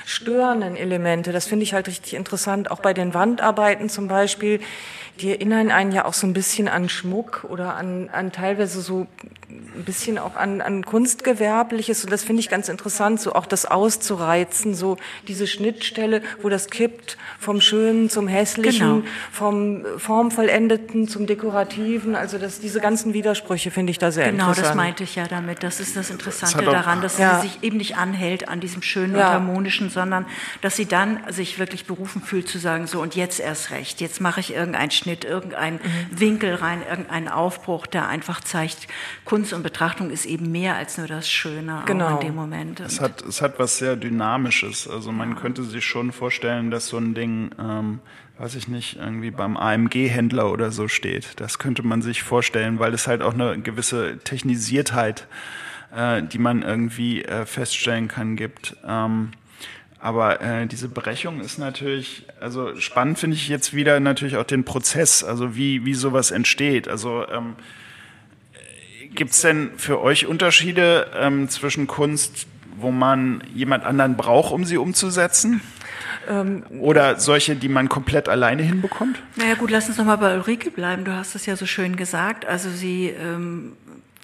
störenden 0.06 0.76
Elemente. 0.76 1.32
Das 1.32 1.46
finde 1.46 1.64
ich 1.64 1.74
halt 1.74 1.88
richtig 1.88 2.16
interessant, 2.16 2.72
auch 2.72 2.80
bei 2.80 2.94
den 2.94 3.14
Wandarbeiten 3.14 3.90
zum 3.90 4.08
Beispiel 4.08 4.62
die 5.18 5.32
erinnern 5.32 5.72
einen 5.72 5.92
ja 5.92 6.06
auch 6.06 6.14
so 6.14 6.28
ein 6.28 6.34
bisschen 6.34 6.68
an 6.68 6.90
Schmuck 6.90 7.46
oder 7.50 7.76
an, 7.76 8.10
an 8.12 8.32
teilweise 8.32 8.82
so 8.82 9.08
ein 9.50 9.84
bisschen 9.86 10.18
auch 10.18 10.36
an, 10.36 10.62
an 10.62 10.84
Kunstgewerbliches. 10.86 12.04
Und 12.04 12.12
das 12.12 12.24
finde 12.24 12.42
ich 12.42 12.50
ganz 12.50 12.70
interessant, 12.70 13.22
so 13.22 13.34
auch 13.34 13.46
das 13.46 13.66
auszureizen, 13.66 14.76
so 14.76 14.98
diese 15.28 15.48
Schnittstelle, 15.48 16.22
wo 16.42 16.50
das 16.50 16.70
kippt 16.70 17.18
vom 17.40 17.62
Schönen 17.62 18.10
zum 18.10 18.28
Hässlichen, 18.28 19.02
genau. 19.02 19.08
vom 19.32 19.86
Formvollendeten 19.98 21.08
zum 21.08 21.28
Dekorativen. 21.28 22.16
Also 22.16 22.38
das, 22.38 22.60
diese 22.60 22.80
ganzen 22.80 23.14
Widersprüche 23.14 23.72
finde 23.72 23.92
ich 23.92 24.00
da 24.00 24.12
sehr 24.12 24.32
genau, 24.32 24.50
interessant. 24.50 24.58
Genau, 24.58 24.68
das 24.68 24.76
meinte 24.76 25.04
ich 25.04 25.16
ja 25.16 25.28
damit. 25.28 25.64
Das 25.64 25.80
ist 25.80 25.96
das 25.96 26.10
Interessante 26.10 26.64
das 26.64 26.74
daran, 26.74 27.02
dass 27.02 27.18
ja. 27.18 27.40
sie 27.40 27.48
sich 27.48 27.64
eben 27.64 27.78
nicht 27.78 27.98
anhält 27.98 28.50
an 28.50 28.60
diesem 28.60 28.82
Schönen 28.82 29.16
ja. 29.16 29.28
und 29.28 29.34
Harmonischen, 29.34 29.90
sondern 29.90 30.26
dass 30.62 30.76
sie 30.76 30.86
dann 30.86 31.20
sich 31.30 31.60
wirklich 31.60 31.86
berufen 31.86 32.22
fühlt 32.22 32.48
zu 32.48 32.58
sagen, 32.58 32.88
so 32.88 33.02
und 33.02 33.16
jetzt 33.16 33.40
erst 33.40 33.72
recht, 33.72 34.02
jetzt 34.02 34.22
mache 34.22 34.40
ich 34.40 34.54
irgendeinen 34.54 34.92
Schnitt 34.92 35.07
Schnitt, 35.08 35.24
irgendein 35.24 35.76
mhm. 35.76 36.20
Winkel 36.20 36.56
rein, 36.56 36.82
irgendein 36.88 37.30
Aufbruch, 37.30 37.88
der 37.88 38.10
einfach 38.10 38.42
zeigt, 38.42 38.88
Kunst 39.24 39.54
und 39.54 39.64
Betrachtung 39.64 40.10
ist 40.10 40.26
eben 40.26 40.52
mehr 40.52 40.76
als 40.76 40.98
nur 40.98 41.08
das 41.08 41.30
Schöne 41.30 41.84
genau. 41.86 42.20
in 42.20 42.28
dem 42.28 42.36
Moment. 42.36 42.82
Es 42.82 43.00
hat, 43.00 43.22
es 43.22 43.42
hat 43.42 43.58
was 43.58 43.78
sehr 43.78 43.96
Dynamisches. 43.96 44.88
Also 44.88 45.14
man 45.14 45.32
ja. 45.32 45.36
könnte 45.36 45.64
sich 45.64 45.86
schon 45.86 46.12
vorstellen, 46.12 46.72
dass 46.72 46.88
so 46.88 46.98
ein 46.98 47.14
Ding, 47.14 47.52
ähm, 47.58 48.00
weiß 48.38 48.56
ich 48.56 48.68
nicht, 48.68 48.98
irgendwie 48.98 49.32
beim 49.32 49.56
AMG-Händler 49.56 50.52
oder 50.52 50.72
so 50.72 50.90
steht. 50.90 51.40
Das 51.40 51.58
könnte 51.58 51.84
man 51.84 52.02
sich 52.02 52.24
vorstellen, 52.24 52.80
weil 52.80 52.94
es 52.94 53.08
halt 53.08 53.22
auch 53.22 53.34
eine 53.34 53.60
gewisse 53.60 54.18
Technisiertheit, 54.26 55.28
äh, 55.96 56.22
die 56.22 56.38
man 56.38 56.64
irgendwie 56.64 57.24
äh, 57.24 57.46
feststellen 57.46 58.10
kann, 58.10 58.36
gibt. 58.36 58.76
Ähm, 58.86 59.32
aber 60.08 60.40
äh, 60.40 60.68
diese 60.68 60.88
Brechung 60.88 61.42
ist 61.42 61.58
natürlich, 61.58 62.26
also 62.40 62.78
spannend 62.78 63.20
finde 63.20 63.36
ich 63.36 63.50
jetzt 63.50 63.74
wieder 63.74 64.00
natürlich 64.00 64.38
auch 64.38 64.46
den 64.46 64.64
Prozess, 64.64 65.22
also 65.22 65.58
wie, 65.58 65.84
wie 65.84 65.96
sowas 65.96 66.32
entsteht. 66.32 66.88
Also 66.88 67.28
ähm, 67.28 67.58
gibt 69.14 69.32
es 69.32 69.42
denn 69.42 69.72
für 69.76 70.00
euch 70.00 70.26
Unterschiede 70.26 71.08
ähm, 71.14 71.50
zwischen 71.50 71.88
Kunst, 71.88 72.48
wo 72.78 72.90
man 72.90 73.44
jemand 73.54 73.84
anderen 73.84 74.16
braucht, 74.16 74.54
um 74.54 74.64
sie 74.64 74.78
umzusetzen? 74.78 75.60
Ähm, 76.30 76.64
Oder 76.80 77.20
solche, 77.20 77.58
die 77.58 77.68
man 77.68 77.90
komplett 77.90 78.30
alleine 78.30 78.64
hinbekommt? 78.64 79.22
Naja 79.36 79.56
gut, 79.56 79.72
lass 79.72 79.90
uns 79.90 79.98
nochmal 79.98 80.20
bei 80.20 80.36
Ulrike 80.38 80.72
bleiben. 80.72 81.04
Du 81.04 81.12
hast 81.12 81.36
es 81.36 81.46
ja 81.46 81.58
so 81.58 81.66
schön 81.66 81.98
gesagt. 81.98 82.46
Also 82.46 82.70
sie 82.70 83.08
ähm, 83.08 83.74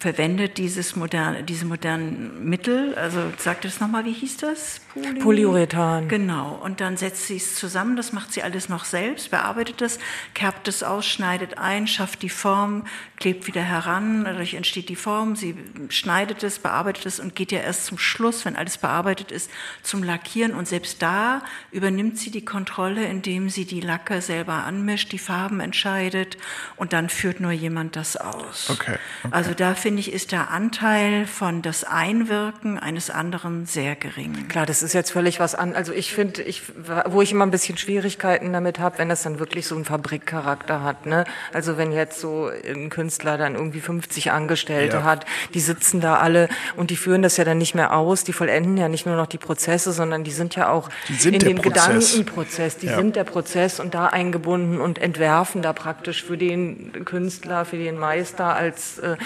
verwendet 0.04 0.58
dieses 0.58 0.96
moderne, 0.96 1.44
diese 1.44 1.64
modernen 1.64 2.46
Mittel. 2.46 2.94
Also 2.94 3.32
sagt 3.38 3.64
es 3.64 3.80
nochmal, 3.80 4.04
wie 4.04 4.12
hieß 4.12 4.36
das? 4.36 4.82
Poly 4.92 5.18
Polyurethan. 5.18 6.08
Genau. 6.08 6.60
Und 6.62 6.82
dann 6.82 6.98
setzt 6.98 7.26
sie 7.26 7.36
es 7.36 7.54
zusammen. 7.54 7.96
Das 7.96 8.12
macht 8.12 8.30
sie 8.30 8.42
alles 8.42 8.68
noch 8.68 8.84
selbst, 8.84 9.30
bearbeitet 9.30 9.80
es, 9.80 9.98
kerbt 10.34 10.68
es 10.68 10.82
aus, 10.82 11.06
schneidet 11.06 11.56
ein, 11.56 11.86
schafft 11.86 12.20
die 12.20 12.28
Form, 12.28 12.84
klebt 13.16 13.46
wieder 13.46 13.62
heran. 13.62 14.24
Dadurch 14.24 14.52
entsteht 14.52 14.90
die 14.90 14.96
Form. 14.96 15.36
Sie 15.36 15.56
schneidet 15.88 16.42
es, 16.42 16.58
bearbeitet 16.58 17.06
es 17.06 17.18
und 17.18 17.34
geht 17.34 17.50
ja 17.50 17.60
erst 17.60 17.86
zum 17.86 17.96
Schluss, 17.96 18.44
wenn 18.44 18.56
alles 18.56 18.76
bearbeitet 18.76 19.32
ist, 19.32 19.50
zum 19.82 20.02
Lackieren. 20.02 20.52
Und 20.52 20.68
selbst 20.68 21.00
da 21.00 21.42
übernimmt 21.72 22.18
sie 22.18 22.30
die 22.30 22.44
Kontrolle, 22.44 23.06
indem 23.06 23.48
sie 23.48 23.64
die 23.64 23.80
Lacke 23.80 24.20
selber 24.20 24.64
anmischt, 24.64 25.12
die 25.12 25.18
Farben 25.18 25.60
entscheidet 25.60 26.36
und 26.76 26.92
dann 26.92 27.08
führt 27.08 27.40
nur 27.40 27.52
jemand 27.52 27.96
das 27.96 28.18
aus. 28.18 28.68
Okay. 28.68 28.98
okay. 29.22 29.32
Also 29.34 29.54
da 29.54 29.74
finde 29.74 29.93
ich, 30.00 30.12
ist 30.12 30.32
der 30.32 30.50
Anteil 30.50 31.26
von 31.26 31.62
das 31.62 31.84
Einwirken 31.84 32.78
eines 32.78 33.10
anderen 33.10 33.66
sehr 33.66 33.96
gering. 33.96 34.48
Klar, 34.48 34.66
das 34.66 34.82
ist 34.82 34.92
jetzt 34.92 35.10
völlig 35.10 35.40
was 35.40 35.54
an. 35.54 35.74
Also 35.74 35.92
ich 35.92 36.12
finde, 36.12 36.42
ich, 36.42 36.62
wo 37.06 37.22
ich 37.22 37.32
immer 37.32 37.46
ein 37.46 37.50
bisschen 37.50 37.76
Schwierigkeiten 37.76 38.52
damit 38.52 38.78
habe, 38.78 38.98
wenn 38.98 39.08
das 39.08 39.22
dann 39.22 39.38
wirklich 39.38 39.66
so 39.66 39.74
einen 39.74 39.84
Fabrikcharakter 39.84 40.82
hat. 40.82 41.06
Ne? 41.06 41.24
Also 41.52 41.76
wenn 41.76 41.92
jetzt 41.92 42.20
so 42.20 42.50
ein 42.66 42.90
Künstler 42.90 43.38
dann 43.38 43.54
irgendwie 43.54 43.80
50 43.80 44.32
Angestellte 44.32 44.98
ja. 44.98 45.02
hat, 45.04 45.26
die 45.54 45.60
sitzen 45.60 46.00
da 46.00 46.16
alle 46.16 46.48
und 46.76 46.90
die 46.90 46.96
führen 46.96 47.22
das 47.22 47.36
ja 47.36 47.44
dann 47.44 47.58
nicht 47.58 47.74
mehr 47.74 47.96
aus, 47.96 48.24
die 48.24 48.32
vollenden 48.32 48.76
ja 48.76 48.88
nicht 48.88 49.06
nur 49.06 49.16
noch 49.16 49.26
die 49.26 49.38
Prozesse, 49.38 49.92
sondern 49.92 50.24
die 50.24 50.32
sind 50.32 50.56
ja 50.56 50.70
auch 50.70 50.90
in 51.22 51.38
dem 51.38 51.56
Prozess. 51.56 52.12
Gedankenprozess, 52.14 52.76
die 52.78 52.86
ja. 52.86 52.96
sind 52.96 53.16
der 53.16 53.24
Prozess 53.24 53.80
und 53.80 53.94
da 53.94 54.06
eingebunden 54.06 54.80
und 54.80 54.98
entwerfen 54.98 55.62
da 55.62 55.72
praktisch 55.72 56.24
für 56.24 56.36
den 56.36 57.04
Künstler, 57.04 57.64
für 57.64 57.76
den 57.76 57.98
Meister 57.98 58.54
als 58.54 58.98
äh, 58.98 59.16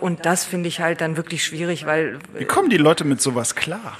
und 0.00 0.26
das 0.26 0.44
finde 0.44 0.68
ich 0.68 0.80
halt 0.80 1.00
dann 1.00 1.16
wirklich 1.16 1.44
schwierig, 1.44 1.86
weil 1.86 2.18
Wie 2.36 2.44
kommen 2.44 2.70
die 2.70 2.76
Leute 2.76 3.04
mit 3.04 3.20
sowas 3.20 3.54
klar? 3.54 3.98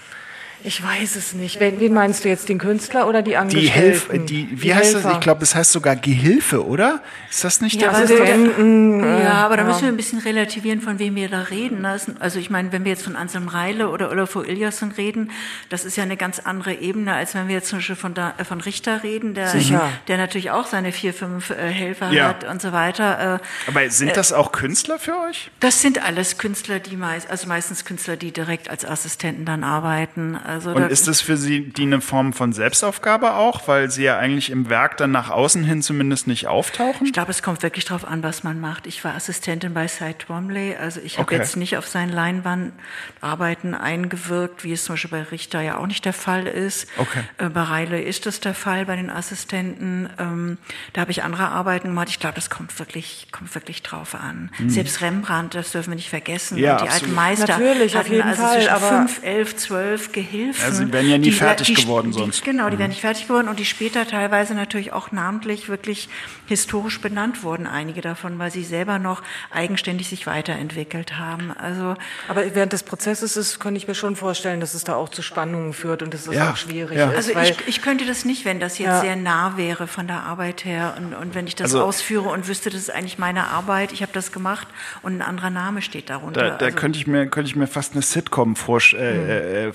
Ich 0.62 0.82
weiß 0.82 1.16
es 1.16 1.32
nicht. 1.32 1.58
Wen, 1.58 1.80
wen 1.80 1.94
meinst 1.94 2.24
du 2.24 2.28
jetzt, 2.28 2.48
den 2.48 2.58
Künstler 2.58 3.08
oder 3.08 3.22
die 3.22 3.36
Angestellten? 3.36 3.66
Die 3.66 3.80
Hilfe, 3.80 4.18
die, 4.18 4.48
wie 4.50 4.56
die 4.56 4.74
heißt 4.74 4.94
Helfer. 4.94 5.08
das? 5.08 5.14
Ich 5.14 5.20
glaube, 5.20 5.40
das 5.40 5.54
heißt 5.54 5.72
sogar 5.72 5.96
Gehilfe, 5.96 6.66
oder? 6.66 7.00
Ist 7.30 7.44
das 7.44 7.60
nicht 7.60 7.80
ja, 7.80 7.90
der 7.90 7.98
Assistenten? 7.98 9.00
Ja, 9.00 9.44
aber 9.44 9.56
da 9.56 9.62
ja. 9.62 9.68
müssen 9.68 9.82
wir 9.82 9.88
ein 9.88 9.96
bisschen 9.96 10.18
relativieren, 10.18 10.82
von 10.82 10.98
wem 10.98 11.14
wir 11.14 11.28
da 11.28 11.42
reden. 11.42 11.86
Also 11.86 12.38
ich 12.38 12.50
meine, 12.50 12.72
wenn 12.72 12.84
wir 12.84 12.92
jetzt 12.92 13.04
von 13.04 13.16
Anselm 13.16 13.48
Reile 13.48 13.88
oder 13.88 14.10
Olafur 14.10 14.46
Eliasson 14.46 14.92
reden, 14.92 15.30
das 15.70 15.84
ist 15.84 15.96
ja 15.96 16.02
eine 16.02 16.16
ganz 16.16 16.40
andere 16.40 16.74
Ebene, 16.74 17.14
als 17.14 17.34
wenn 17.34 17.48
wir 17.48 17.54
jetzt 17.54 17.68
zum 17.68 17.78
Beispiel 17.78 17.96
von, 17.96 18.12
da, 18.12 18.34
äh, 18.36 18.44
von 18.44 18.60
Richter 18.60 19.02
reden, 19.02 19.34
der, 19.34 19.48
Sicher. 19.48 19.88
der 20.08 20.18
natürlich 20.18 20.50
auch 20.50 20.66
seine 20.66 20.92
vier, 20.92 21.14
fünf 21.14 21.50
äh, 21.50 21.54
Helfer 21.70 22.10
ja. 22.10 22.28
hat 22.28 22.44
und 22.44 22.60
so 22.60 22.72
weiter. 22.72 23.40
Äh, 23.66 23.70
aber 23.70 23.88
sind 23.90 24.16
das 24.16 24.32
auch 24.32 24.52
Künstler 24.52 24.98
für 24.98 25.14
euch? 25.28 25.50
Das 25.60 25.80
sind 25.80 26.04
alles 26.04 26.36
Künstler, 26.36 26.80
die 26.80 26.96
meist, 26.96 27.30
also 27.30 27.48
meistens 27.48 27.84
Künstler, 27.84 28.16
die 28.16 28.32
direkt 28.32 28.68
als 28.68 28.84
Assistenten 28.84 29.46
dann 29.46 29.64
arbeiten. 29.64 30.38
Also 30.50 30.72
und 30.72 30.90
ist 30.90 31.06
das 31.06 31.20
für 31.20 31.36
Sie 31.36 31.68
die 31.68 31.82
eine 31.82 32.00
Form 32.00 32.32
von 32.32 32.52
Selbstaufgabe 32.52 33.34
auch, 33.34 33.68
weil 33.68 33.88
Sie 33.88 34.02
ja 34.02 34.18
eigentlich 34.18 34.50
im 34.50 34.68
Werk 34.68 34.96
dann 34.96 35.12
nach 35.12 35.30
außen 35.30 35.62
hin 35.62 35.80
zumindest 35.80 36.26
nicht 36.26 36.48
auftauchen? 36.48 37.06
Ich 37.06 37.12
glaube, 37.12 37.30
es 37.30 37.44
kommt 37.44 37.62
wirklich 37.62 37.84
darauf 37.84 38.04
an, 38.04 38.24
was 38.24 38.42
man 38.42 38.60
macht. 38.60 38.88
Ich 38.88 39.04
war 39.04 39.14
Assistentin 39.14 39.74
bei 39.74 39.86
Cy 39.86 40.14
Twombly, 40.14 40.74
also 40.74 41.00
ich 41.04 41.18
habe 41.18 41.28
okay. 41.28 41.36
jetzt 41.36 41.56
nicht 41.56 41.76
auf 41.76 41.86
sein 41.86 42.08
Leinwandarbeiten 42.08 43.74
eingewirkt, 43.74 44.64
wie 44.64 44.72
es 44.72 44.84
zum 44.84 44.94
Beispiel 44.94 45.10
bei 45.10 45.22
Richter 45.22 45.60
ja 45.60 45.76
auch 45.76 45.86
nicht 45.86 46.04
der 46.04 46.12
Fall 46.12 46.48
ist. 46.48 46.88
Okay. 46.96 47.20
Äh, 47.38 47.48
bei 47.48 47.62
Reile 47.62 48.02
ist 48.02 48.26
das 48.26 48.40
der 48.40 48.54
Fall 48.54 48.86
bei 48.86 48.96
den 48.96 49.08
Assistenten. 49.08 50.10
Ähm, 50.18 50.58
da 50.94 51.02
habe 51.02 51.12
ich 51.12 51.22
andere 51.22 51.48
Arbeiten 51.48 51.88
gemacht. 51.88 52.08
Ich 52.10 52.18
glaube, 52.18 52.34
das 52.34 52.50
kommt 52.50 52.76
wirklich, 52.80 53.28
kommt 53.30 53.54
wirklich 53.54 53.84
drauf 53.84 54.16
an. 54.16 54.50
Mhm. 54.58 54.68
Selbst 54.68 55.00
Rembrandt, 55.00 55.54
das 55.54 55.70
dürfen 55.70 55.90
wir 55.90 55.96
nicht 55.96 56.10
vergessen. 56.10 56.58
Ja, 56.58 56.78
die 56.78 56.88
absolut. 56.88 57.02
alten 57.02 57.14
Meister 57.14 57.46
Natürlich, 57.46 57.94
hatten 57.94 58.06
auf 58.06 58.12
jeden 58.12 58.28
also 58.28 58.42
Fall, 58.42 58.56
zwischen 58.56 58.70
aber 58.70 58.88
fünf, 58.88 59.22
elf, 59.22 59.54
zwölf 59.54 60.10
Gehilfen. 60.10 60.39
Ja, 60.46 60.70
sie 60.70 60.92
wären 60.92 61.08
ja 61.08 61.18
nie 61.18 61.24
die, 61.24 61.32
fertig 61.32 61.68
die, 61.68 61.74
geworden 61.74 62.12
die, 62.12 62.18
sonst. 62.18 62.44
Genau, 62.44 62.68
die 62.68 62.76
mhm. 62.76 62.80
wären 62.80 62.90
nicht 62.90 63.00
fertig 63.00 63.26
geworden 63.28 63.48
und 63.48 63.58
die 63.58 63.64
später 63.64 64.06
teilweise 64.06 64.54
natürlich 64.54 64.92
auch 64.92 65.12
namentlich 65.12 65.68
wirklich 65.68 66.08
historisch 66.46 67.00
benannt 67.00 67.42
wurden, 67.42 67.66
einige 67.66 68.00
davon, 68.00 68.38
weil 68.38 68.50
sie 68.50 68.64
selber 68.64 68.98
noch 68.98 69.22
eigenständig 69.50 70.08
sich 70.08 70.26
weiterentwickelt 70.26 71.18
haben. 71.18 71.52
Also, 71.52 71.96
aber 72.28 72.54
während 72.54 72.72
des 72.72 72.82
Prozesses 72.82 73.36
ist, 73.36 73.60
kann 73.60 73.76
ich 73.76 73.86
mir 73.86 73.94
schon 73.94 74.16
vorstellen, 74.16 74.60
dass 74.60 74.74
es 74.74 74.84
da 74.84 74.94
auch 74.96 75.08
zu 75.08 75.22
Spannungen 75.22 75.72
führt 75.72 76.02
und 76.02 76.12
dass 76.12 76.26
es 76.26 76.34
ja, 76.34 76.50
auch 76.50 76.56
schwierig 76.56 76.98
ja. 76.98 77.10
ist. 77.10 77.36
Also 77.36 77.40
ich, 77.40 77.68
ich 77.68 77.82
könnte 77.82 78.04
das 78.04 78.24
nicht, 78.24 78.44
wenn 78.44 78.60
das 78.60 78.78
jetzt 78.78 78.88
ja. 78.88 79.00
sehr 79.00 79.16
nah 79.16 79.56
wäre 79.56 79.86
von 79.86 80.06
der 80.06 80.24
Arbeit 80.24 80.64
her 80.64 80.94
und, 80.98 81.14
und 81.14 81.34
wenn 81.34 81.46
ich 81.46 81.54
das 81.54 81.74
also, 81.74 81.84
ausführe 81.84 82.28
und 82.28 82.48
wüsste, 82.48 82.70
das 82.70 82.80
ist 82.80 82.90
eigentlich 82.90 83.18
meine 83.18 83.48
Arbeit, 83.48 83.92
ich 83.92 84.02
habe 84.02 84.12
das 84.12 84.32
gemacht 84.32 84.68
und 85.02 85.14
ein 85.14 85.22
anderer 85.22 85.50
Name 85.50 85.82
steht 85.82 86.10
darunter. 86.10 86.42
Da, 86.42 86.50
da 86.56 86.66
also, 86.66 86.76
könnte 86.76 86.98
ich 86.98 87.06
mir 87.06 87.26
könnte 87.26 87.48
ich 87.48 87.56
mir 87.56 87.66
fast 87.66 87.92
eine 87.92 88.02
Sitcom 88.02 88.56
vor, 88.56 88.78
äh, 88.78 88.82
hm. 88.82 89.28
äh, 89.28 89.72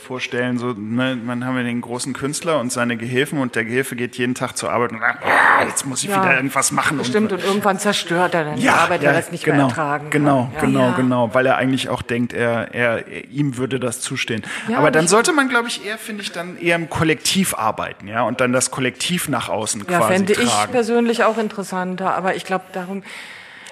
vorstellen. 0.59 0.75
So, 0.75 0.81
ne, 0.81 1.15
man 1.15 1.45
haben 1.45 1.55
wir 1.55 1.63
den 1.63 1.81
großen 1.81 2.13
Künstler 2.13 2.59
und 2.59 2.71
seine 2.71 2.97
Gehilfen 2.97 3.39
und 3.39 3.55
der 3.55 3.65
Gehilfe 3.65 3.95
geht 3.95 4.17
jeden 4.17 4.35
Tag 4.35 4.57
zur 4.57 4.71
Arbeit 4.71 4.91
und 4.91 4.99
sagt, 4.99 5.23
ah, 5.25 5.63
jetzt 5.65 5.85
muss 5.85 6.03
ich 6.03 6.09
ja, 6.09 6.23
wieder 6.23 6.35
irgendwas 6.35 6.71
machen. 6.71 7.03
Stimmt, 7.03 7.31
und, 7.31 7.39
und 7.39 7.45
irgendwann 7.45 7.79
zerstört 7.79 8.33
er 8.33 8.45
dann 8.45 8.57
ja, 8.57 8.61
die 8.61 8.69
Arbeit, 8.69 9.03
ja, 9.03 9.11
er 9.11 9.17
das 9.17 9.31
nicht 9.31 9.43
genau, 9.43 9.57
mehr 9.57 9.65
ertragen 9.67 10.09
Genau, 10.09 10.51
kann. 10.57 10.71
genau, 10.71 10.93
genau, 10.95 11.33
weil 11.33 11.45
er 11.45 11.57
eigentlich 11.57 11.89
auch 11.89 12.01
denkt, 12.01 12.33
er, 12.33 12.73
er, 12.73 13.07
ihm 13.31 13.57
würde 13.57 13.79
das 13.79 14.01
zustehen. 14.01 14.43
Aber 14.75 14.91
dann 14.91 15.07
sollte 15.07 15.33
man, 15.33 15.49
glaube 15.49 15.67
ich, 15.67 15.85
eher, 15.85 15.97
finde 15.97 16.23
ich, 16.23 16.31
dann 16.31 16.57
eher 16.57 16.75
im 16.75 16.89
Kollektiv 16.89 17.53
arbeiten, 17.55 18.07
ja, 18.07 18.23
und 18.23 18.41
dann 18.41 18.53
das 18.53 18.71
Kollektiv 18.71 19.29
nach 19.29 19.49
außen 19.49 19.85
quasi 19.87 20.13
fände 20.13 20.33
tragen. 20.33 20.47
ich 20.47 20.71
persönlich 20.71 21.23
auch 21.23 21.37
interessanter, 21.37 22.15
aber 22.15 22.35
ich 22.35 22.45
glaube, 22.45 22.65
darum 22.73 23.03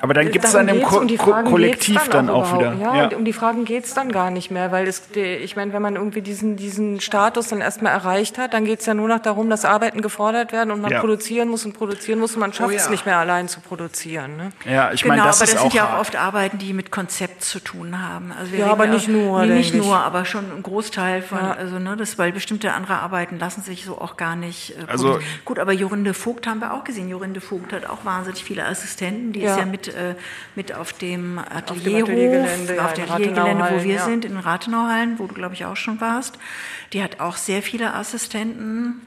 aber 0.04 0.14
dann 0.14 0.32
gibt 0.32 0.43
es 0.43 0.51
dann 0.51 0.68
im 0.68 0.82
Ko 0.82 0.97
um 0.97 1.08
Ko 1.18 1.32
Kollektiv 1.43 1.95
dann, 2.10 2.28
dann 2.28 2.30
auch, 2.30 2.54
wieder. 2.54 2.74
Ja, 2.74 3.10
ja, 3.10 3.16
um 3.16 3.24
die 3.24 3.32
Fragen 3.32 3.64
geht 3.64 3.86
es 3.86 3.93
dann 3.93 4.12
gar 4.12 4.32
nicht 4.32 4.51
mehr, 4.51 4.70
weil 4.70 4.86
es, 4.86 5.04
ich 5.16 5.56
meine, 5.56 5.72
wenn 5.72 5.82
man 5.82 5.95
irgendwie 5.95 6.22
diesen, 6.22 6.58
diesen 6.58 6.99
Status 6.99 7.47
dann 7.47 7.62
erstmal 7.62 7.93
erreicht 7.93 8.38
hat, 8.38 8.54
dann 8.54 8.66
geht 8.66 8.82
es 8.82 8.86
ja 8.86 8.95
nur 8.95 9.08
noch 9.08 9.20
darum, 9.20 9.49
dass 9.49 9.64
Arbeiten 9.64 10.01
gefordert 10.01 10.51
werden 10.51 10.72
und 10.72 10.82
man 10.82 10.91
ja. 10.91 10.99
produzieren 10.99 11.47
muss 11.47 11.64
und 11.64 11.72
produzieren 11.72 12.20
muss 12.20 12.34
und 12.34 12.41
man 12.41 12.51
schafft 12.51 12.74
oh, 12.74 12.76
es 12.76 12.89
nicht 12.89 13.06
mehr 13.06 13.18
allein 13.18 13.47
zu 13.47 13.62
produzieren. 13.62 14.36
Ne? 14.36 14.51
Ja, 14.70 14.91
ich 14.91 15.04
genau, 15.04 15.16
meine, 15.16 15.26
das 15.26 15.38
aber 15.38 15.45
ist 15.45 15.54
das 15.54 15.62
auch 15.62 15.72
sind 15.72 15.74
ja 15.74 15.95
auch 15.95 16.01
oft 16.01 16.18
Arbeiten, 16.18 16.58
die 16.58 16.74
mit 16.74 16.91
Konzept 16.91 17.41
zu 17.45 17.62
tun 17.62 18.01
haben. 18.01 18.34
Also 18.38 18.58
ja, 18.58 18.68
aber 18.68 18.88
nicht 18.88 19.08
nur. 19.08 19.45
Nee, 19.45 19.54
nicht 19.54 19.74
nur, 19.74 19.95
aber 19.95 20.26
schon 20.26 20.51
ein 20.51 20.64
Großteil 20.64 21.22
von, 21.22 21.39
also 21.39 21.80
ne, 21.80 21.95
das, 21.95 22.18
weil 22.18 22.34
bestimmte 22.34 22.74
andere 22.74 22.95
Arbeiten 22.95 23.39
lassen 23.39 23.62
sich 23.62 23.86
so 23.86 24.01
auch 24.01 24.18
gar 24.18 24.36
nicht. 24.36 24.72
Äh, 24.72 24.91
also 24.91 25.20
gut, 25.45 25.60
aber 25.60 25.72
Jorinde 25.72 26.14
Vogt 26.14 26.45
haben 26.45 26.60
wir 26.60 26.74
auch 26.74 26.84
gesehen. 26.84 27.08
Jorinde 27.08 27.39
Vogt 27.39 27.72
hat 27.72 27.86
auch 27.86 28.04
wahnsinnig 28.04 28.43
viele 28.43 28.66
Assistenten, 28.66 29.32
die 29.32 29.43
ist 29.43 29.58
ja 29.58 29.66
mit, 29.66 29.93
äh, 29.94 30.16
mit 30.56 30.74
auf 30.74 30.94
dem 30.94 31.39
Atelierhof, 31.39 32.10
Ateliergelände, 32.10 32.84
auf 32.84 32.94
dem 32.94 33.12
Ateliergelände, 33.12 33.68
wo 33.72 33.84
wir 33.84 33.96
ja. 33.96 34.06
sind, 34.06 34.26
in 34.26 34.38
Rathenauhallen, 34.38 35.20
wo 35.20 35.28
du, 35.28 35.34
glaube 35.34 35.56
ich, 35.56 35.66
auch 35.66 35.76
schon 35.76 36.02
warst. 36.02 36.38
Die 36.94 37.04
hat 37.04 37.20
auch 37.20 37.38
sehr 37.38 37.62
viele 37.62 37.94
Assistenten. 37.94 39.02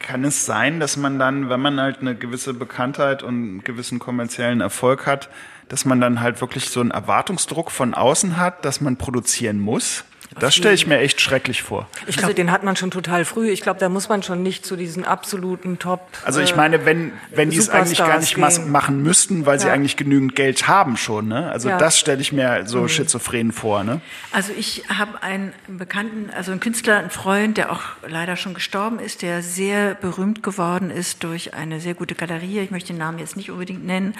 Kann 0.00 0.24
es 0.24 0.46
sein, 0.46 0.80
dass 0.80 0.96
man 0.96 1.18
dann, 1.18 1.48
wenn 1.48 1.60
man 1.60 1.80
halt 1.80 2.00
eine 2.00 2.14
gewisse 2.14 2.54
Bekanntheit 2.54 3.22
und 3.22 3.34
einen 3.34 3.64
gewissen 3.64 3.98
kommerziellen 3.98 4.60
Erfolg 4.60 5.06
hat, 5.06 5.30
dass 5.68 5.84
man 5.84 6.00
dann 6.00 6.20
halt 6.20 6.40
wirklich 6.40 6.68
so 6.68 6.80
einen 6.80 6.90
Erwartungsdruck 6.90 7.70
von 7.70 7.94
außen 7.94 8.36
hat, 8.36 8.64
dass 8.64 8.80
man 8.80 8.96
produzieren 8.96 9.58
muss? 9.60 10.04
Das 10.38 10.54
stelle 10.54 10.74
ich 10.74 10.86
mir 10.86 10.98
echt 10.98 11.20
schrecklich 11.20 11.62
vor. 11.62 11.88
Ich 12.06 12.16
glaube, 12.16 12.34
den 12.34 12.50
hat 12.50 12.62
man 12.62 12.76
schon 12.76 12.90
total 12.90 13.24
früh. 13.24 13.50
Ich 13.50 13.62
glaube, 13.62 13.80
da 13.80 13.88
muss 13.88 14.08
man 14.08 14.22
schon 14.22 14.42
nicht 14.42 14.64
zu 14.64 14.76
diesen 14.76 15.04
absoluten 15.04 15.78
Top. 15.78 16.00
Also 16.24 16.40
ich 16.40 16.56
meine, 16.56 16.84
wenn, 16.84 17.12
wenn 17.34 17.50
die 17.50 17.58
es 17.58 17.68
eigentlich 17.68 17.98
gar 17.98 18.18
nicht 18.18 18.34
gehen. 18.34 18.70
machen 18.70 19.02
müssten, 19.02 19.46
weil 19.46 19.56
ja. 19.56 19.62
sie 19.62 19.70
eigentlich 19.70 19.96
genügend 19.96 20.34
Geld 20.34 20.68
haben 20.68 20.96
schon. 20.96 21.28
Ne? 21.28 21.50
Also 21.50 21.68
ja. 21.68 21.78
das 21.78 21.98
stelle 21.98 22.20
ich 22.20 22.32
mir 22.32 22.66
so 22.66 22.82
mhm. 22.82 22.88
schizophren 22.88 23.52
vor. 23.52 23.84
Ne? 23.84 24.00
Also 24.32 24.52
ich 24.56 24.84
habe 24.88 25.22
einen 25.22 25.52
Bekannten, 25.68 26.30
also 26.30 26.50
einen 26.52 26.60
Künstler, 26.60 26.98
einen 26.98 27.10
Freund, 27.10 27.56
der 27.56 27.72
auch 27.72 27.82
leider 28.06 28.36
schon 28.36 28.54
gestorben 28.54 28.98
ist, 28.98 29.22
der 29.22 29.42
sehr 29.42 29.94
berühmt 29.94 30.42
geworden 30.42 30.90
ist 30.90 31.24
durch 31.24 31.54
eine 31.54 31.80
sehr 31.80 31.94
gute 31.94 32.14
Galerie. 32.14 32.60
Ich 32.60 32.70
möchte 32.70 32.92
den 32.92 32.98
Namen 32.98 33.18
jetzt 33.18 33.36
nicht 33.36 33.50
unbedingt 33.50 33.84
nennen. 33.84 34.14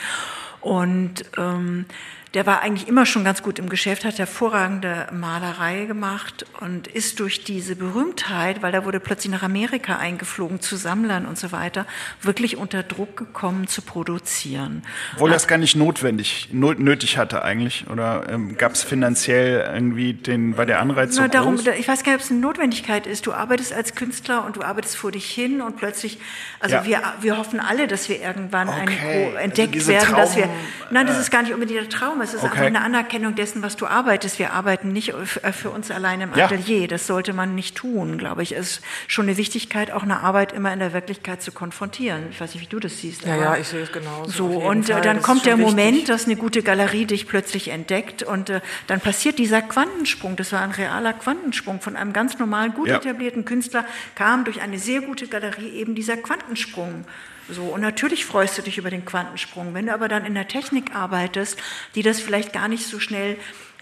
Und 0.60 1.24
ähm, 1.36 1.86
der 2.34 2.46
war 2.46 2.62
eigentlich 2.62 2.88
immer 2.88 3.04
schon 3.04 3.24
ganz 3.24 3.42
gut 3.42 3.58
im 3.58 3.68
Geschäft, 3.68 4.04
hat 4.06 4.18
hervorragende 4.18 5.06
Malerei 5.12 5.84
gemacht 5.84 6.46
und 6.60 6.86
ist 6.86 7.20
durch 7.20 7.44
diese 7.44 7.76
Berühmtheit, 7.76 8.62
weil 8.62 8.72
er 8.72 8.86
wurde 8.86 9.00
plötzlich 9.00 9.30
nach 9.30 9.42
Amerika 9.42 9.96
eingeflogen 9.96 10.60
zu 10.60 10.76
Sammlern 10.76 11.26
und 11.26 11.38
so 11.38 11.52
weiter, 11.52 11.86
wirklich 12.22 12.56
unter 12.56 12.82
Druck 12.82 13.18
gekommen 13.18 13.66
zu 13.66 13.82
produzieren. 13.82 14.82
Obwohl 15.14 15.30
er 15.30 15.36
es 15.36 15.46
gar 15.46 15.58
nicht 15.58 15.76
notwendig, 15.76 16.48
nötig 16.52 17.18
hatte 17.18 17.42
eigentlich? 17.42 17.84
Oder 17.90 18.26
ähm, 18.30 18.56
gab 18.56 18.72
es 18.72 18.82
finanziell 18.82 19.70
irgendwie 19.74 20.14
den, 20.14 20.54
bei 20.54 20.64
der 20.64 20.80
Anreiz 20.80 21.16
so 21.16 21.26
darum, 21.26 21.56
groß? 21.56 21.66
Ich 21.78 21.86
weiß 21.86 22.02
gar 22.02 22.12
nicht, 22.12 22.20
ob 22.20 22.24
es 22.24 22.30
eine 22.30 22.40
Notwendigkeit 22.40 23.06
ist. 23.06 23.26
Du 23.26 23.34
arbeitest 23.34 23.74
als 23.74 23.94
Künstler 23.94 24.46
und 24.46 24.56
du 24.56 24.62
arbeitest 24.62 24.96
vor 24.96 25.12
dich 25.12 25.26
hin 25.30 25.60
und 25.60 25.76
plötzlich, 25.76 26.18
also 26.60 26.76
ja. 26.76 26.84
wir, 26.86 27.02
wir 27.20 27.36
hoffen 27.36 27.60
alle, 27.60 27.86
dass 27.88 28.08
wir 28.08 28.22
irgendwann 28.22 28.70
okay. 28.70 29.32
eine, 29.32 29.38
entdeckt 29.40 29.74
also 29.74 29.88
werden, 29.88 30.06
Traum, 30.06 30.16
dass 30.16 30.36
wir, 30.36 30.48
nein, 30.90 31.06
das 31.06 31.18
äh, 31.18 31.20
ist 31.20 31.30
gar 31.30 31.42
nicht 31.42 31.52
unbedingt 31.52 31.78
der 31.78 31.88
Traum 31.90 32.21
Es 32.22 32.34
ist 32.34 32.40
Okay. 32.44 32.52
einfach 32.52 32.66
eine 32.66 32.80
Anerkennung 32.82 33.34
dessen, 33.34 33.62
was 33.62 33.76
du 33.76 33.86
arbeitest. 33.86 34.38
Wir 34.38 34.52
arbeiten 34.52 34.92
nicht 34.92 35.10
äh, 35.10 35.52
für 35.52 35.70
uns 35.70 35.90
allein 35.90 36.20
im 36.20 36.34
Ja. 36.34 36.44
Atelier. 36.46 36.88
Das 36.88 37.06
sollte 37.06 37.32
man 37.32 37.54
nicht 37.54 37.76
tun, 37.76 38.18
glaube 38.18 38.42
ich. 38.42 38.52
Es 38.52 38.78
ist 38.78 38.82
schon 39.08 39.26
eine 39.26 39.36
Wichtigkeit, 39.36 39.90
auch 39.90 40.02
eine 40.02 40.20
Arbeit 40.20 40.52
immer 40.52 40.72
in 40.72 40.78
der 40.78 40.92
Wirklichkeit 40.92 41.42
zu 41.42 41.52
konfrontieren. 41.52 42.26
Ich 42.30 42.40
weiß 42.40 42.54
nicht, 42.54 42.62
wie 42.62 42.66
du 42.68 42.78
das 42.80 42.98
siehst. 42.98 43.24
Ja, 43.24 43.36
ja, 43.36 43.56
ich 43.56 43.68
sehe 43.68 43.82
es 43.82 43.92
genauso. 43.92 44.30
So, 44.30 44.46
und 44.46 44.88
äh, 44.88 44.92
Fall. 44.92 45.02
dann 45.02 45.16
Das 45.16 45.24
kommt 45.26 45.46
der 45.46 45.56
Moment, 45.56 45.92
wichtig. 45.92 46.06
dass 46.08 46.26
eine 46.26 46.36
gute 46.36 46.62
Galerie 46.62 47.06
dich 47.06 47.26
plötzlich 47.26 47.68
entdeckt 47.68 48.22
und 48.22 48.50
äh, 48.50 48.60
dann 48.86 49.00
passiert 49.00 49.38
dieser 49.38 49.60
Quantensprung. 49.62 50.36
Das 50.36 50.52
war 50.52 50.60
ein 50.62 50.70
realer 50.70 51.12
Quantensprung. 51.12 51.80
Von 51.80 51.96
einem 51.96 52.12
ganz 52.12 52.38
normalen, 52.38 52.72
gut 52.74 52.88
Ja. 52.88 52.96
etablierten 52.96 53.44
Künstler 53.44 53.84
kam 54.14 54.44
durch 54.44 54.60
eine 54.62 54.78
sehr 54.78 55.00
gute 55.00 55.26
Galerie 55.26 55.70
eben 55.70 55.94
dieser 55.94 56.16
Quantensprung. 56.16 57.04
So, 57.52 57.64
und 57.64 57.80
natürlich 57.80 58.24
freust 58.24 58.58
du 58.58 58.62
dich 58.62 58.78
über 58.78 58.90
den 58.90 59.04
Quantensprung. 59.04 59.74
Wenn 59.74 59.86
du 59.86 59.94
aber 59.94 60.08
dann 60.08 60.24
in 60.24 60.34
der 60.34 60.48
Technik 60.48 60.94
arbeitest, 60.94 61.58
die 61.94 62.02
das 62.02 62.20
vielleicht 62.20 62.52
gar 62.52 62.68
nicht 62.68 62.86
so 62.86 62.98
schnell 62.98 63.36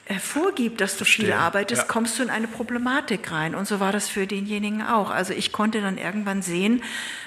äh, 0.07 0.19
vorgibt, 0.19 0.81
dass 0.81 0.97
du 0.97 1.05
viel 1.05 1.27
Verstehe, 1.27 1.39
arbeitest, 1.39 1.83
ja. 1.83 1.89
kommst 1.89 2.19
du 2.19 2.23
in 2.25 2.31
eine 2.31 2.49
Problematik 2.49 3.31
rein. 3.31 3.55
Und 3.55 3.69
so 3.69 3.79
war 3.79 3.93
das 3.93 4.09
für 4.09 4.27
denjenigen 4.27 4.83
auch. 4.83 5.11
Also 5.11 5.33
ich 5.33 5.53
konnte 5.53 5.81
dann 5.81 5.99
irgendwann 5.99 6.43
sehen, 6.43 6.83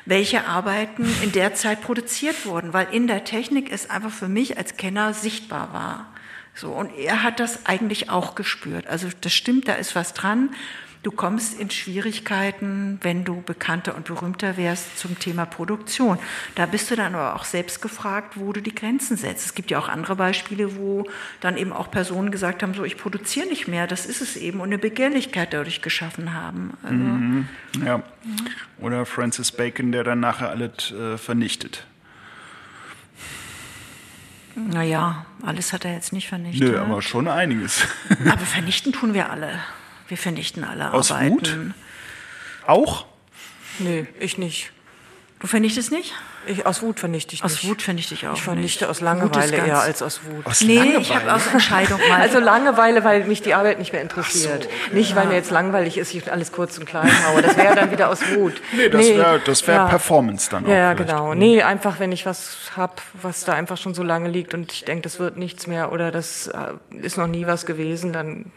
welche 0.06 0.46
Arbeiten 0.46 1.08
in 1.22 1.32
der 1.32 1.54
Zeit 1.54 1.82
produziert 1.82 2.46
wurden, 2.46 2.74
weil 2.74 2.88
in 2.92 3.08
der 3.08 3.24
Technik 3.24 3.72
es 3.72 3.90
einfach 3.90 4.12
für 4.12 4.28
mich 4.28 4.58
als 4.58 4.76
Kenner 4.76 5.14
sichtbar 5.14 5.72
war. 5.72 6.14
So, 6.56 6.72
und 6.72 6.96
er 6.96 7.24
hat 7.24 7.40
das 7.40 7.66
eigentlich 7.66 8.10
auch 8.10 8.36
gespürt. 8.36 8.88
Also 8.88 9.08
das 9.22 9.34
stimmt, 9.34 9.68
da 9.68 9.74
ist 9.74 9.96
was 9.96 10.14
dran. 10.14 10.50
Du 11.04 11.12
kommst 11.12 11.60
in 11.60 11.70
Schwierigkeiten, 11.70 12.98
wenn 13.02 13.26
du 13.26 13.42
bekannter 13.42 13.94
und 13.96 14.06
berühmter 14.06 14.56
wärst 14.56 14.98
zum 14.98 15.20
Thema 15.20 15.46
Produktion. 15.46 16.18
Da 16.56 16.66
bist 16.66 16.90
du 16.90 16.96
dann 16.96 17.14
aber 17.14 17.36
auch 17.36 17.44
selbst 17.44 17.82
gefragt, 17.82 18.38
wo 18.38 18.54
du 18.54 18.62
die 18.62 18.74
Grenzen 18.74 19.18
setzt. 19.18 19.46
Es 19.46 19.54
gibt 19.54 19.70
ja 19.70 19.80
auch 19.80 19.90
andere 19.90 20.16
Beispiele, 20.16 20.78
wo 20.78 21.06
dann 21.42 21.58
eben 21.58 21.74
auch 21.74 21.92
Personen 21.92 22.32
gesagt 22.32 22.64
haben, 22.64 22.74
so 22.74 22.86
ich 22.86 22.96
produziere 22.96 23.48
nicht 23.48 23.68
mehr, 23.68 23.86
das 23.86 24.06
ist 24.06 24.22
es 24.22 24.38
eben 24.38 24.62
und 24.62 24.70
eine 24.70 24.78
Begehrlichkeit 24.78 25.52
dadurch 25.52 25.82
geschaffen 25.82 26.34
haben. 26.34 26.72
Also, 26.84 27.86
Ja. 27.86 28.04
Oder 28.80 29.06
Francis 29.06 29.52
Bacon, 29.52 29.92
der 29.92 30.06
dann 30.06 30.22
nachher 30.22 30.52
alles 30.52 30.92
äh, 30.92 31.18
vernichtet. 31.18 31.86
Naja, 34.56 35.26
alles 35.42 35.74
hat 35.74 35.84
er 35.84 35.94
jetzt 35.94 36.14
nicht 36.14 36.30
vernichtet. 36.30 36.72
Nö, 36.72 36.80
aber 36.80 37.02
schon 37.02 37.28
einiges. 37.28 37.88
aber 38.26 38.46
vernichten 38.46 38.94
tun 38.94 39.14
wir 39.14 39.30
alle. 39.30 39.60
Wir 40.14 40.18
vernichten 40.20 40.64
alle 40.64 40.94
Aus 40.94 41.12
Arbeiten. 41.12 41.32
Wut? 41.70 42.68
Auch? 42.68 43.06
Nee, 43.80 44.06
ich 44.20 44.38
nicht. 44.38 44.72
Du 45.40 45.48
vernichtest 45.48 45.92
nicht? 45.92 46.14
Ich, 46.46 46.68
aus 46.68 46.84
Wut 46.84 47.00
vernichte 47.00 47.34
ich 47.34 47.44
Aus 47.44 47.54
nicht. 47.54 47.68
Wut 47.68 47.82
vernichte 47.82 48.14
ich 48.14 48.28
auch 48.28 48.36
Ich 48.36 48.44
vernichte 48.44 48.84
nicht. 48.84 48.92
aus 48.92 49.02
Langeweile 49.02 49.58
eher 49.58 49.80
als 49.82 50.04
aus 50.04 50.22
Wut. 50.24 50.46
Aus 50.46 50.62
Nee, 50.62 50.76
Langeweile? 50.78 51.00
ich 51.02 51.16
habe 51.16 51.34
aus 51.34 51.48
Entscheidung 51.48 52.00
mal. 52.10 52.22
Also 52.22 52.38
Langeweile, 52.40 53.04
weil 53.04 53.24
mich 53.26 53.42
die 53.42 53.56
Arbeit 53.56 53.80
nicht 53.80 53.92
mehr 53.92 54.04
interessiert. 54.04 54.70
Nicht, 54.92 55.16
weil 55.16 55.26
mir 55.26 55.34
jetzt 55.34 55.50
langweilig 55.50 55.98
ist, 55.98 56.14
ich 56.14 56.32
alles 56.32 56.52
kurz 56.52 56.78
und 56.78 56.86
klein 56.86 57.10
haue. 57.28 57.42
Das 57.42 57.58
wäre 57.58 57.74
dann 57.74 57.90
wieder 57.90 58.10
aus 58.12 58.20
Wut. 58.36 58.62
Nee, 58.74 58.90
das 58.90 59.08
wäre 59.08 59.42
das 59.44 59.66
wär 59.68 59.76
ja. 59.78 59.86
Performance 59.88 60.48
dann 60.52 60.64
auch. 60.66 60.70
Ja, 60.70 60.76
ja, 60.76 60.92
vielleicht. 60.96 61.10
genau. 61.10 61.34
Nee, 61.34 61.64
einfach 61.64 62.00
wenn 62.00 62.12
ich 62.12 62.28
was 62.28 62.56
hab, 62.78 63.02
was 63.20 63.46
da 63.46 63.54
einfach 63.54 63.78
schon 63.78 63.96
so 63.96 64.04
lange 64.04 64.30
liegt 64.30 64.54
und 64.54 64.72
ich 64.74 64.86
denke, 64.86 65.02
das 65.02 65.18
wird 65.18 65.38
nichts 65.38 65.66
mehr 65.66 65.92
oder 65.92 66.12
das 66.12 66.50
äh, 66.50 66.74
ist 67.02 67.18
noch 67.18 67.26
nie 67.26 67.48
was 67.48 67.66
gewesen, 67.66 68.14
dann 68.14 68.52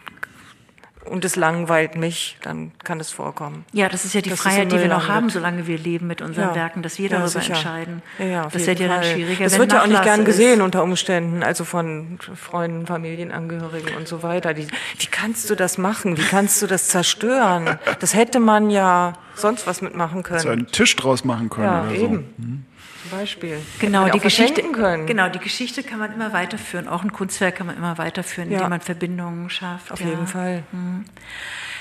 und 1.10 1.24
es 1.24 1.36
langweilt 1.36 1.96
mich, 1.96 2.36
dann 2.42 2.72
kann 2.84 3.00
es 3.00 3.10
vorkommen. 3.10 3.64
Ja, 3.72 3.88
das 3.88 4.04
ist 4.04 4.14
ja 4.14 4.20
die 4.20 4.30
Das 4.30 4.40
Freiheit, 4.40 4.70
die 4.72 4.78
wir 4.78 4.88
noch 4.88 5.08
haben, 5.08 5.30
solange 5.30 5.66
wir 5.66 5.78
leben 5.78 6.06
mit 6.06 6.20
unseren 6.22 6.48
Ja. 6.48 6.54
Werken, 6.54 6.82
dass 6.82 6.98
wir 6.98 7.04
Ja, 7.08 7.18
darüber 7.18 7.28
sicher. 7.28 7.54
entscheiden. 7.54 8.02
Ja, 8.18 8.24
ja, 8.26 8.44
auf 8.46 8.52
das 8.52 8.66
jeden 8.66 8.78
wird 8.80 8.90
ja 8.90 8.94
dann 8.96 9.04
schwieriger. 9.04 9.44
Das 9.44 9.52
wenn 9.54 9.60
wird 9.60 9.72
ja 9.72 9.82
auch 9.82 9.86
nicht 9.86 10.02
gern 10.02 10.20
ist. 10.20 10.26
gesehen 10.26 10.60
unter 10.62 10.82
Umständen, 10.82 11.42
also 11.42 11.64
von 11.64 12.18
Freunden, 12.34 12.86
Familienangehörigen 12.86 13.94
und 13.96 14.08
so 14.08 14.22
weiter. 14.22 14.54
Die, 14.54 14.66
wie 14.66 15.06
kannst 15.10 15.48
du 15.50 15.54
das 15.54 15.78
machen? 15.78 16.16
Wie 16.16 16.22
kannst 16.22 16.60
du 16.62 16.66
das 16.66 16.88
zerstören? 16.88 17.78
Das 18.00 18.14
hätte 18.14 18.40
man 18.40 18.70
ja 18.70 19.14
sonst 19.34 19.66
was 19.66 19.82
mitmachen 19.82 20.22
können. 20.22 20.40
So 20.40 20.48
einen 20.48 20.66
Tisch 20.66 20.96
draus 20.96 21.24
machen 21.24 21.48
können 21.50 21.66
ja, 21.66 21.82
oder 21.82 21.90
so. 21.90 22.04
eben. 22.04 22.66
Zum 23.02 23.18
Beispiel. 23.18 23.60
Genau, 23.78 24.08
die 24.08 24.18
Geschichte, 24.18 24.62
können. 24.62 25.06
genau, 25.06 25.28
die 25.28 25.38
Geschichte 25.38 25.82
kann 25.82 25.98
man 25.98 26.12
immer 26.12 26.32
weiterführen. 26.32 26.88
Auch 26.88 27.02
ein 27.02 27.12
Kunstwerk 27.12 27.56
kann 27.56 27.66
man 27.66 27.76
immer 27.76 27.98
weiterführen, 27.98 28.50
Ja. 28.50 28.58
indem 28.58 28.70
man 28.70 28.80
Verbindungen 28.80 29.48
schafft. 29.50 29.92
Auf 29.92 30.00
ja. 30.00 30.06
jeden 30.08 30.26
Fall. 30.26 30.62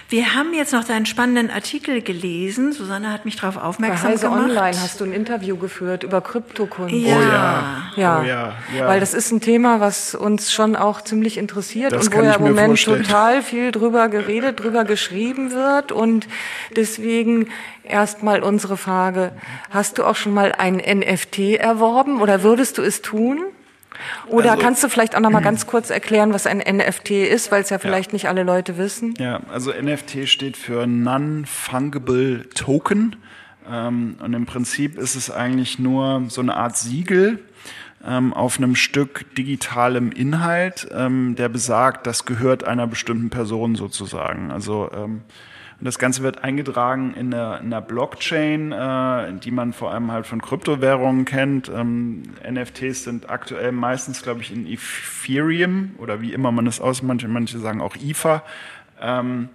Wir 0.08 0.36
haben 0.36 0.53
jetzt 0.53 0.72
noch 0.72 0.84
deinen 0.84 1.08
spannenden 1.08 1.49
Artikel 1.49 2.01
gelesen. 2.01 2.74
Susanne 2.74 3.12
hat 3.12 3.26
mich 3.26 3.38
darauf 3.38 3.56
Bei 3.56 3.62
aufmerksam 3.62 4.12
Heise 4.12 4.28
gemacht. 4.28 4.49
Online 4.49 4.80
hast 4.80 5.01
du 5.01 5.06
ein 5.06 5.12
Interview 5.12 5.58
geführt 5.58 6.03
über 6.03 6.22
Kryptokunst. 6.22 6.93
Ja. 6.93 7.18
Oh 7.18 7.22
ja. 7.22 7.91
Ja. 7.95 8.20
Oh 8.22 8.24
ja, 8.24 8.53
ja. 8.78 8.88
weil 8.88 8.99
das 8.99 9.16
ist 9.16 9.32
ein 9.32 9.41
Thema, 9.41 9.80
was 9.80 10.14
uns 10.14 10.51
schon 10.51 10.76
auch 10.76 11.01
ziemlich 11.01 11.38
interessiert 11.38 11.91
Das 11.91 12.08
und 12.08 12.16
wo 12.16 12.22
ja 12.22 12.36
im 12.36 12.41
Moment 12.41 12.68
vorstellen. 12.68 13.03
total 13.03 13.41
viel 13.41 13.72
drüber 13.72 14.08
geredet, 14.10 14.60
drüber 14.60 14.84
geschrieben 14.84 15.51
wird. 15.51 15.91
Und 15.91 16.28
deswegen 16.76 17.49
erstmal 17.84 18.43
unsere 18.43 18.78
Frage, 18.78 19.32
hast 19.72 19.97
du 19.97 20.03
auch 20.03 20.16
schon 20.16 20.36
mal 20.36 20.51
ein 20.51 20.76
NFT 20.76 21.56
erworben 21.58 22.22
oder 22.22 22.43
würdest 22.43 22.78
du 22.78 22.84
es 22.84 23.01
tun? 23.01 23.39
Oder 24.27 24.51
Also- 24.51 24.63
kannst 24.63 24.83
du 24.83 24.89
vielleicht 24.89 25.15
auch 25.15 25.19
noch 25.21 25.31
mal 25.31 25.41
ganz 25.43 25.67
kurz 25.67 25.89
erklären, 25.89 26.33
was 26.33 26.47
ein 26.47 26.59
NFT 26.59 27.11
ist, 27.11 27.51
weil 27.51 27.61
es 27.61 27.69
ja 27.69 27.79
vielleicht 27.79 28.13
nicht 28.13 28.27
alle 28.27 28.43
Leute 28.43 28.77
wissen? 28.77 29.13
Ja, 29.17 29.41
also 29.51 29.71
NFT 29.71 30.27
steht 30.27 30.57
für 30.57 30.87
Non-Fungible 30.87 32.49
Token. 32.49 33.15
Ähm, 33.69 34.17
und 34.21 34.33
im 34.33 34.45
Prinzip 34.45 34.97
ist 34.97 35.15
es 35.15 35.31
eigentlich 35.31 35.79
nur 35.79 36.23
so 36.29 36.41
eine 36.41 36.55
Art 36.55 36.77
Siegel 36.77 37.39
ähm, 38.05 38.33
auf 38.33 38.57
einem 38.57 38.75
Stück 38.75 39.33
digitalem 39.35 40.11
Inhalt, 40.11 40.87
ähm, 40.93 41.35
der 41.35 41.49
besagt, 41.49 42.05
das 42.05 42.25
gehört 42.25 42.63
einer 42.63 42.85
bestimmten 42.85 43.29
Person 43.31 43.75
sozusagen. 43.75 44.51
Also 44.51 44.89
und 45.80 45.86
das 45.86 45.99
Ganze 45.99 46.23
wird 46.23 46.43
eingetragen 46.43 47.13
in 47.15 47.34
einer, 47.34 47.59
in 47.59 47.67
einer 47.67 47.82
Blockchain, 47.82 48.71
äh, 48.71 49.34
die 49.43 49.51
man 49.51 49.73
vor 49.73 49.91
allem 49.91 50.11
halt 50.11 50.26
von 50.26 50.41
Kryptowährungen 50.41 51.26
kennt. 51.26 51.69
Ähm, 51.69 52.23
NFTs 52.49 53.03
sind 53.03 53.30
aktuell 53.30 53.73
meistens, 53.73 54.21
glaube 54.21 54.41
ich, 54.41 54.53
in 54.53 54.65
Ethereum 54.65 55.95
oder 55.97 56.21
wie 56.21 56.34
immer 56.34 56.51
man 56.51 56.65
es 56.67 56.80
aus, 56.80 57.03
manche, 57.03 57.28
manche 57.28 57.59
sagen 57.59 57.82
auch 57.82 57.95
Ether. 57.97 58.43
Ähm, 59.01 59.49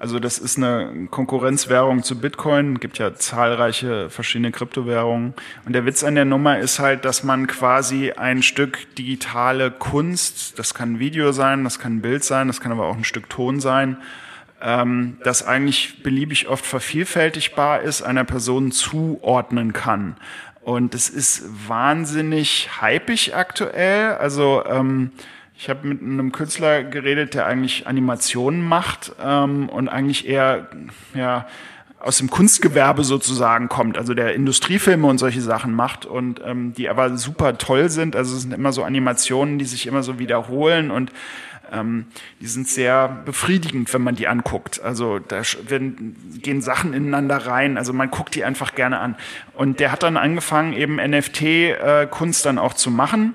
also 0.00 0.18
das 0.18 0.38
ist 0.38 0.56
eine 0.56 1.08
Konkurrenzwährung 1.10 2.02
zu 2.02 2.18
Bitcoin. 2.18 2.80
Gibt 2.80 2.98
ja 2.98 3.14
zahlreiche 3.14 4.08
verschiedene 4.08 4.50
Kryptowährungen. 4.50 5.34
Und 5.66 5.74
der 5.74 5.84
Witz 5.84 6.04
an 6.04 6.14
der 6.14 6.24
Nummer 6.24 6.58
ist 6.58 6.78
halt, 6.78 7.04
dass 7.04 7.22
man 7.22 7.46
quasi 7.46 8.12
ein 8.12 8.42
Stück 8.42 8.94
digitale 8.94 9.70
Kunst, 9.70 10.58
das 10.58 10.72
kann 10.72 10.94
ein 10.94 10.98
Video 11.00 11.32
sein, 11.32 11.64
das 11.64 11.78
kann 11.78 11.96
ein 11.96 12.00
Bild 12.00 12.24
sein, 12.24 12.46
das 12.46 12.62
kann 12.62 12.72
aber 12.72 12.86
auch 12.86 12.96
ein 12.96 13.04
Stück 13.04 13.28
Ton 13.28 13.60
sein, 13.60 13.98
ähm, 14.60 15.18
das 15.24 15.46
eigentlich 15.46 16.02
beliebig 16.02 16.48
oft 16.48 16.64
vervielfältigbar 16.64 17.82
ist, 17.82 18.02
einer 18.02 18.24
Person 18.24 18.72
zuordnen 18.72 19.72
kann. 19.72 20.16
Und 20.62 20.94
es 20.94 21.08
ist 21.08 21.44
wahnsinnig 21.68 22.68
hypig 22.80 23.34
aktuell. 23.34 24.14
Also 24.14 24.62
ähm, 24.66 25.12
ich 25.56 25.68
habe 25.68 25.86
mit 25.86 26.02
einem 26.02 26.32
Künstler 26.32 26.84
geredet, 26.84 27.34
der 27.34 27.46
eigentlich 27.46 27.86
Animationen 27.86 28.62
macht 28.62 29.12
ähm, 29.22 29.68
und 29.68 29.88
eigentlich 29.88 30.28
eher 30.28 30.68
ja 31.14 31.46
aus 31.98 32.16
dem 32.16 32.30
Kunstgewerbe 32.30 33.04
sozusagen 33.04 33.68
kommt, 33.68 33.98
also 33.98 34.14
der 34.14 34.34
Industriefilme 34.34 35.06
und 35.06 35.18
solche 35.18 35.42
Sachen 35.42 35.74
macht 35.74 36.06
und 36.06 36.40
ähm, 36.44 36.72
die 36.72 36.88
aber 36.88 37.16
super 37.18 37.58
toll 37.58 37.90
sind. 37.90 38.16
Also 38.16 38.36
es 38.36 38.42
sind 38.42 38.54
immer 38.54 38.72
so 38.72 38.84
Animationen, 38.84 39.58
die 39.58 39.66
sich 39.66 39.86
immer 39.86 40.02
so 40.02 40.18
wiederholen 40.18 40.90
und 40.90 41.12
ähm, 41.72 42.06
die 42.40 42.46
sind 42.46 42.68
sehr 42.68 43.08
befriedigend, 43.08 43.92
wenn 43.92 44.02
man 44.02 44.14
die 44.14 44.28
anguckt. 44.28 44.80
Also 44.82 45.18
da 45.18 45.42
werden, 45.68 46.40
gehen 46.42 46.62
Sachen 46.62 46.92
ineinander 46.92 47.46
rein. 47.46 47.78
Also 47.78 47.92
man 47.92 48.10
guckt 48.10 48.34
die 48.34 48.44
einfach 48.44 48.74
gerne 48.74 48.98
an. 48.98 49.16
Und 49.54 49.80
der 49.80 49.92
hat 49.92 50.02
dann 50.02 50.16
angefangen, 50.16 50.72
eben 50.72 50.96
NFT-Kunst 50.96 52.46
dann 52.46 52.58
auch 52.58 52.74
zu 52.74 52.90
machen. 52.90 53.34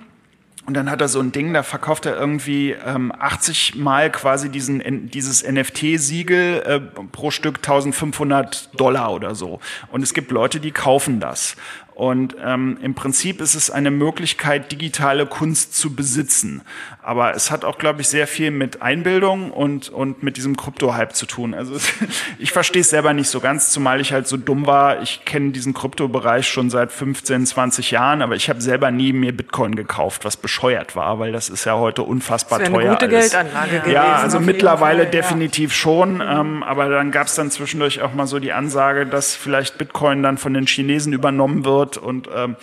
Und 0.66 0.74
dann 0.74 0.90
hat 0.90 1.00
er 1.00 1.08
so 1.08 1.20
ein 1.20 1.32
Ding, 1.32 1.54
da 1.54 1.62
verkauft 1.62 2.08
er 2.08 2.18
irgendwie 2.18 2.72
ähm, 2.72 3.12
80 3.18 3.76
Mal 3.76 4.12
quasi 4.12 4.50
diesen, 4.50 5.12
dieses 5.12 5.44
NFT-Siegel 5.44 6.64
äh, 6.66 6.80
pro 7.12 7.30
Stück 7.30 7.58
1500 7.58 8.80
Dollar 8.80 9.14
oder 9.14 9.36
so. 9.36 9.60
Und 9.92 10.02
es 10.02 10.16
gibt 10.16 10.32
Leute, 10.32 10.60
die 10.60 10.72
kaufen 10.72 11.20
das. 11.20 11.56
Und 11.94 12.36
ähm, 12.44 12.78
im 12.82 12.96
Prinzip 12.96 13.40
ist 13.40 13.54
es 13.54 13.70
eine 13.70 13.92
Möglichkeit, 13.92 14.72
digitale 14.72 15.28
Kunst 15.28 15.76
zu 15.76 15.96
besitzen. 15.96 16.62
Aber 17.06 17.36
es 17.36 17.52
hat 17.52 17.64
auch, 17.66 17.78
glaube 17.78 18.02
ich, 18.02 18.08
sehr 18.08 18.26
viel 18.26 18.50
mit 18.50 18.82
Einbildung 18.82 19.52
und, 19.52 19.90
und 19.90 20.24
mit 20.24 20.38
diesem 20.38 20.58
Krypto-Hype 20.58 21.14
zu 21.16 21.28
tun. 21.28 21.54
Also 21.54 21.76
ich 22.40 22.52
verstehe 22.52 22.82
es 22.82 22.90
selber 22.90 23.14
nicht 23.14 23.30
so 23.30 23.40
ganz, 23.40 23.70
zumal 23.70 24.02
ich 24.02 24.12
halt 24.12 24.28
so 24.28 24.38
dumm 24.38 24.66
war. 24.66 25.04
Ich 25.04 25.24
kenne 25.24 25.52
diesen 25.52 25.76
Kryptobereich 25.76 26.48
schon 26.48 26.72
seit 26.72 26.92
15, 26.92 27.46
20 27.46 27.92
Jahren, 27.92 28.24
aber 28.24 28.36
ich 28.36 28.50
habe 28.50 28.60
selber 28.60 28.90
nie 28.90 29.14
mir 29.14 29.38
Bitcoin 29.38 29.76
gekauft, 29.76 30.26
was 30.26 30.36
bescheuert 30.36 30.96
war, 30.96 31.20
weil 31.20 31.32
das 31.32 31.50
ist 31.50 31.66
ja 31.66 31.76
heute 31.76 32.02
unfassbar 32.02 32.58
Das 32.58 32.70
wäre 32.70 32.80
eine 32.80 32.90
teuer. 32.90 32.98
gute 32.98 33.16
alles. 33.16 33.32
Geldanlage 33.32 33.80
gewesen. 33.82 33.92
Ja, 33.92 34.16
also 34.16 34.40
mittlerweile 34.40 35.04
Fall, 35.04 35.14
ja. 35.14 35.22
definitiv 35.22 35.74
schon. 35.74 36.24
Ähm, 36.28 36.64
aber 36.64 36.90
dann 36.90 37.12
gab 37.12 37.28
es 37.28 37.36
dann 37.36 37.52
zwischendurch 37.52 38.02
auch 38.02 38.16
mal 38.16 38.26
so 38.26 38.40
die 38.40 38.52
Ansage, 38.52 39.06
dass 39.06 39.36
vielleicht 39.36 39.78
Bitcoin 39.78 40.24
dann 40.24 40.40
von 40.40 40.56
den 40.56 40.66
Chinesen 40.66 41.14
übernommen 41.14 41.66
wird 41.66 41.98
und 41.98 42.28
ähm, 42.36 42.56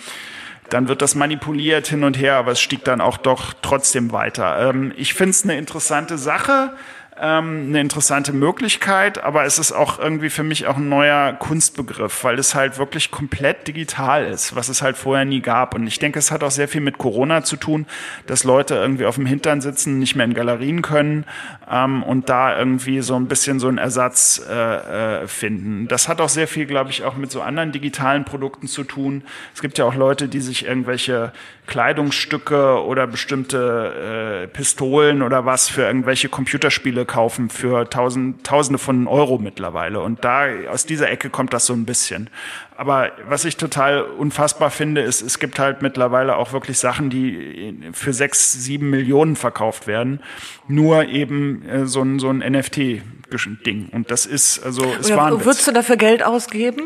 dann 0.69 0.87
wird 0.87 1.01
das 1.01 1.15
manipuliert 1.15 1.87
hin 1.87 2.03
und 2.03 2.17
her, 2.17 2.35
aber 2.35 2.51
es 2.51 2.61
stieg 2.61 2.83
dann 2.83 3.01
auch 3.01 3.17
doch 3.17 3.53
trotzdem 3.61 4.11
weiter. 4.11 4.69
Ähm, 4.69 4.93
ich 4.95 5.13
finde 5.13 5.31
es 5.31 5.43
eine 5.43 5.57
interessante 5.57 6.17
Sache 6.17 6.71
ähm, 7.19 7.67
eine 7.67 7.81
interessante 7.81 8.33
Möglichkeit, 8.33 9.23
aber 9.23 9.45
es 9.45 9.59
ist 9.59 9.71
auch 9.71 9.99
irgendwie 9.99 10.29
für 10.29 10.43
mich 10.43 10.67
auch 10.67 10.77
ein 10.77 10.89
neuer 10.89 11.33
Kunstbegriff, 11.33 12.23
weil 12.23 12.39
es 12.39 12.55
halt 12.55 12.77
wirklich 12.77 13.11
komplett 13.11 13.67
digital 13.67 14.25
ist, 14.25 14.55
was 14.55 14.69
es 14.69 14.81
halt 14.81 14.97
vorher 14.97 15.25
nie 15.25 15.41
gab. 15.41 15.75
Und 15.75 15.85
ich 15.85 15.99
denke, 15.99 16.19
es 16.19 16.31
hat 16.31 16.43
auch 16.43 16.51
sehr 16.51 16.67
viel 16.67 16.81
mit 16.81 16.97
Corona 16.97 17.43
zu 17.43 17.55
tun, 17.55 17.85
dass 18.25 18.43
Leute 18.43 18.75
irgendwie 18.75 19.05
auf 19.05 19.15
dem 19.15 19.25
Hintern 19.25 19.61
sitzen, 19.61 19.99
nicht 19.99 20.15
mehr 20.15 20.25
in 20.25 20.33
Galerien 20.33 20.81
können 20.81 21.25
ähm, 21.69 22.03
und 22.03 22.29
da 22.29 22.57
irgendwie 22.57 23.01
so 23.01 23.15
ein 23.15 23.27
bisschen 23.27 23.59
so 23.59 23.67
einen 23.67 23.77
Ersatz 23.77 24.41
äh, 24.49 25.23
äh, 25.23 25.27
finden. 25.27 25.87
Das 25.87 26.07
hat 26.07 26.19
auch 26.19 26.29
sehr 26.29 26.47
viel, 26.47 26.65
glaube 26.65 26.89
ich, 26.89 27.03
auch 27.03 27.15
mit 27.15 27.31
so 27.31 27.41
anderen 27.41 27.71
digitalen 27.71 28.25
Produkten 28.25 28.67
zu 28.67 28.83
tun. 28.83 29.23
Es 29.53 29.61
gibt 29.61 29.77
ja 29.77 29.85
auch 29.85 29.95
Leute, 29.95 30.27
die 30.27 30.41
sich 30.41 30.65
irgendwelche 30.65 31.31
Kleidungsstücke 31.67 32.83
oder 32.83 33.07
bestimmte 33.07 34.43
äh, 34.43 34.47
Pistolen 34.47 35.21
oder 35.21 35.45
was 35.45 35.69
für 35.69 35.83
irgendwelche 35.83 36.27
Computerspiele 36.27 37.02
kaufen 37.05 37.49
für 37.49 37.89
tausend, 37.89 38.45
Tausende 38.45 38.79
von 38.79 39.07
Euro 39.07 39.37
mittlerweile. 39.37 40.01
Und 40.01 40.23
da 40.23 40.47
aus 40.69 40.85
dieser 40.85 41.09
Ecke 41.09 41.29
kommt 41.29 41.53
das 41.53 41.65
so 41.65 41.73
ein 41.73 41.85
bisschen. 41.85 42.29
Aber 42.75 43.11
was 43.27 43.45
ich 43.45 43.57
total 43.57 44.01
unfassbar 44.01 44.71
finde, 44.71 45.01
ist, 45.01 45.21
es 45.21 45.39
gibt 45.39 45.59
halt 45.59 45.81
mittlerweile 45.81 46.37
auch 46.37 46.53
wirklich 46.53 46.79
Sachen, 46.79 47.09
die 47.09 47.91
für 47.93 48.13
sechs, 48.13 48.51
sieben 48.53 48.89
Millionen 48.89 49.35
verkauft 49.35 49.87
werden. 49.87 50.21
Nur 50.67 51.05
eben 51.07 51.67
äh, 51.67 51.85
so 51.85 52.01
ein, 52.01 52.19
so 52.19 52.29
ein 52.29 52.39
NFT-Ding. 52.39 53.89
Und 53.91 54.11
das 54.11 54.25
ist, 54.25 54.63
also, 54.63 54.83
es 54.99 55.09
war 55.15 55.45
Würdest 55.45 55.67
du 55.67 55.71
dafür 55.71 55.97
Geld 55.97 56.23
ausgeben? 56.23 56.81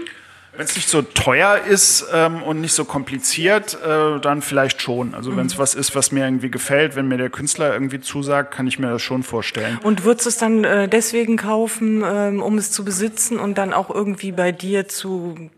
Wenn 0.58 0.66
es 0.66 0.76
nicht 0.76 0.90
so 0.90 1.04
teuer 1.04 1.62
ist 1.70 2.08
ähm, 2.12 2.42
und 2.42 2.62
nicht 2.62 2.74
so 2.74 2.84
kompliziert, 2.84 3.78
äh, 3.84 4.20
dann 4.20 4.42
vielleicht 4.42 4.82
schon. 4.82 5.14
Also 5.14 5.32
mhm. 5.32 5.38
wenn 5.38 5.46
es 5.46 5.60
was 5.60 5.76
ist, 5.76 5.96
was 5.96 6.12
mir 6.12 6.26
irgendwie 6.26 6.50
gefällt, 6.50 6.96
wenn 6.96 7.08
mir 7.08 7.18
der 7.18 7.30
Künstler 7.30 7.72
irgendwie 7.72 8.02
zusagt, 8.02 8.54
kann 8.56 8.66
ich 8.66 8.80
mir 8.80 8.90
das 8.90 9.04
schon 9.04 9.22
vorstellen. 9.22 9.78
Und 9.84 10.04
würdest 10.04 10.26
du 10.26 10.30
es 10.30 10.38
dann 10.38 10.64
äh, 10.64 10.90
deswegen 10.90 11.38
kaufen, 11.38 12.04
ähm, 12.04 12.42
um 12.42 12.58
es 12.58 12.72
zu 12.72 12.84
besitzen 12.84 13.38
und 13.38 13.60
dann 13.60 13.72
auch 13.72 13.92
irgendwie 13.92 14.32
bei 14.32 14.52
dir 14.52 14.88
zu 14.88 15.50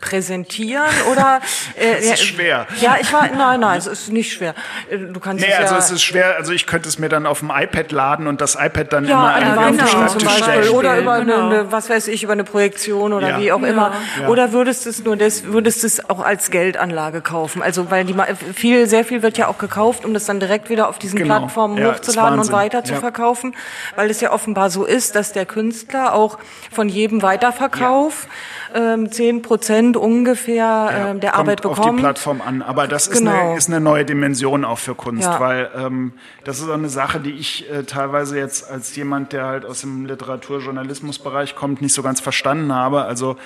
präsentieren 0.00 0.82
oder 1.10 1.40
äh, 1.78 1.94
es 1.98 2.04
ist 2.12 2.24
schwer. 2.24 2.66
Ja, 2.80 2.96
ich 3.00 3.12
war 3.12 3.28
nein, 3.28 3.60
nein, 3.60 3.78
es 3.78 3.86
ist 3.86 4.10
nicht 4.10 4.32
schwer. 4.32 4.54
Äh, 4.90 4.98
du 4.98 5.20
kannst 5.20 5.44
nee, 5.44 5.50
es 5.52 5.58
also 5.58 5.74
ja, 5.74 5.78
es 5.80 5.90
ist 5.90 6.02
schwer, 6.02 6.36
also 6.36 6.52
ich 6.52 6.66
könnte 6.66 6.88
es 6.88 6.98
mir 6.98 7.08
dann 7.08 7.26
auf 7.26 7.40
dem 7.40 7.50
iPad 7.54 7.92
laden 7.92 8.26
und 8.26 8.40
das 8.40 8.54
iPad 8.56 8.92
dann 8.92 9.06
ja, 9.06 9.36
immer 9.38 9.58
an 9.60 9.78
zum 9.78 10.24
Beispiel 10.24 10.42
stellen. 10.42 10.68
oder 10.70 10.98
über 10.98 11.20
genau. 11.20 11.46
eine, 11.48 11.72
was 11.72 11.88
weiß 11.90 12.08
ich, 12.08 12.22
über 12.22 12.32
eine 12.32 12.44
Projektion 12.44 13.12
oder 13.12 13.30
Ja. 13.30 13.40
wie 13.40 13.52
auch 13.52 13.60
Ja. 13.62 13.66
immer. 13.68 13.92
Ja. 14.20 14.28
Oder 14.28 14.52
würdest 14.52 14.84
du 14.86 14.90
es 14.90 15.04
nur 15.04 15.16
des, 15.16 15.44
würdest 15.44 15.82
du 15.82 15.86
es 15.86 16.08
auch 16.10 16.20
als 16.24 16.50
Geldanlage 16.50 17.20
kaufen? 17.20 17.62
Also 17.62 17.90
weil 17.90 18.04
die 18.04 18.14
viel 18.54 18.86
sehr 18.86 19.04
viel 19.04 19.22
wird 19.22 19.38
ja 19.38 19.48
auch 19.48 19.58
gekauft, 19.58 20.04
um 20.04 20.14
das 20.14 20.24
dann 20.26 20.40
direkt 20.40 20.70
wieder 20.70 20.88
auf 20.88 20.98
diesen 20.98 21.18
Genau. 21.18 21.38
Plattformen 21.38 21.84
hochzuladen 21.84 22.38
und 22.38 22.52
weiter 22.52 22.84
zu 22.84 22.94
Ja. 22.94 23.00
verkaufen, 23.00 23.54
weil 23.96 24.10
es 24.10 24.20
ja 24.20 24.32
offenbar 24.32 24.70
so 24.70 24.84
ist, 24.84 25.14
dass 25.16 25.32
der 25.32 25.46
Künstler 25.46 26.14
auch 26.14 26.38
von 26.72 26.88
jedem 26.88 27.22
Weiterverkauf 27.22 28.26
ähm, 28.74 29.10
10 29.10 29.42
Prozent 29.42 29.93
ungefähr 29.96 30.90
ähm, 31.10 31.20
der 31.20 31.30
kommt 31.32 31.40
Arbeit 31.40 31.66
auf 31.66 31.76
bekommt. 31.76 31.98
die 31.98 32.02
Plattform 32.02 32.40
an. 32.40 32.62
Aber 32.62 32.86
das 32.88 33.06
ist, 33.08 33.18
Genau. 33.18 33.30
eine, 33.30 33.56
ist 33.56 33.68
eine 33.68 33.80
neue 33.80 34.04
Dimension 34.04 34.64
auch 34.64 34.78
für 34.78 34.94
Kunst, 34.94 35.24
Ja. 35.24 35.40
weil 35.40 35.70
ähm, 35.76 36.12
das 36.44 36.60
ist 36.60 36.68
auch 36.68 36.74
eine 36.74 36.88
Sache, 36.88 37.20
die 37.20 37.32
ich 37.32 37.70
äh, 37.70 37.84
teilweise 37.84 38.38
jetzt 38.38 38.70
als 38.70 38.94
jemand, 38.96 39.32
der 39.32 39.46
halt 39.46 39.64
aus 39.64 39.80
dem 39.82 40.06
Literaturjournalismusbereich 40.06 41.54
kommt, 41.54 41.82
nicht 41.82 41.94
so 41.94 42.02
ganz 42.02 42.20
verstanden 42.20 42.72
habe. 42.72 43.02
Also 43.04 43.36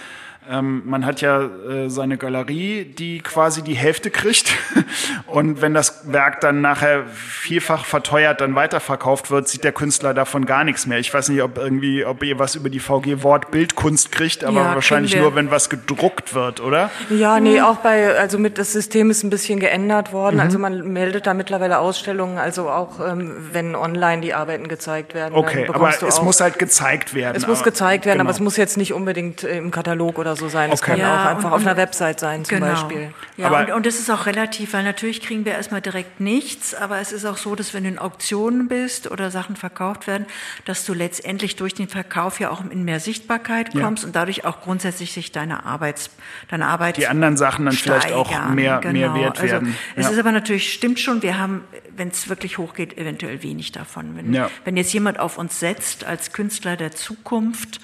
ähm, 0.51 0.83
man 0.85 1.05
hat 1.05 1.21
ja 1.21 1.43
äh, 1.43 1.89
seine 1.89 2.17
Galerie, 2.17 2.85
die 2.85 3.21
quasi 3.21 3.63
die 3.63 3.75
Hälfte 3.75 4.11
kriegt. 4.11 4.53
Und 5.27 5.61
wenn 5.61 5.75
das 5.75 6.13
Werk 6.13 6.41
dann 6.41 6.61
nachher 6.61 7.05
vielfach 7.07 7.85
verteuert 7.85 8.41
dann 8.41 8.55
weiterverkauft 8.55 9.31
wird, 9.31 9.49
sieht 9.49 9.65
der 9.65 9.73
Künstler 9.73 10.15
davon 10.15 10.47
gar 10.47 10.65
nichts 10.65 10.87
mehr. 10.87 10.99
Ich 10.99 11.13
weiß 11.13 11.29
nicht, 11.29 11.43
ob 11.43 11.59
irgendwie, 11.59 12.05
ob 12.05 12.23
ihr 12.23 12.39
was 12.39 12.55
über 12.55 12.71
die 12.71 12.81
VG 12.81 13.23
Wort 13.23 13.51
Bildkunst 13.51 14.11
kriegt, 14.13 14.45
aber 14.45 14.57
Ja, 14.61 14.75
wahrscheinlich 14.75 15.15
nur, 15.17 15.35
wenn 15.35 15.51
was 15.51 15.69
gedruckt 15.69 16.35
wird, 16.35 16.61
oder? 16.61 16.91
Ja, 17.11 17.41
nee, 17.41 17.61
auch 17.61 17.77
bei, 17.77 18.17
also 18.17 18.39
mit 18.39 18.59
das 18.59 18.73
System 18.73 19.11
ist 19.11 19.23
ein 19.25 19.31
bisschen 19.31 19.61
geändert 19.61 20.13
worden. 20.13 20.37
Mhm. 20.37 20.41
Also 20.41 20.59
man 20.59 20.93
meldet 20.93 21.27
da 21.27 21.35
mittlerweile 21.35 21.79
Ausstellungen, 21.79 22.39
also 22.39 22.71
auch 22.71 23.01
ähm, 23.07 23.49
wenn 23.53 23.75
online 23.75 24.23
die 24.23 24.33
Arbeiten 24.35 24.69
gezeigt 24.69 25.15
werden. 25.15 25.35
Okay, 25.35 25.69
aber 25.73 25.91
es 26.07 26.23
muss 26.23 26.41
halt 26.41 26.59
gezeigt 26.59 27.15
werden. 27.15 27.37
es 27.37 27.47
muss 27.47 27.59
aber- 27.59 27.71
gezeigt 27.71 28.07
werden, 28.07 28.21
aber 28.21 28.29
genau. 28.29 28.37
es 28.37 28.41
muss 28.41 28.57
jetzt 28.57 28.77
nicht 28.77 28.93
unbedingt 28.95 29.45
äh, 29.45 29.59
im 29.59 29.71
Katalog 29.71 30.19
oder 30.19 30.37
so 30.39 30.49
sein. 30.49 30.71
Es 30.73 30.81
Okay. 30.83 30.93
kann 30.93 31.01
Ja, 31.01 31.15
auch 31.23 31.27
einfach 31.27 31.45
und- 31.51 31.53
auf 31.57 31.61
einer 31.67 31.77
Website 31.77 32.21
sein 32.21 32.45
zum 32.45 32.59
genau. 32.61 32.71
Beispiel. 32.73 33.13
Ja, 33.37 33.47
Aber- 33.49 33.61
und, 33.61 33.73
und 33.73 33.87
das 33.87 33.99
ist 33.99 34.11
auch 34.11 34.25
relativ, 34.27 34.73
weil 34.73 34.85
natürlich 34.85 35.21
kriegen 35.21 35.45
wir 35.45 35.53
erstmal 35.53 35.81
direkt 35.83 36.21
nichts, 36.21 36.75
aber 36.75 36.99
es 37.01 37.13
ist 37.13 37.25
auch 37.27 37.37
so, 37.37 37.55
dass 37.55 37.75
wenn 37.75 37.83
du 37.83 37.91
in 37.91 37.99
Auktionen 37.99 38.69
bist 38.69 39.11
oder 39.11 39.31
Sachen 39.31 39.57
verkauft 39.57 40.07
werden, 40.07 40.27
dass 40.65 40.85
du 40.87 40.95
letztendlich 40.95 41.57
durch 41.57 41.75
den 41.75 41.89
Verkauf 41.89 42.41
ja 42.41 42.51
auch 42.51 42.63
in 42.71 42.85
mehr 42.85 43.01
Sichtbarkeit 43.01 43.75
Ja. 43.75 43.83
kommst 43.85 44.05
und 44.05 44.17
dadurch 44.17 44.45
auch 44.45 44.61
grundsätzlich 44.63 45.13
sich 45.13 45.33
deine 45.33 45.67
Arbeits, 45.67 46.11
deine 46.49 46.67
Arbeit 46.67 46.97
Die 46.97 47.07
anderen 47.09 47.37
Sachen 47.37 47.65
dann 47.67 47.75
vielleicht 47.75 48.13
auch 48.13 48.27
steigern. 48.29 48.55
mehr, 48.55 48.81
mehr 48.81 48.93
Genau. 49.09 49.15
wert 49.15 49.43
werden. 49.43 49.69
Also, 49.69 49.79
es 49.97 50.07
Ja. 50.07 50.13
ist 50.13 50.19
aber 50.19 50.33
natürlich, 50.33 50.73
stimmt 50.73 51.01
schon, 51.01 51.23
wir 51.23 51.39
haben, 51.39 51.65
wenn 51.97 52.09
es 52.09 52.29
wirklich 52.29 52.59
hochgeht, 52.59 52.97
eventuell 52.97 53.43
wenig 53.43 53.73
davon. 53.73 54.17
Wenn, 54.17 54.33
Ja. 54.33 54.51
wenn 54.65 54.77
jetzt 54.77 54.93
jemand 54.93 55.19
auf 55.19 55.39
uns 55.39 55.59
setzt 55.61 56.05
als 56.05 56.33
Künstler 56.33 56.77
der 56.77 56.93
Zukunft 56.93 57.81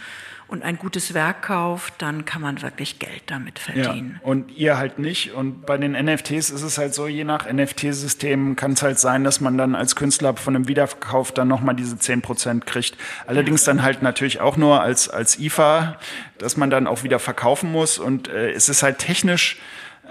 und 0.48 0.62
ein 0.62 0.76
gutes 0.78 1.14
Werk 1.14 1.42
kauft, 1.42 1.94
dann 1.98 2.24
kann 2.24 2.42
man 2.42 2.60
wirklich 2.62 2.98
Geld 2.98 3.22
damit 3.26 3.58
Ja, 3.66 3.84
verdienen. 3.84 4.20
und 4.22 4.50
ihr 4.52 4.76
halt 4.78 4.98
nicht. 4.98 5.32
Und 5.32 5.66
bei 5.66 5.76
den 5.78 5.92
NFTs 5.92 6.50
ist 6.50 6.62
es 6.62 6.78
halt 6.78 6.94
so, 6.94 7.06
je 7.06 7.24
nach 7.24 7.50
NFT-System 7.50 8.56
kann 8.56 8.72
es 8.72 8.82
halt 8.82 8.98
sein, 8.98 9.24
dass 9.24 9.40
man 9.40 9.56
dann 9.58 9.74
als 9.74 9.96
Künstler 9.96 10.36
von 10.36 10.54
einem 10.54 10.68
Wiederverkauf 10.68 11.32
dann 11.32 11.48
nochmal 11.48 11.74
diese 11.74 11.96
10% 11.96 12.60
kriegt. 12.64 12.96
Allerdings 13.26 13.64
dann 13.64 13.82
halt 13.82 14.02
natürlich 14.02 14.40
auch 14.40 14.56
nur 14.56 14.80
als, 14.80 15.08
als 15.08 15.38
IFA, 15.38 15.98
dass 16.38 16.56
man 16.56 16.70
dann 16.70 16.86
auch 16.86 17.02
wieder 17.02 17.18
verkaufen 17.18 17.70
muss. 17.72 17.98
Und 17.98 18.28
äh, 18.28 18.50
es 18.52 18.68
ist 18.68 18.82
halt 18.82 18.98
technisch 18.98 19.58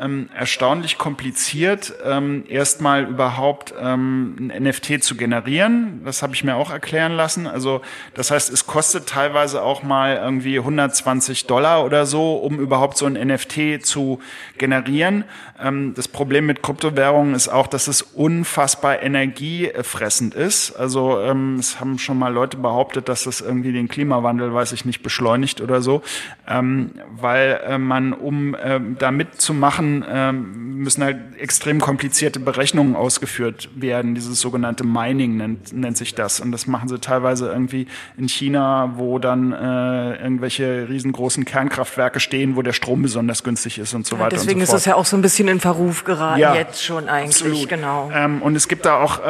ähm, 0.04 0.30
erstaunlich 0.36 0.98
kompliziert, 0.98 1.94
ähm, 2.04 2.44
erstmal 2.48 3.06
überhaupt 3.06 3.74
ähm, 3.80 4.36
ein 4.52 4.64
NFT 4.64 5.04
zu 5.04 5.16
generieren. 5.16 6.02
Das 6.04 6.22
habe 6.22 6.34
ich 6.34 6.44
mir 6.44 6.56
auch 6.56 6.72
erklären 6.72 7.14
lassen. 7.14 7.48
Also 7.48 7.82
das 8.14 8.32
heißt, 8.32 8.52
es 8.52 8.68
kostet 8.68 9.08
teilweise 9.08 9.62
auch 9.62 9.84
mal 9.84 10.18
irgendwie 10.18 10.60
120 10.60 11.48
Dollar 11.48 11.86
oder 11.86 12.06
so, 12.06 12.34
um 12.36 12.60
überhaupt 12.60 12.98
so 12.98 13.06
ein 13.06 13.14
NFT 13.14 13.86
zu 13.86 14.20
generieren. 14.58 15.24
Ähm, 15.62 15.94
das 15.96 16.08
Problem 16.08 16.46
mit 16.46 16.62
Kryptowährungen 16.62 17.36
ist 17.36 17.48
auch, 17.48 17.68
dass 17.68 17.88
es 17.88 18.02
unfassbar 18.02 19.02
energiefressend 19.02 20.36
ist. 20.36 20.76
Also 20.76 21.20
ähm, 21.20 21.56
es 21.60 21.80
haben 21.80 21.98
schon 22.00 22.20
mal 22.20 22.34
Leute 22.34 22.58
behauptet, 22.58 23.08
dass 23.08 23.24
das 23.24 23.42
irgendwie 23.42 23.72
den 23.72 23.88
Klimawandel, 23.88 24.54
weiß 24.54 24.74
ich 24.74 24.86
nicht, 24.86 25.02
beschleunigt 25.04 25.62
oder 25.62 25.82
so, 25.82 26.02
ähm, 26.48 26.92
weil 27.12 27.62
äh, 27.66 27.78
man, 27.78 28.14
um 28.14 28.56
ähm, 28.62 28.98
da 29.00 29.12
mitzumachen, 29.12 29.93
ähm, 30.08 30.78
müssen 30.78 31.04
halt 31.04 31.18
extrem 31.38 31.80
komplizierte 31.80 32.40
Berechnungen 32.40 32.96
ausgeführt 32.96 33.70
werden. 33.76 34.16
Dieses 34.16 34.40
sogenannte 34.40 34.84
Mining 34.84 35.38
nennt, 35.38 35.74
nennt 35.74 35.98
sich 35.98 36.16
das. 36.16 36.40
Und 36.40 36.52
das 36.52 36.68
machen 36.68 36.90
sie 36.90 37.00
teilweise 37.00 37.48
irgendwie 37.48 37.88
in 38.18 38.28
China, 38.28 38.94
wo 38.96 39.20
dann 39.20 39.52
äh, 39.54 40.16
irgendwelche 40.22 40.88
riesengroßen 40.90 41.46
Kernkraftwerke 41.46 42.20
stehen, 42.20 42.56
wo 42.56 42.62
der 42.62 42.74
Strom 42.74 43.02
besonders 43.02 43.44
günstig 43.44 43.80
ist 43.80 43.94
und 43.94 44.06
so 44.06 44.20
weiter. 44.20 44.30
Deswegen 44.30 44.60
und 44.60 44.64
ist 44.64 44.72
so 44.72 44.78
es 44.78 44.86
ja 44.86 44.96
auch 44.96 45.06
so 45.06 45.16
ein 45.18 45.22
bisschen 45.22 45.48
in 45.48 45.60
Verruf 45.60 46.04
geraten 46.04 46.40
Ja, 46.40 46.56
jetzt 46.56 46.84
schon 46.84 47.10
eigentlich, 47.10 47.44
Absolut. 47.44 47.70
genau. 47.70 48.12
Ähm, 48.14 48.42
und 48.42 48.56
es 48.56 48.68
gibt 48.68 48.86
da 48.86 49.00
auch 49.02 49.20
äh, 49.20 49.24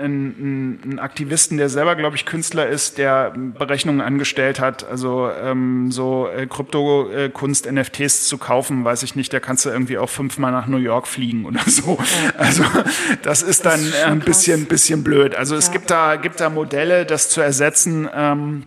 einen, 0.00 0.80
einen 0.84 0.98
Aktivisten, 0.98 1.56
der 1.56 1.68
selber, 1.68 1.94
glaube 1.96 2.16
ich, 2.16 2.24
Künstler 2.24 2.66
ist, 2.66 2.98
der 2.98 3.30
Berechnungen 3.30 4.00
angestellt 4.00 4.60
hat, 4.60 4.88
also 4.88 5.30
ähm, 5.30 5.90
so 5.92 6.28
äh, 6.28 6.46
Kryptokunst, 6.46 7.70
NFTs 7.70 8.26
zu 8.26 8.38
kaufen, 8.38 8.84
weiß 8.84 9.02
ich 9.02 9.16
nicht, 9.16 9.32
da 9.32 9.40
kannst 9.40 9.66
du 9.66 9.70
irgendwie 9.80 9.98
auch 9.98 10.10
fünfmal 10.10 10.52
nach 10.52 10.66
New 10.66 10.76
York 10.76 11.06
fliegen 11.06 11.46
oder 11.46 11.60
so. 11.66 11.98
Also 12.36 12.64
das 13.22 13.42
ist 13.42 13.64
dann 13.64 13.80
äh, 13.92 14.04
ein 14.04 14.20
bisschen, 14.20 14.66
bisschen 14.66 15.02
blöd. 15.02 15.34
Also 15.34 15.56
es 15.56 15.70
gibt 15.70 15.90
da, 15.90 16.16
gibt 16.16 16.40
da 16.40 16.50
Modelle, 16.50 17.06
das 17.06 17.30
zu 17.30 17.40
ersetzen. 17.40 18.08
Ähm, 18.14 18.64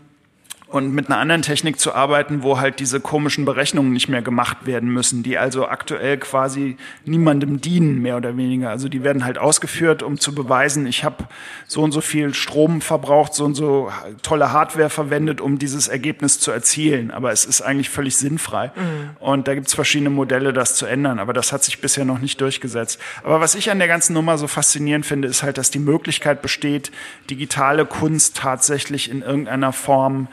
und 0.74 0.92
mit 0.92 1.08
einer 1.08 1.20
anderen 1.20 1.44
Technik 1.44 1.80
zu 1.80 1.94
arbeiten, 1.94 2.42
wo 2.42 2.60
halt 2.60 2.80
diese 2.80 3.00
komischen 3.00 3.46
Berechnungen 3.46 3.94
nicht 3.94 4.10
mehr 4.10 4.24
gemacht 4.24 4.66
werden 4.66 4.90
müssen, 4.90 5.22
die 5.22 5.38
also 5.38 5.68
aktuell 5.68 6.18
quasi 6.18 6.78
niemandem 7.06 7.62
dienen, 7.62 8.02
mehr 8.02 8.18
oder 8.18 8.38
weniger. 8.38 8.72
Also 8.72 8.90
die 8.90 9.04
werden 9.04 9.24
halt 9.24 9.38
ausgeführt, 9.38 10.02
um 10.02 10.20
zu 10.20 10.34
beweisen, 10.34 10.88
ich 10.88 11.04
habe 11.04 11.26
so 11.68 11.84
und 11.84 11.92
so 11.92 12.02
viel 12.02 12.34
Strom 12.34 12.82
verbraucht, 12.82 13.36
so 13.36 13.46
und 13.46 13.54
so 13.54 13.92
tolle 14.24 14.52
Hardware 14.52 14.90
verwendet, 14.90 15.42
um 15.42 15.60
dieses 15.60 15.88
Ergebnis 15.88 16.40
zu 16.40 16.50
erzielen. 16.50 17.12
Aber 17.12 17.32
es 17.32 17.46
ist 17.46 17.62
eigentlich 17.62 17.92
völlig 17.92 18.18
sinnfrei. 18.18 18.72
Und 19.20 19.48
da 19.48 19.54
gibt's 19.54 19.76
verschiedene 19.76 20.10
Modelle, 20.10 20.54
das 20.54 20.76
zu 20.76 20.88
ändern. 20.88 21.20
Aber 21.20 21.34
das 21.34 21.54
hat 21.54 21.64
sich 21.64 21.82
bisher 21.82 22.04
noch 22.04 22.18
nicht 22.18 22.42
durchgesetzt. 22.42 23.00
Aber 23.24 23.40
was 23.40 23.54
ich 23.54 23.70
an 23.70 23.78
der 23.78 23.88
ganzen 23.88 24.14
Nummer 24.14 24.40
so 24.40 24.48
faszinierend 24.48 25.06
finde, 25.06 25.28
ist 25.28 25.44
halt, 25.44 25.60
dass 25.60 25.70
die 25.70 25.78
Möglichkeit 25.78 26.42
besteht, 26.42 26.92
digitale 27.30 27.86
Kunst 27.86 28.38
tatsächlich 28.38 29.12
in 29.12 29.22
irgendeiner 29.22 29.72
Form 29.72 30.30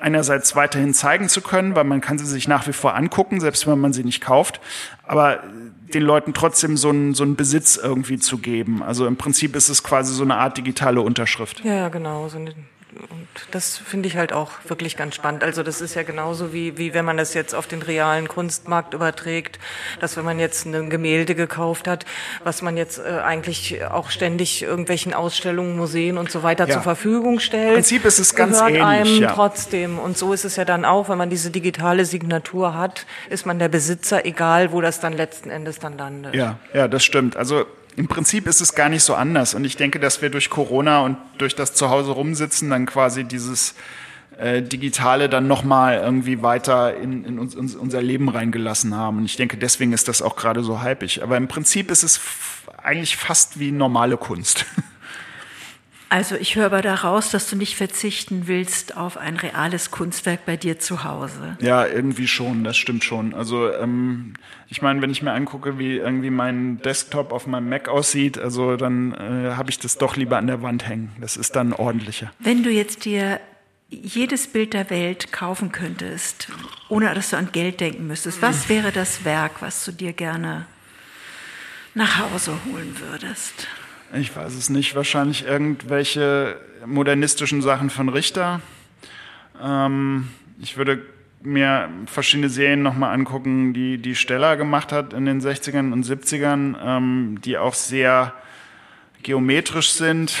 einerseits 0.00 0.56
weiterhin 0.56 0.94
zeigen 0.94 1.28
zu 1.28 1.40
können, 1.40 1.74
weil 1.74 1.84
man 1.84 2.00
kann 2.00 2.18
sie 2.18 2.26
sich 2.26 2.48
nach 2.48 2.66
wie 2.66 2.72
vor 2.72 2.94
angucken, 2.94 3.40
selbst 3.40 3.66
wenn 3.66 3.78
man 3.78 3.92
sie 3.92 4.04
nicht 4.04 4.20
kauft, 4.20 4.60
aber 5.04 5.42
den 5.94 6.02
Leuten 6.02 6.34
trotzdem 6.34 6.76
so 6.76 6.90
einen, 6.90 7.14
so 7.14 7.24
einen 7.24 7.36
Besitz 7.36 7.76
irgendwie 7.76 8.18
zu 8.18 8.38
geben. 8.38 8.82
Also 8.82 9.06
im 9.06 9.16
Prinzip 9.16 9.56
ist 9.56 9.68
es 9.68 9.82
quasi 9.82 10.12
so 10.12 10.22
eine 10.22 10.36
Art 10.36 10.56
digitale 10.56 11.00
Unterschrift. 11.00 11.64
Ja, 11.64 11.88
genau, 11.88 12.28
so 12.28 12.38
eine 12.38 12.54
und 12.94 13.28
das 13.50 13.76
finde 13.76 14.08
ich 14.08 14.16
halt 14.16 14.32
auch 14.32 14.52
wirklich 14.66 14.96
ganz 14.96 15.14
spannend. 15.14 15.44
Also 15.44 15.62
das 15.62 15.80
ist 15.80 15.94
ja 15.94 16.02
genauso 16.02 16.52
wie, 16.52 16.78
wie 16.78 16.94
wenn 16.94 17.04
man 17.04 17.16
das 17.16 17.34
jetzt 17.34 17.54
auf 17.54 17.66
den 17.66 17.82
realen 17.82 18.28
Kunstmarkt 18.28 18.94
überträgt, 18.94 19.58
dass 20.00 20.16
wenn 20.16 20.24
man 20.24 20.38
jetzt 20.38 20.64
ein 20.64 20.90
Gemälde 20.90 21.34
gekauft 21.34 21.86
hat, 21.86 22.06
was 22.44 22.62
man 22.62 22.76
jetzt 22.76 22.98
äh, 22.98 23.20
eigentlich 23.20 23.84
auch 23.84 24.10
ständig 24.10 24.62
irgendwelchen 24.62 25.12
Ausstellungen, 25.12 25.76
Museen 25.76 26.18
und 26.18 26.30
so 26.30 26.42
weiter 26.42 26.66
ja. 26.66 26.74
zur 26.74 26.82
Verfügung 26.82 27.40
stellt. 27.40 27.68
Im 27.68 27.74
Prinzip 27.74 28.04
ist 28.04 28.18
es 28.18 28.34
ganz 28.34 28.60
ähnlich. 28.60 28.82
einem 28.82 29.22
ja. 29.22 29.32
trotzdem. 29.32 29.98
Und 29.98 30.16
so 30.16 30.32
ist 30.32 30.44
es 30.44 30.56
ja 30.56 30.64
dann 30.64 30.84
auch, 30.84 31.08
wenn 31.08 31.18
man 31.18 31.30
diese 31.30 31.50
digitale 31.50 32.04
Signatur 32.04 32.74
hat, 32.74 33.06
ist 33.28 33.46
man 33.46 33.58
der 33.58 33.68
Besitzer, 33.68 34.24
egal 34.24 34.72
wo 34.72 34.80
das 34.80 35.00
dann 35.00 35.12
letzten 35.12 35.50
Endes 35.50 35.78
dann 35.78 35.98
landet. 35.98 36.34
Ja, 36.34 36.58
ja, 36.72 36.88
das 36.88 37.04
stimmt. 37.04 37.36
Also 37.36 37.66
im 37.98 38.06
Prinzip 38.06 38.46
ist 38.46 38.60
es 38.60 38.76
gar 38.76 38.88
nicht 38.88 39.02
so 39.02 39.16
anders. 39.16 39.54
Und 39.54 39.64
ich 39.64 39.76
denke, 39.76 39.98
dass 39.98 40.22
wir 40.22 40.30
durch 40.30 40.50
Corona 40.50 41.00
und 41.00 41.16
durch 41.38 41.56
das 41.56 41.74
Zuhause 41.74 42.12
rumsitzen 42.12 42.70
dann 42.70 42.86
quasi 42.86 43.24
dieses 43.24 43.74
äh, 44.38 44.62
Digitale 44.62 45.28
dann 45.28 45.48
nochmal 45.48 45.98
irgendwie 45.98 46.40
weiter 46.40 46.96
in, 46.96 47.24
in 47.24 47.40
uns, 47.40 47.56
uns, 47.56 47.74
unser 47.74 48.00
Leben 48.00 48.28
reingelassen 48.28 48.94
haben. 48.94 49.18
Und 49.18 49.24
ich 49.24 49.34
denke, 49.34 49.56
deswegen 49.56 49.92
ist 49.92 50.06
das 50.06 50.22
auch 50.22 50.36
gerade 50.36 50.62
so 50.62 50.80
hypig. 50.80 51.24
Aber 51.24 51.36
im 51.36 51.48
Prinzip 51.48 51.90
ist 51.90 52.04
es 52.04 52.20
eigentlich 52.80 53.16
fast 53.16 53.58
wie 53.58 53.72
normale 53.72 54.16
Kunst. 54.16 54.64
Also 56.10 56.36
ich 56.36 56.56
höre 56.56 56.66
aber 56.66 56.80
daraus, 56.80 57.30
dass 57.30 57.50
du 57.50 57.56
nicht 57.56 57.76
verzichten 57.76 58.46
willst 58.46 58.96
auf 58.96 59.18
ein 59.18 59.36
reales 59.36 59.90
Kunstwerk 59.90 60.46
bei 60.46 60.56
dir 60.56 60.78
zu 60.78 61.04
Hause. 61.04 61.56
Ja, 61.60 61.86
irgendwie 61.86 62.28
schon, 62.28 62.64
das 62.64 62.78
stimmt 62.78 63.04
schon. 63.04 63.34
Also 63.34 63.70
ähm, 63.72 64.34
ich 64.68 64.80
meine, 64.80 65.02
wenn 65.02 65.10
ich 65.10 65.22
mir 65.22 65.32
angucke, 65.32 65.78
wie 65.78 65.96
irgendwie 65.96 66.30
mein 66.30 66.80
Desktop 66.80 67.32
auf 67.32 67.46
meinem 67.46 67.68
Mac 67.68 67.88
aussieht, 67.88 68.38
also 68.38 68.76
dann 68.76 69.12
äh, 69.12 69.54
habe 69.54 69.70
ich 69.70 69.78
das 69.78 69.98
doch 69.98 70.16
lieber 70.16 70.38
an 70.38 70.46
der 70.46 70.62
Wand 70.62 70.88
hängen. 70.88 71.12
Das 71.20 71.36
ist 71.36 71.56
dann 71.56 71.74
ordentlicher. 71.74 72.32
Wenn 72.38 72.62
du 72.62 72.70
jetzt 72.70 73.04
dir 73.04 73.40
jedes 73.90 74.46
Bild 74.46 74.74
der 74.74 74.90
Welt 74.90 75.32
kaufen 75.32 75.72
könntest, 75.72 76.48
ohne 76.88 77.12
dass 77.14 77.30
du 77.30 77.36
an 77.36 77.52
Geld 77.52 77.80
denken 77.80 78.06
müsstest, 78.06 78.40
was 78.42 78.68
wäre 78.68 78.92
das 78.92 79.24
Werk, 79.24 79.60
was 79.60 79.84
du 79.84 79.92
dir 79.92 80.12
gerne 80.12 80.66
nach 81.94 82.18
Hause 82.18 82.58
holen 82.66 82.96
würdest? 82.98 83.66
Ich 84.14 84.34
weiß 84.34 84.54
es 84.54 84.70
nicht, 84.70 84.94
wahrscheinlich 84.94 85.44
irgendwelche 85.44 86.58
modernistischen 86.86 87.62
Sachen 87.62 87.90
von 87.90 88.08
Richter. 88.08 88.60
Ähm, 89.62 90.28
ich 90.60 90.76
würde 90.76 91.02
mir 91.42 91.88
verschiedene 92.06 92.48
Serien 92.48 92.82
nochmal 92.82 93.14
angucken, 93.14 93.72
die 93.72 93.98
die 93.98 94.14
Steller 94.14 94.56
gemacht 94.56 94.92
hat 94.92 95.12
in 95.12 95.26
den 95.26 95.40
60ern 95.40 95.92
und 95.92 96.04
70ern, 96.04 96.76
ähm, 96.82 97.38
die 97.44 97.58
auch 97.58 97.74
sehr 97.74 98.32
geometrisch 99.22 99.90
sind. 99.90 100.36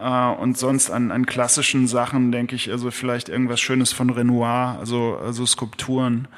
Äh, 0.00 0.30
und 0.30 0.56
sonst 0.56 0.90
an, 0.90 1.10
an 1.10 1.26
klassischen 1.26 1.86
Sachen 1.88 2.32
denke 2.32 2.54
ich, 2.54 2.70
also 2.70 2.90
vielleicht 2.90 3.28
irgendwas 3.28 3.60
Schönes 3.60 3.92
von 3.92 4.10
Renoir, 4.10 4.78
also, 4.78 5.18
also 5.22 5.44
Skulpturen. 5.46 6.28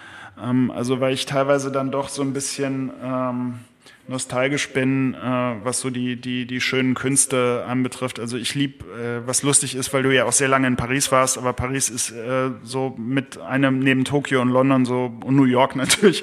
Ähm, 0.43 0.71
also 0.71 1.01
weil 1.01 1.13
ich 1.13 1.27
teilweise 1.27 1.71
dann 1.71 1.91
doch 1.91 2.09
so 2.09 2.23
ein 2.23 2.33
bisschen... 2.33 2.91
Ähm, 3.03 3.59
nostalgisch 4.07 4.71
bin, 4.71 5.15
äh, 5.15 5.19
was 5.19 5.81
so 5.81 5.89
die, 5.89 6.17
die, 6.17 6.47
die 6.47 6.61
schönen 6.61 6.95
Künste 6.95 7.65
anbetrifft. 7.67 8.21
Also 8.21 8.37
ich 8.37 8.55
lieb, 8.55 8.85
äh, 8.85 9.27
was 9.27 9.43
lustig 9.43 9.75
ist, 9.75 9.95
weil 9.95 10.03
du 10.03 10.15
ja 10.15 10.27
auch 10.27 10.33
sehr 10.33 10.49
lange 10.49 10.67
in 10.67 10.77
Paris 10.77 11.11
warst, 11.11 11.39
aber 11.39 11.55
Paris 11.55 11.89
ist 11.89 12.11
äh, 12.11 12.51
so 12.63 12.95
mit 12.99 13.39
einem 13.39 13.79
neben 13.79 14.05
Tokio 14.05 14.43
und 14.43 14.51
London 14.51 14.85
so 14.85 15.13
und 15.25 15.37
New 15.37 15.45
York 15.45 15.75
natürlich, 15.77 16.23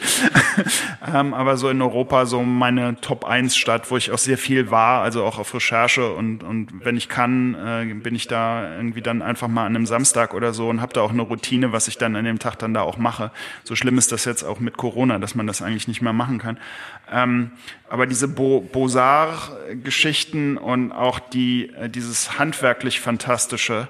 ähm, 1.12 1.34
aber 1.34 1.58
so 1.58 1.70
in 1.70 1.82
Europa 1.82 2.26
so 2.28 2.44
meine 2.44 3.02
Top 3.02 3.26
1 3.26 3.56
Stadt, 3.56 3.90
wo 3.90 3.98
ich 3.98 4.12
auch 4.12 4.20
sehr 4.20 4.38
viel 4.38 4.70
war, 4.70 5.02
also 5.02 5.24
auch 5.24 5.40
auf 5.40 5.54
Recherche 5.54 6.14
und, 6.14 6.44
und 6.44 6.86
wenn 6.86 6.98
ich 6.98 7.10
kann, 7.10 7.56
äh, 7.56 7.94
bin 7.96 8.14
ich 8.14 8.28
da 8.28 8.76
irgendwie 8.76 9.02
dann 9.02 9.24
einfach 9.24 9.48
mal 9.48 9.66
an 9.66 9.76
einem 9.76 9.88
Samstag 9.88 10.36
oder 10.36 10.54
so 10.54 10.70
und 10.70 10.82
habe 10.82 10.94
da 10.94 11.02
auch 11.02 11.12
eine 11.12 11.24
Routine, 11.24 11.72
was 11.72 11.88
ich 11.88 11.98
dann 11.98 12.16
an 12.16 12.26
dem 12.26 12.38
Tag 12.38 12.60
dann 12.60 12.76
da 12.76 12.82
auch 12.82 12.98
mache. 12.98 13.32
So 13.64 13.76
schlimm 13.76 13.98
ist 13.98 14.12
das 14.12 14.26
jetzt 14.26 14.44
auch 14.44 14.60
mit 14.60 14.78
Corona, 14.78 15.18
dass 15.18 15.34
man 15.34 15.48
das 15.48 15.64
eigentlich 15.64 15.88
nicht 15.88 16.02
mehr 16.02 16.14
machen 16.14 16.38
kann. 16.38 16.58
Ähm, 17.12 17.52
aber 17.90 18.08
diese 18.08 18.28
Beaux-Arts-Geschichten 18.28 20.58
und 20.58 20.92
auch 20.92 21.20
die, 21.20 21.70
äh, 21.70 21.90
dieses 21.90 22.40
handwerklich 22.40 23.00
Fantastische, 23.00 23.88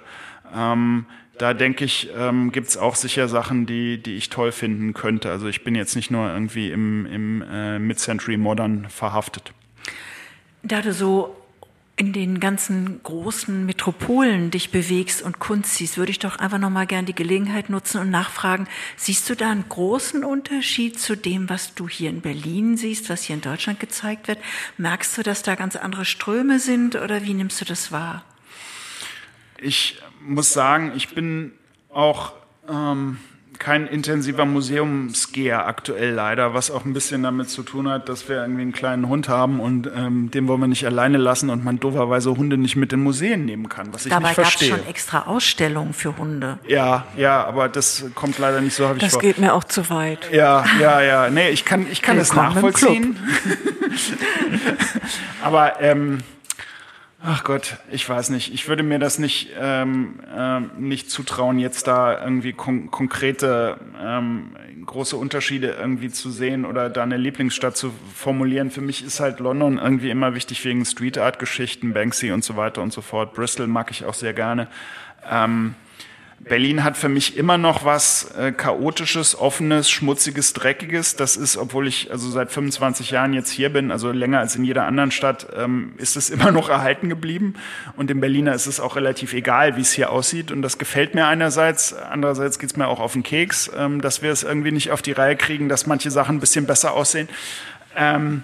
ähm, 0.56 1.06
da 1.38 1.54
denke 1.54 1.86
ich, 1.86 2.10
ähm, 2.16 2.52
gibt 2.52 2.68
es 2.68 2.78
auch 2.78 2.96
sicher 2.96 3.28
Sachen, 3.28 3.66
die, 3.66 4.02
die 4.02 4.16
ich 4.16 4.30
toll 4.30 4.52
finden 4.52 4.94
könnte. 4.94 5.32
Also 5.32 5.48
ich 5.48 5.64
bin 5.64 5.76
jetzt 5.76 5.96
nicht 5.96 6.12
nur 6.12 6.32
irgendwie 6.32 6.72
im, 6.72 7.06
im 7.08 7.42
äh, 7.42 7.80
Mid-Century 7.80 8.38
Modern 8.38 8.88
verhaftet. 8.90 9.54
Da 10.62 10.82
du 10.82 10.94
so 10.94 11.36
in 11.98 12.14
den 12.14 12.40
ganzen 12.40 13.04
großen 13.04 13.66
Metropolen 13.66 14.50
dich 14.50 14.72
bewegst 14.72 15.22
und 15.22 15.40
Kunst 15.40 15.76
siehst, 15.76 15.98
würde 15.98 16.12
ich 16.12 16.20
doch 16.20 16.38
einfach 16.38 16.58
noch 16.58 16.70
mal 16.70 16.88
gern 16.88 17.06
die 17.06 17.14
Gelegenheit 17.14 17.70
nutzen 17.70 18.00
und 18.00 18.10
nachfragen, 18.10 18.68
siehst 18.96 19.30
du 19.30 19.36
da 19.36 19.52
einen 19.52 19.68
großen 19.68 20.24
Unterschied 20.24 21.00
zu 21.00 21.16
dem, 21.16 21.50
was 21.50 21.76
du 21.76 21.88
hier 21.88 22.10
in 22.10 22.22
Berlin 22.22 22.78
siehst, 22.78 23.10
was 23.10 23.24
hier 23.24 23.36
in 23.36 23.42
Deutschland 23.42 23.80
gezeigt 23.80 24.28
wird? 24.28 24.40
Merkst 24.78 25.18
du, 25.18 25.24
dass 25.24 25.44
da 25.44 25.56
ganz 25.56 25.76
andere 25.76 26.06
Ströme 26.06 26.60
sind 26.60 26.96
oder 26.96 27.24
wie 27.24 27.34
nimmst 27.34 27.62
du 27.62 27.66
das 27.66 27.92
wahr? 27.92 28.24
Ich 29.60 30.02
muss 30.22 30.54
sagen, 30.54 30.94
ich 30.96 31.14
bin 31.14 31.54
auch 31.90 32.34
ähm, 32.68 33.20
kein 33.62 33.86
intensiver 33.86 34.46
Museumsgeher 34.46 35.68
aktuell 35.68 36.14
leider, 36.16 36.56
was 36.56 36.72
auch 36.72 36.84
ein 36.84 36.94
bisschen 36.94 37.22
damit 37.22 37.48
zu 37.48 37.62
tun 37.62 37.88
hat, 37.88 38.10
dass 38.10 38.28
wir 38.28 38.38
irgendwie 38.38 38.64
einen 38.64 38.72
kleinen 38.72 39.08
Hund 39.08 39.30
haben 39.30 39.60
und 39.60 39.88
ähm, 39.96 40.32
den 40.32 40.48
wollen 40.48 40.62
wir 40.62 40.68
nicht 40.68 40.84
alleine 40.88 41.20
lassen 41.20 41.52
und 41.52 41.64
man 41.64 41.80
dooferweise 41.80 42.36
Hunde 42.36 42.58
nicht 42.58 42.76
mit 42.76 42.92
in 42.92 43.04
Museen 43.04 43.46
nehmen 43.46 43.70
kann, 43.70 43.94
was 43.94 44.08
ich 44.08 44.12
Dabei 44.12 44.30
nicht 44.30 44.34
verstehe. 44.34 44.70
Dabei 44.70 44.78
gab 44.78 44.82
es 44.82 44.86
schon 44.86 44.90
extra 44.90 45.22
Ausstellungen 45.28 45.94
für 45.94 46.18
Hunde. 46.18 46.58
Ja, 46.68 47.06
ja, 47.16 47.46
aber 47.46 47.70
das 47.70 48.06
kommt 48.16 48.40
leider 48.40 48.62
nicht 48.62 48.74
so, 48.74 48.88
habe 48.88 48.98
ich 48.98 49.04
Das 49.04 49.14
vor. 49.14 49.22
geht 49.22 49.38
mir 49.38 49.54
auch 49.54 49.64
zu 49.64 49.88
weit. 49.92 50.32
Ja, 50.32 50.66
ja, 50.80 51.00
ja. 51.02 51.30
Nee, 51.30 51.50
ich 51.50 51.64
kann, 51.64 51.86
ich 51.92 52.02
kann 52.02 52.18
es 52.18 52.34
nachvollziehen. 52.34 53.16
aber 55.44 55.80
ähm, 55.82 56.24
Ach 57.24 57.44
Gott, 57.44 57.78
ich 57.92 58.08
weiß 58.10 58.32
nicht. 58.32 58.52
Ich 58.52 58.68
würde 58.68 58.82
mir 58.82 58.98
das 58.98 59.20
nicht, 59.20 59.52
ähm, 59.60 60.20
ähm, 60.36 60.72
nicht 60.80 61.12
zutrauen, 61.12 61.60
jetzt 61.60 61.86
da 61.86 62.20
irgendwie 62.24 62.52
kon 62.52 62.90
konkrete 62.90 63.78
ähm, 64.02 64.56
große 64.84 65.16
Unterschiede 65.16 65.76
irgendwie 65.80 66.10
zu 66.10 66.32
sehen 66.32 66.66
oder 66.66 66.90
da 66.90 67.04
eine 67.04 67.18
Lieblingsstadt 67.18 67.78
zu 67.78 67.94
formulieren. 68.16 68.72
Für 68.72 68.82
mich 68.82 69.06
ist 69.06 69.20
halt 69.20 69.40
London 69.40 69.78
irgendwie 69.78 70.10
immer 70.10 70.34
wichtig 70.34 70.66
wegen 70.66 70.84
Street 70.84 71.20
Art 71.20 71.38
Geschichten, 71.38 71.94
Banksy 71.94 72.32
und 72.32 72.44
so 72.44 72.58
weiter 72.58 72.82
und 72.82 72.92
so 72.92 73.02
fort. 73.02 73.36
Bristol 73.36 73.68
mag 73.68 73.92
ich 73.92 74.04
auch 74.04 74.16
sehr 74.16 74.34
gerne. 74.34 74.68
Ähm, 75.30 75.76
Berlin 76.44 76.84
hat 76.84 76.98
für 76.98 77.08
mich 77.08 77.38
immer 77.38 77.58
noch 77.58 77.86
was 77.86 78.32
äh, 78.36 78.52
chaotisches, 78.52 79.38
offenes, 79.38 79.90
schmutziges, 79.90 80.54
dreckiges. 80.54 81.16
Das 81.16 81.38
ist, 81.38 81.56
obwohl 81.56 81.88
ich 81.88 82.12
also 82.12 82.30
seit 82.30 82.52
25 82.52 83.12
Jahren 83.12 83.34
jetzt 83.34 83.52
hier 83.52 83.70
bin, 83.70 83.92
also 83.92 84.12
länger 84.12 84.40
als 84.40 84.56
in 84.56 84.64
jeder 84.64 84.86
anderen 84.86 85.12
Stadt, 85.12 85.48
ähm, 85.56 85.94
ist 85.98 86.18
es 86.18 86.30
immer 86.32 86.52
noch 86.52 86.70
erhalten 86.70 87.10
geblieben. 87.10 87.54
Und 87.96 88.10
in 88.10 88.20
Berliner 88.20 88.54
ist 88.54 88.66
es 88.66 88.80
auch 88.80 88.96
relativ 88.96 89.34
egal, 89.34 89.78
wie 89.78 89.82
es 89.82 89.92
hier 89.92 90.10
aussieht. 90.12 90.52
Und 90.52 90.62
das 90.64 90.78
gefällt 90.78 91.14
mir 91.14 91.28
einerseits. 91.28 91.94
Andererseits 91.94 92.58
geht's 92.58 92.76
mir 92.76 92.88
auch 92.88 93.00
auf 93.00 93.14
den 93.14 93.24
Keks, 93.24 93.70
ähm, 93.78 94.02
dass 94.02 94.22
wir 94.22 94.32
es 94.32 94.42
irgendwie 94.44 94.72
nicht 94.72 94.92
auf 94.92 95.02
die 95.02 95.12
Reihe 95.12 95.36
kriegen, 95.36 95.70
dass 95.70 95.86
manche 95.86 96.10
Sachen 96.10 96.38
ein 96.38 96.40
bisschen 96.40 96.66
besser 96.66 96.94
aussehen. 96.94 97.30
Ähm, 97.96 98.44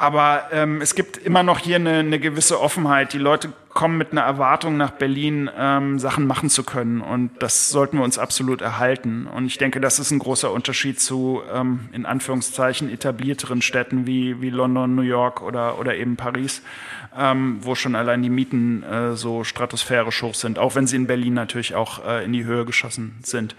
aber 0.00 0.44
ähm, 0.50 0.80
es 0.80 0.94
gibt 0.94 1.18
immer 1.18 1.42
noch 1.42 1.58
hier 1.58 1.76
eine, 1.76 1.98
eine 1.98 2.18
gewisse 2.18 2.58
Offenheit. 2.58 3.12
Die 3.12 3.18
Leute 3.18 3.52
kommen 3.68 3.98
mit 3.98 4.12
einer 4.12 4.22
Erwartung 4.22 4.78
nach 4.78 4.92
Berlin, 4.92 5.50
ähm, 5.54 5.98
Sachen 5.98 6.26
machen 6.26 6.48
zu 6.48 6.64
können. 6.64 7.02
Und 7.02 7.30
das 7.40 7.68
sollten 7.68 7.98
wir 7.98 8.04
uns 8.04 8.18
absolut 8.18 8.62
erhalten. 8.62 9.26
Und 9.26 9.44
ich 9.44 9.58
denke, 9.58 9.78
das 9.78 9.98
ist 9.98 10.10
ein 10.10 10.18
großer 10.18 10.50
Unterschied 10.50 10.98
zu, 10.98 11.42
ähm, 11.52 11.90
in 11.92 12.06
Anführungszeichen, 12.06 12.88
etablierteren 12.88 13.60
Städten 13.60 14.06
wie, 14.06 14.40
wie 14.40 14.48
London, 14.48 14.94
New 14.94 15.02
York 15.02 15.42
oder, 15.42 15.78
oder 15.78 15.94
eben 15.94 16.16
Paris, 16.16 16.62
ähm, 17.14 17.58
wo 17.60 17.74
schon 17.74 17.94
allein 17.94 18.22
die 18.22 18.30
Mieten 18.30 18.82
äh, 18.82 19.16
so 19.16 19.44
stratosphärisch 19.44 20.22
hoch 20.22 20.34
sind, 20.34 20.58
auch 20.58 20.76
wenn 20.76 20.86
sie 20.86 20.96
in 20.96 21.08
Berlin 21.08 21.34
natürlich 21.34 21.74
auch 21.74 22.06
äh, 22.06 22.24
in 22.24 22.32
die 22.32 22.46
Höhe 22.46 22.64
geschossen 22.64 23.18
sind. 23.22 23.54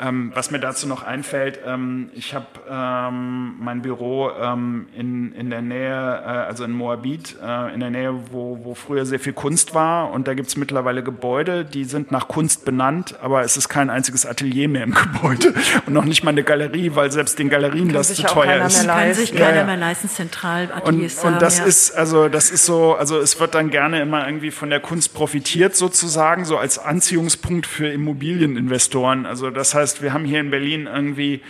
Ähm, 0.00 0.32
was 0.34 0.50
mir 0.50 0.60
dazu 0.60 0.88
noch 0.88 1.02
einfällt, 1.02 1.60
ähm, 1.66 2.08
ich 2.14 2.34
habe 2.34 2.46
ähm, 2.70 3.56
mein 3.60 3.82
Büro 3.82 4.30
ähm, 4.30 4.88
in, 4.96 5.32
in 5.32 5.50
der 5.50 5.60
Nähe, 5.60 5.90
äh, 5.90 6.26
also 6.26 6.64
in 6.64 6.72
Moabit, 6.72 7.36
äh, 7.42 7.74
in 7.74 7.80
der 7.80 7.90
Nähe, 7.90 8.14
wo, 8.30 8.60
wo 8.62 8.74
früher 8.74 9.04
sehr 9.04 9.20
viel 9.20 9.34
Kunst 9.34 9.74
war. 9.74 10.10
Und 10.12 10.26
da 10.26 10.32
gibt 10.32 10.48
es 10.48 10.56
mittlerweile 10.56 11.02
Gebäude, 11.02 11.66
die 11.66 11.84
sind 11.84 12.12
nach 12.12 12.28
Kunst 12.28 12.64
benannt, 12.64 13.16
aber 13.20 13.42
es 13.42 13.58
ist 13.58 13.68
kein 13.68 13.90
einziges 13.90 14.24
Atelier 14.24 14.68
mehr 14.68 14.84
im 14.84 14.94
Gebäude 15.12 15.52
und 15.84 15.92
noch 15.92 16.06
nicht 16.06 16.24
mal 16.24 16.30
eine 16.30 16.44
Galerie, 16.44 16.92
weil 16.94 17.12
selbst 17.12 17.38
den 17.38 17.50
Galerien 17.50 17.88
Kann 17.88 17.94
das 17.94 18.14
zu 18.14 18.22
teuer 18.22 18.64
ist. 18.64 18.86
mehr 18.86 18.94
Kann 18.94 19.14
sich 19.14 19.32
keiner 19.34 19.50
Ja, 19.50 19.56
ja. 19.56 19.64
mehr 19.64 19.76
leisten, 19.76 20.08
zentral 20.08 20.64
Und, 20.64 20.72
Ateliers 20.72 21.16
zu 21.16 21.26
und 21.26 21.34
haben, 21.34 21.40
das 21.40 21.58
ja. 21.58 21.64
ist, 21.66 21.92
also 21.92 22.30
das 22.30 22.50
ist 22.50 22.64
so, 22.64 22.94
also 22.94 23.18
es 23.18 23.38
wird 23.38 23.54
dann 23.54 23.68
gerne 23.68 24.00
immer 24.00 24.24
irgendwie 24.26 24.50
von 24.50 24.70
der 24.70 24.80
Kunst 24.80 25.12
profitiert 25.12 25.76
sozusagen, 25.76 26.46
so 26.46 26.56
als 26.56 26.78
Anziehungspunkt 26.78 27.66
für 27.66 27.88
Immobilieninvestoren. 27.88 29.26
Also 29.26 29.50
das 29.50 29.74
heißt, 29.74 29.89
wir 30.02 30.12
haben 30.12 30.24
hier 30.24 30.40
in 30.40 30.50
Berlin 30.50 30.86
irgendwie 30.86 31.42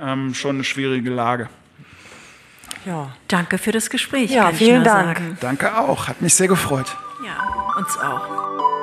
ähm, 0.00 0.34
schon 0.34 0.56
eine 0.56 0.64
schwierige 0.64 1.10
Lage. 1.10 1.48
Ja. 2.84 3.14
Danke 3.28 3.58
für 3.58 3.72
das 3.72 3.90
Gespräch. 3.90 4.30
Ja, 4.30 4.44
kann 4.44 4.52
ich 4.52 4.58
vielen 4.58 4.84
Dank. 4.84 5.18
Sagen. 5.18 5.38
Danke 5.40 5.76
auch, 5.76 6.08
hat 6.08 6.22
mich 6.22 6.34
sehr 6.34 6.48
gefreut. 6.48 6.96
Ja, 7.24 7.74
uns 7.76 7.98
auch. 7.98 8.75